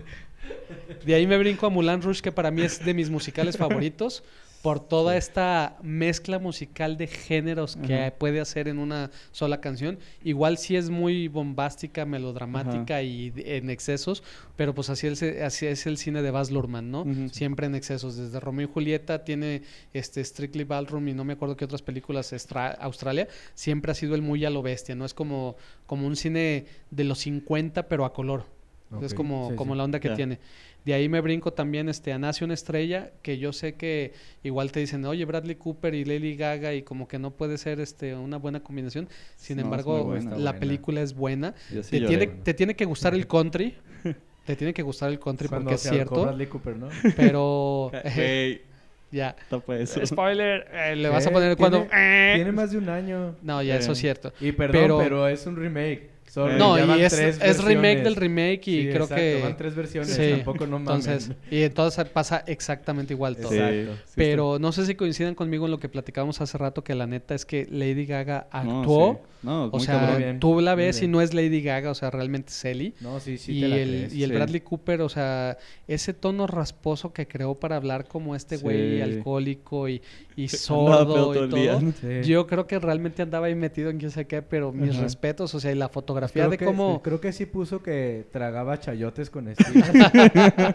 [1.04, 4.22] De ahí me brinco a Moulin Rouge, que para mí es de mis musicales favoritos,
[4.62, 8.10] por toda esta mezcla musical de géneros que Ajá.
[8.10, 9.98] puede hacer en una sola canción.
[10.22, 14.22] Igual sí es muy bombástica, melodramática y en excesos,
[14.56, 17.06] pero pues así es, así es el cine de Baz Luhrmann, ¿no?
[17.32, 18.16] Siempre en excesos.
[18.16, 19.62] Desde Romeo y Julieta tiene
[19.94, 22.34] este Strictly Ballroom y no me acuerdo qué otras películas
[22.80, 23.28] Australia.
[23.54, 25.06] Siempre ha sido el muy a lo bestia, ¿no?
[25.06, 25.56] Es como,
[25.86, 28.44] como un cine de los 50 pero a color.
[29.02, 29.78] Es como, Sí, como sí.
[29.78, 30.40] la onda que tiene.
[30.84, 34.12] De ahí me brinco también este, a Nace una estrella, que yo sé que
[34.42, 37.80] igual te dicen, oye, Bradley Cooper y Lady Gaga, y como que no puede ser
[37.80, 39.08] este, una buena combinación.
[39.36, 40.30] Sin No, embargo, buena.
[40.30, 40.52] la buena.
[40.58, 41.54] película es buena.
[41.68, 42.06] Te lloré.
[42.16, 43.74] tiene, te tiene que gustar el country.
[44.46, 46.22] te tiene que gustar el country Cuando porque es cierto.
[46.22, 46.88] Bradley Cooper, ¿no?
[47.16, 47.90] Pero.
[48.14, 48.62] Güey,
[49.12, 49.34] ya.
[49.48, 50.04] tapa eso.
[50.06, 51.34] Spoiler, eh, le vas a ¿Qué?
[51.34, 51.82] poner cuando.
[51.84, 53.34] Tiene, tiene más de un año.
[53.42, 54.00] No, ya, eso es Eh.
[54.02, 54.32] cierto.
[54.40, 56.09] Y perdón, Pero- pero, es un remake.
[56.30, 59.40] Sorry, No, y es, es remake del remake y Sí, creo exacto, que.
[59.42, 61.06] Van tres versiones, Sí, tampoco no mames.
[61.06, 63.52] Entonces, y entonces pasa exactamente igual todo.
[63.52, 64.00] Exacto.
[64.14, 67.34] Pero no sé si coincidan conmigo en lo que platicábamos hace rato, que la neta
[67.34, 69.12] es que Lady Gaga no, actuó.
[69.14, 69.26] sí.
[69.42, 72.10] No, O muy sea, bien, tú la ves y no es Lady Gaga, o sea,
[72.10, 72.92] realmente es Ellie.
[73.00, 74.14] No, sí, sí y, te la el, crees.
[74.14, 74.36] y el sí.
[74.36, 75.56] Bradley Cooper, o sea,
[75.88, 79.00] ese tono rasposo que creó para hablar como este güey Sí.
[79.00, 80.02] alcohólico y,
[80.36, 81.80] y sordo y todo.
[82.22, 85.04] Yo creo que realmente andaba ahí metido en quién sé qué, pero mis Ajá.
[85.04, 87.02] respetos, o sea, y la fotografía Creo de que, cómo...
[87.02, 89.90] creo que sí puso que tragaba chayotes con estilas.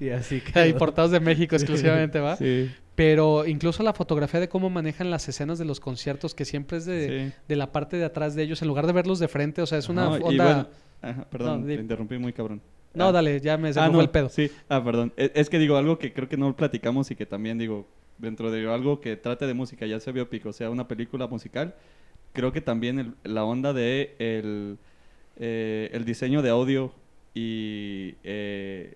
[0.00, 0.68] y así que.
[0.68, 2.36] Importados de México exclusivamente, ¿va?
[2.36, 6.78] Sí, Pero incluso la fotografía de cómo manejan las escenas de los conciertos, que siempre
[6.78, 7.36] es de, sí.
[7.48, 9.78] de la parte de atrás de ellos, en lugar de verlos de frente, o sea,
[9.78, 10.44] es una No, onda...
[10.44, 10.68] bueno,
[11.02, 12.60] ajá, perdón, No, te interrumpí muy cabrón.
[12.94, 13.12] No, Ah.
[13.12, 14.28] dale, ya me se Ah, me no, el pedo.
[14.28, 15.12] Sí, ah, perdón.
[15.16, 18.52] Es, es que digo algo que creo que no platicamos y que también digo, dentro
[18.52, 21.74] de algo que trate de música, ya sea biopic o sea una película musical,
[22.34, 24.76] creo que también el- la onda de el,
[25.38, 26.92] eh, el diseño de audio
[27.34, 28.94] y eh,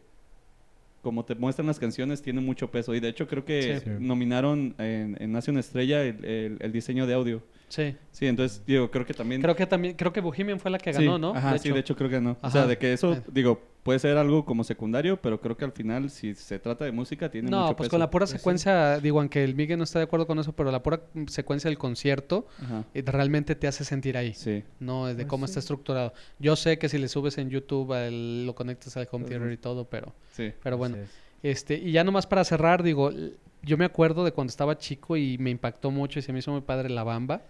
[1.03, 2.95] como te muestran las canciones tiene mucho peso.
[2.95, 3.91] Y de hecho creo que Sí.
[4.01, 7.43] Nominaron en, en Nace una estrella el, el- el diseño de audio.
[7.69, 7.95] Sí.
[8.13, 9.41] Sí, entonces digo, creo que también...
[9.43, 11.35] Creo que también, creo que Bohemian fue la que ganó, Sí, ¿no?
[11.35, 12.37] Ajá, sí, de hecho creo que no.
[12.43, 12.69] O sea, Ajá.
[12.71, 16.35] de que eso, digo, puede ser algo como secundario, pero creo que al final, si
[16.35, 17.91] se trata de música, tiene No, mucho pues peso.
[17.93, 18.37] con la pura Pues sí.
[18.37, 21.71] secuencia, digo, aunque el Miguel no está de acuerdo con eso, pero la pura secuencia
[21.71, 22.85] del concierto Ajá.
[22.93, 24.35] eh, realmente te hace sentir ahí.
[24.35, 24.63] Sí.
[24.79, 25.53] No, es de Pues cómo sí.
[25.53, 26.13] está estructurado.
[26.39, 29.57] Yo sé que si le subes en YouTube, al- lo conectas al home theater y
[29.57, 30.53] todo, pero, Sí.
[30.63, 30.99] pero bueno.
[30.99, 31.09] Es.
[31.43, 33.11] Este, y ya nomás para cerrar, digo,
[33.63, 36.53] yo me acuerdo de cuando estaba chico y me impactó mucho y se me hizo
[36.53, 37.41] muy padre La Bamba,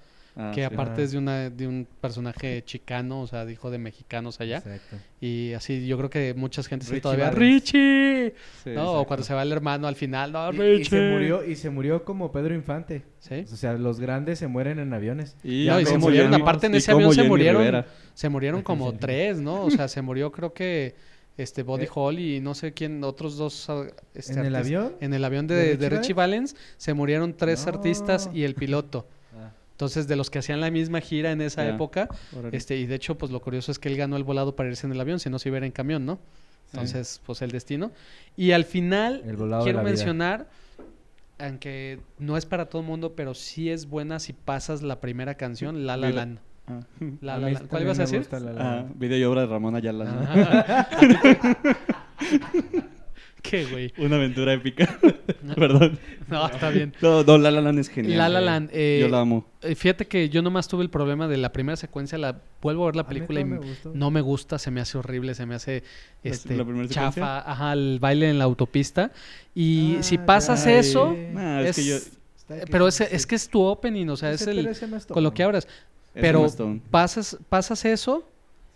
[0.41, 0.65] Ah, que sí.
[0.73, 1.05] aparte Ah.
[1.05, 4.59] es de, una, de un personaje chicano, o sea, hijo de mexicanos allá.
[4.59, 4.97] Exacto.
[5.21, 7.41] Y así, yo creo que mucha gente se Richie todavía, Valens.
[7.41, 8.35] ¡Richie!
[8.63, 10.81] Sí, no, o cuando se va el hermano al final, ¡no, Y, Richie!
[10.81, 13.03] y se murió y se murió como Pedro Infante.
[13.19, 13.45] ¿Sí?
[13.53, 15.37] O sea, los grandes se mueren en aviones.
[15.43, 17.61] Y, No, y se murieron, Jenny- aparte en ese avión se Jenny murieron.
[17.63, 17.87] Rivera.
[18.15, 18.97] Se murieron como Sí.
[19.01, 19.65] tres, ¿no?
[19.65, 20.95] O sea, se murió creo que
[21.37, 21.89] este Body Eh.
[21.95, 24.93] Hall y no sé quién, otros dos ah, este, ¿En el avión?
[25.01, 27.73] En el avión de, ¿De de Richie Richie Valens se murieron tres No.
[27.73, 29.07] artistas y el piloto.
[29.79, 32.09] Ah, Entonces, de los que hacían la misma gira en esa época,
[32.51, 34.89] este, y de hecho, pues lo curioso es que él ganó el volado para irse
[34.89, 36.19] en el avión, si no se iba a ir en camión, ¿no?
[36.73, 37.93] Entonces, pues el destino.
[38.37, 39.81] Y al final, quiero la vida.
[39.83, 40.49] mencionar,
[41.39, 45.37] aunque no es para todo el mundo, pero sí es buena si pasas la primera
[45.37, 46.11] canción, La La.
[46.11, 46.41] Land.
[46.67, 46.81] Ah.
[47.21, 47.69] La a La Land.
[47.69, 48.27] ¿Cuál ibas a me decir?
[48.33, 50.05] La La Ah, video y obra de Ramón Ayala.
[50.05, 50.21] ¿no?
[53.49, 53.51] Ajá.
[53.51, 53.93] ¿Qué, güey?
[53.99, 54.99] Una aventura épica.
[55.57, 55.99] Perdón.
[56.29, 56.95] No, está bien.
[57.01, 58.19] No, no, La La Land es genial.
[58.19, 58.41] La La.
[58.41, 58.71] Land.
[58.73, 59.47] eh, Yo la amo.
[59.63, 62.87] eh, Fíjate que yo nomás tuve el problema de la primera secuencia, la vuelvo a
[62.87, 63.59] ver la película y me
[63.95, 65.83] no me gusta, se me hace horrible, se me hace
[66.23, 67.39] ¿La- este la chafa, secuencia?
[67.51, 69.13] ajá, el baile en la autopista
[69.55, 71.97] y Ah, si pasas eso, Nah, es, que yo...
[71.97, 74.69] está eh, pero es, es que es tu opening, o sea, es el
[75.09, 75.67] con lo que abras,
[76.15, 76.47] pero
[76.91, 78.25] pasas pasas eso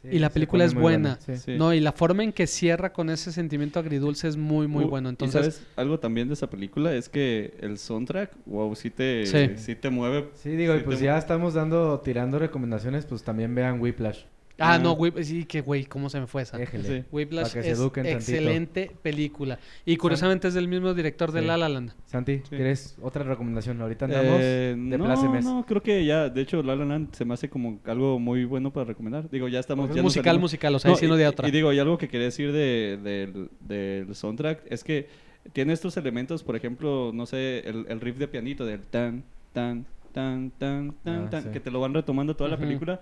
[0.03, 1.19] Sí, y la película es buena.
[1.21, 1.53] Sí.
[1.57, 4.89] No, y la forma en que cierra con ese sentimiento agridulce es muy muy Uh,
[4.89, 6.93] bueno, ¿y entonces sabes algo también de esa película?
[6.95, 9.53] Es que el soundtrack, wow, sí te, Sí.
[9.57, 10.29] sí te mueve.
[10.35, 14.25] Sí, digo, y pues ya estamos dando, tirando recomendaciones, pues también vean Whiplash.
[14.59, 16.59] Ah, no, sí que güey, cómo se me fue esa.
[16.59, 17.05] Sí.
[17.11, 18.09] Whiplash Para que se es tantito.
[18.09, 19.59] excelente película.
[19.85, 21.47] Y curiosamente es del mismo director de Sí.
[21.47, 21.93] La La Land.
[22.07, 22.57] Santi, Sí.
[22.57, 23.81] ¿quieres otra recomendación?
[23.81, 25.45] Ahorita andamos Eh, de no, plácemes.
[25.45, 28.45] no, creo que ya, de hecho, La La Land se me hace como algo muy
[28.45, 29.29] bueno para recomendar.
[29.31, 29.93] Digo, ya estamos...
[29.95, 31.49] Ya musical, musical, o sea, No, y, de otra.
[31.49, 35.09] y digo, y algo que quería decir de, del- del soundtrack es que
[35.53, 39.87] tiene estos elementos, por ejemplo, no sé, el, el riff de pianito del tan, tan,
[40.13, 41.49] tan, tan, tan, Ah, tan, sí.
[41.53, 43.01] que te lo van retomando toda la película.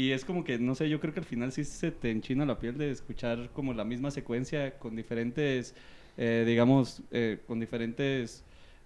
[0.00, 2.46] Y es como que, no sé, yo creo que al final sí se te enchina
[2.46, 5.74] la piel de escuchar como la misma secuencia con diferentes,
[6.16, 8.42] eh, digamos, eh, con diferentes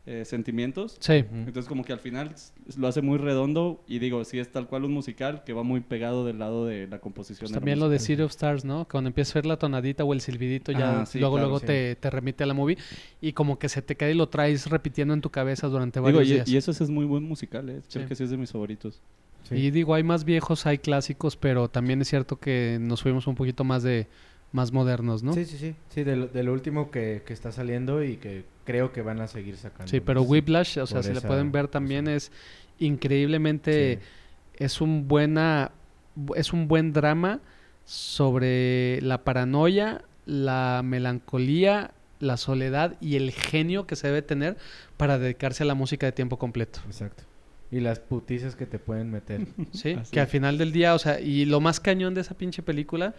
[0.06, 0.96] eh, sentimientos.
[0.98, 1.24] Sí.
[1.32, 2.34] Entonces como que al final
[2.76, 5.80] lo hace muy redondo y digo, sí es tal cual un musical que va muy
[5.80, 7.46] pegado del lado de la composición.
[7.46, 8.00] Pues también lo de.
[8.00, 8.86] City of Stars, ¿no?
[8.90, 11.60] Cuando empiezas a ver la tonadita o el silbidito, ya Ah, sí, luego, claro, luego
[11.60, 11.66] sí.
[11.66, 12.76] te, te remite a la movie.
[13.20, 16.06] Y como que se te cae y lo traes repitiendo en tu cabeza durante Digo,
[16.06, 16.48] varios y, días.
[16.48, 17.80] y eso es muy buen musical, ¿eh?
[17.90, 19.00] creo que sí es de mis favoritos.
[19.44, 19.54] Sí.
[19.56, 23.34] Y digo, hay más viejos, hay clásicos, pero también es cierto que nos fuimos un
[23.34, 24.08] poquito más de
[24.52, 25.32] más modernos, ¿no?
[25.32, 25.74] Sí, sí, sí.
[25.88, 29.20] Sí, de lo, de lo último que, que está saliendo y que creo que van
[29.20, 29.90] a seguir sacando.
[29.90, 30.22] Sí, pero.
[30.22, 32.30] Whiplash, o sea, si la esa pueden ver también es
[32.78, 34.64] increíblemente Sí.
[34.64, 35.72] es un buena
[36.36, 37.40] es un buen drama
[37.84, 44.56] sobre la paranoia, la melancolía, la soledad y el genio que se debe tener
[44.96, 46.80] para dedicarse a la música de tiempo completo.
[46.86, 47.24] Exacto.
[47.70, 49.46] Y las putizas que te pueden meter.
[49.72, 49.92] ¿Sí?
[49.92, 52.62] Así Que al final del día, o sea, y lo más cañón de esa pinche
[52.62, 53.14] película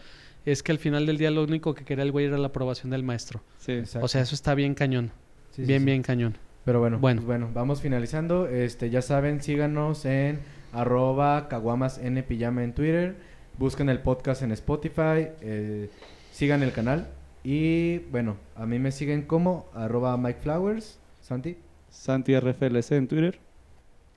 [0.46, 2.92] es que al final del día lo único que quería el güey era la aprobación
[2.92, 3.42] del maestro.
[3.58, 3.74] Sí.
[3.74, 4.06] Exacto.
[4.06, 5.12] O sea, eso está bien cañón.
[5.52, 5.86] Sí, sí, bien, sí.
[5.86, 6.38] bien cañón.
[6.66, 7.22] Pero bueno, Bueno.
[7.22, 8.48] pues bueno, vamos finalizando.
[8.48, 10.40] Este, ya saben, síganos en
[10.74, 13.16] arroba caguamas en pijama en Twitter.
[13.58, 15.30] Busquen el podcast en Spotify.
[15.42, 15.90] eh,
[16.32, 17.08] sigan el canal.
[17.44, 21.00] Y bueno, a mí me siguen como arroba Mike Flowers.
[21.22, 21.58] Santi.
[21.90, 23.40] Santi RFLC en Twitter.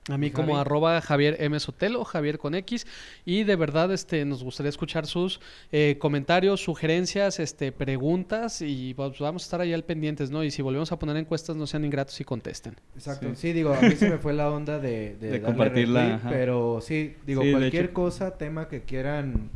[0.09, 0.61] A mí ¿Y como Javi?
[0.61, 1.59] arroba Javier M.
[1.59, 2.85] Sotelo, Javier con X.
[3.25, 5.39] Y de verdad este, nos gustaría escuchar sus
[5.71, 8.61] eh, comentarios, sugerencias, este, preguntas.
[8.61, 10.43] Y pues, vamos a estar ahí al pendientes, ¿no?
[10.43, 12.75] Y si volvemos a poner encuestas, no sean ingratos y contesten.
[12.95, 13.29] Exacto.
[13.35, 13.49] Sí.
[13.49, 16.31] Sí, digo, a mí se me fue la onda de, de, De darle compartirla, retweet.
[16.31, 19.49] Pero sí, digo, Sí, cualquier cosa, tema que quieran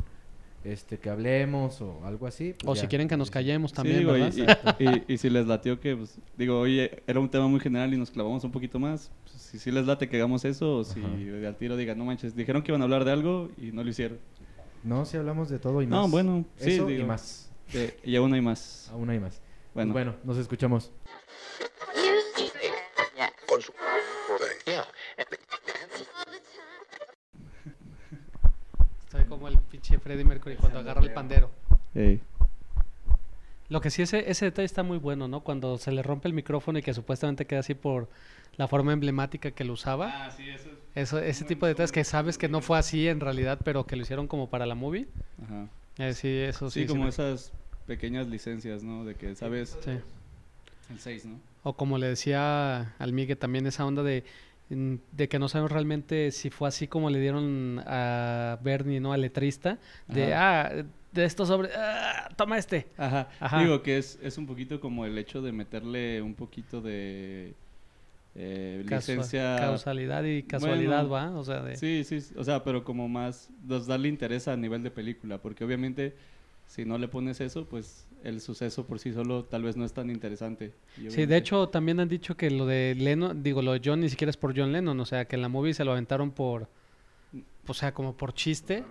[0.64, 2.54] este que hablemos o algo así.
[2.54, 2.80] pues O ya.
[2.80, 3.34] si quieren que nos Sí, sí.
[3.34, 4.76] callemos Sí, también, digo, y- ¿verdad?
[4.78, 7.92] y, y- y si les latió que, pues, digo, oye, era un tema muy general
[7.92, 10.84] y nos clavamos un poquito más, pues, si sí les late que hagamos eso, o
[10.84, 11.48] si Ajá.
[11.48, 13.90] al tiro digan, no manches, dijeron que iban a hablar de algo y no lo
[13.90, 14.18] hicieron.
[14.82, 16.00] No, si hablamos de todo y más.
[16.00, 17.50] No, bueno, sí, Eso y digo, más.
[17.74, 18.88] Eh, y aún hay más.
[18.92, 19.40] Aún hay más.
[19.72, 20.90] Pues Bueno, bueno, nos escuchamos.
[29.04, 31.50] Estoy como el pinche Freddie Mercury cuando agarra el pandero.
[31.94, 32.20] ey,
[33.70, 35.40] Lo que sí, ese, ese detalle está muy bueno, ¿no?
[35.40, 38.08] Cuando se le rompe el micrófono y que supuestamente queda así por
[38.56, 40.26] la forma emblemática que lo usaba.
[40.26, 43.08] Ah, sí, eso es- Eso, ese tipo de detalles que sabes que no fue así
[43.08, 45.08] en realidad, pero que lo hicieron como para la movie.
[45.42, 45.66] Ajá.
[45.98, 46.80] Eh, sí, eso sí.
[46.82, 47.50] Sí, sí como me- esas
[47.86, 49.04] pequeñas licencias, ¿no?
[49.04, 49.90] De que sabes sí.
[50.90, 51.40] el 6, ¿no?
[51.64, 54.22] O como le decía al Migue también esa onda de,
[54.74, 59.12] de que no sabemos realmente si fue así como le dieron a Bernie, ¿no?
[59.12, 59.78] Al letrista.
[60.08, 61.70] De, ah, de estos sobre...
[61.76, 62.88] ah, toma este.
[62.96, 63.28] Ajá.
[63.40, 63.60] Ajá.
[63.60, 67.54] Digo que es, es un poquito como el hecho de meterle un poquito de
[68.34, 69.56] eh, Casua- licencia.
[69.58, 71.38] Causalidad y casualidad, Bueno, ¿va?
[71.38, 71.76] O sea, de...
[71.76, 75.64] Sí, sí, o sea, pero como más, pues, darle interés a nivel de película, porque
[75.64, 76.16] obviamente
[76.66, 79.92] si no le pones eso, pues el suceso por sí solo tal vez no es
[79.92, 80.72] tan interesante.
[81.08, 84.08] Sí, de hecho también han dicho que lo de Lennon, digo, lo de John ni
[84.08, 86.68] siquiera es por John Lennon, o sea, que en la movie se lo aventaron por,
[87.66, 88.82] o sea, como por chiste,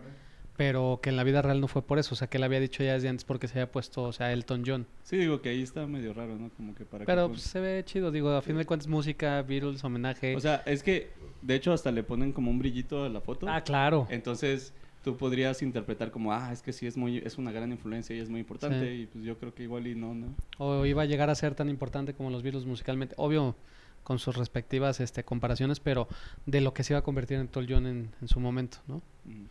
[0.55, 2.59] pero que en la vida real no fue por eso, o sea, que él había
[2.59, 4.85] dicho ya desde antes porque se había puesto, o sea, Elton John.
[5.01, 6.51] Sí, digo que ahí está medio raro, ¿no?
[6.51, 8.87] Como que para que Pero pon- pues, se ve chido, digo, a fin de cuentas
[8.87, 10.35] música, Beatles, homenaje.
[10.35, 11.09] O sea, es que
[11.41, 13.47] de hecho hasta le ponen como un brillito a la foto.
[13.49, 14.05] ah, claro.
[14.11, 14.73] Entonces
[15.03, 18.19] tú podrías interpretar como, ah, es que sí es muy es una gran influencia y
[18.19, 19.01] es muy importante Sí.
[19.01, 20.27] y pues yo creo que igual y no, ¿no?
[20.57, 23.55] O iba a llegar a ser tan importante como los Beatles musicalmente, obvio
[24.03, 26.07] con sus respectivas este, comparaciones, pero
[26.45, 28.97] de lo que se iba a convertir en Elton John en, en su momento, ¿no?
[29.25, 29.45] Mm.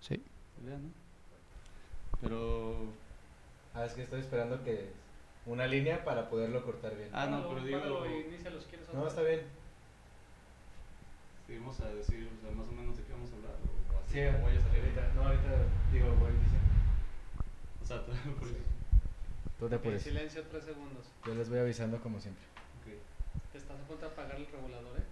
[0.00, 0.22] Sí.
[2.20, 2.76] Pero
[3.74, 4.90] Ah, es que estoy esperando que
[5.46, 7.08] una línea para poderlo cortar bien.
[7.12, 7.78] Ah, no, pero digo
[8.92, 9.40] No, está bien.
[11.46, 13.52] seguimos a decir o sea, más o menos de qué vamos a hablar
[14.10, 15.12] Sí, voy a salir ahorita.
[15.14, 15.48] No, ahorita
[15.92, 16.70] digo, voy diciendo.
[17.80, 18.04] O sea,
[18.40, 18.56] por eso.
[19.58, 20.02] Tú te apures.
[20.02, 21.06] silencio tres segundos.
[21.24, 22.42] Yo les voy avisando como siempre.
[22.80, 23.54] Ok.
[23.54, 25.04] ¿Estás a punto de apagar el regulador, eh?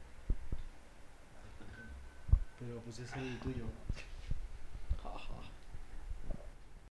[2.59, 3.65] Pero pues es el tuyo.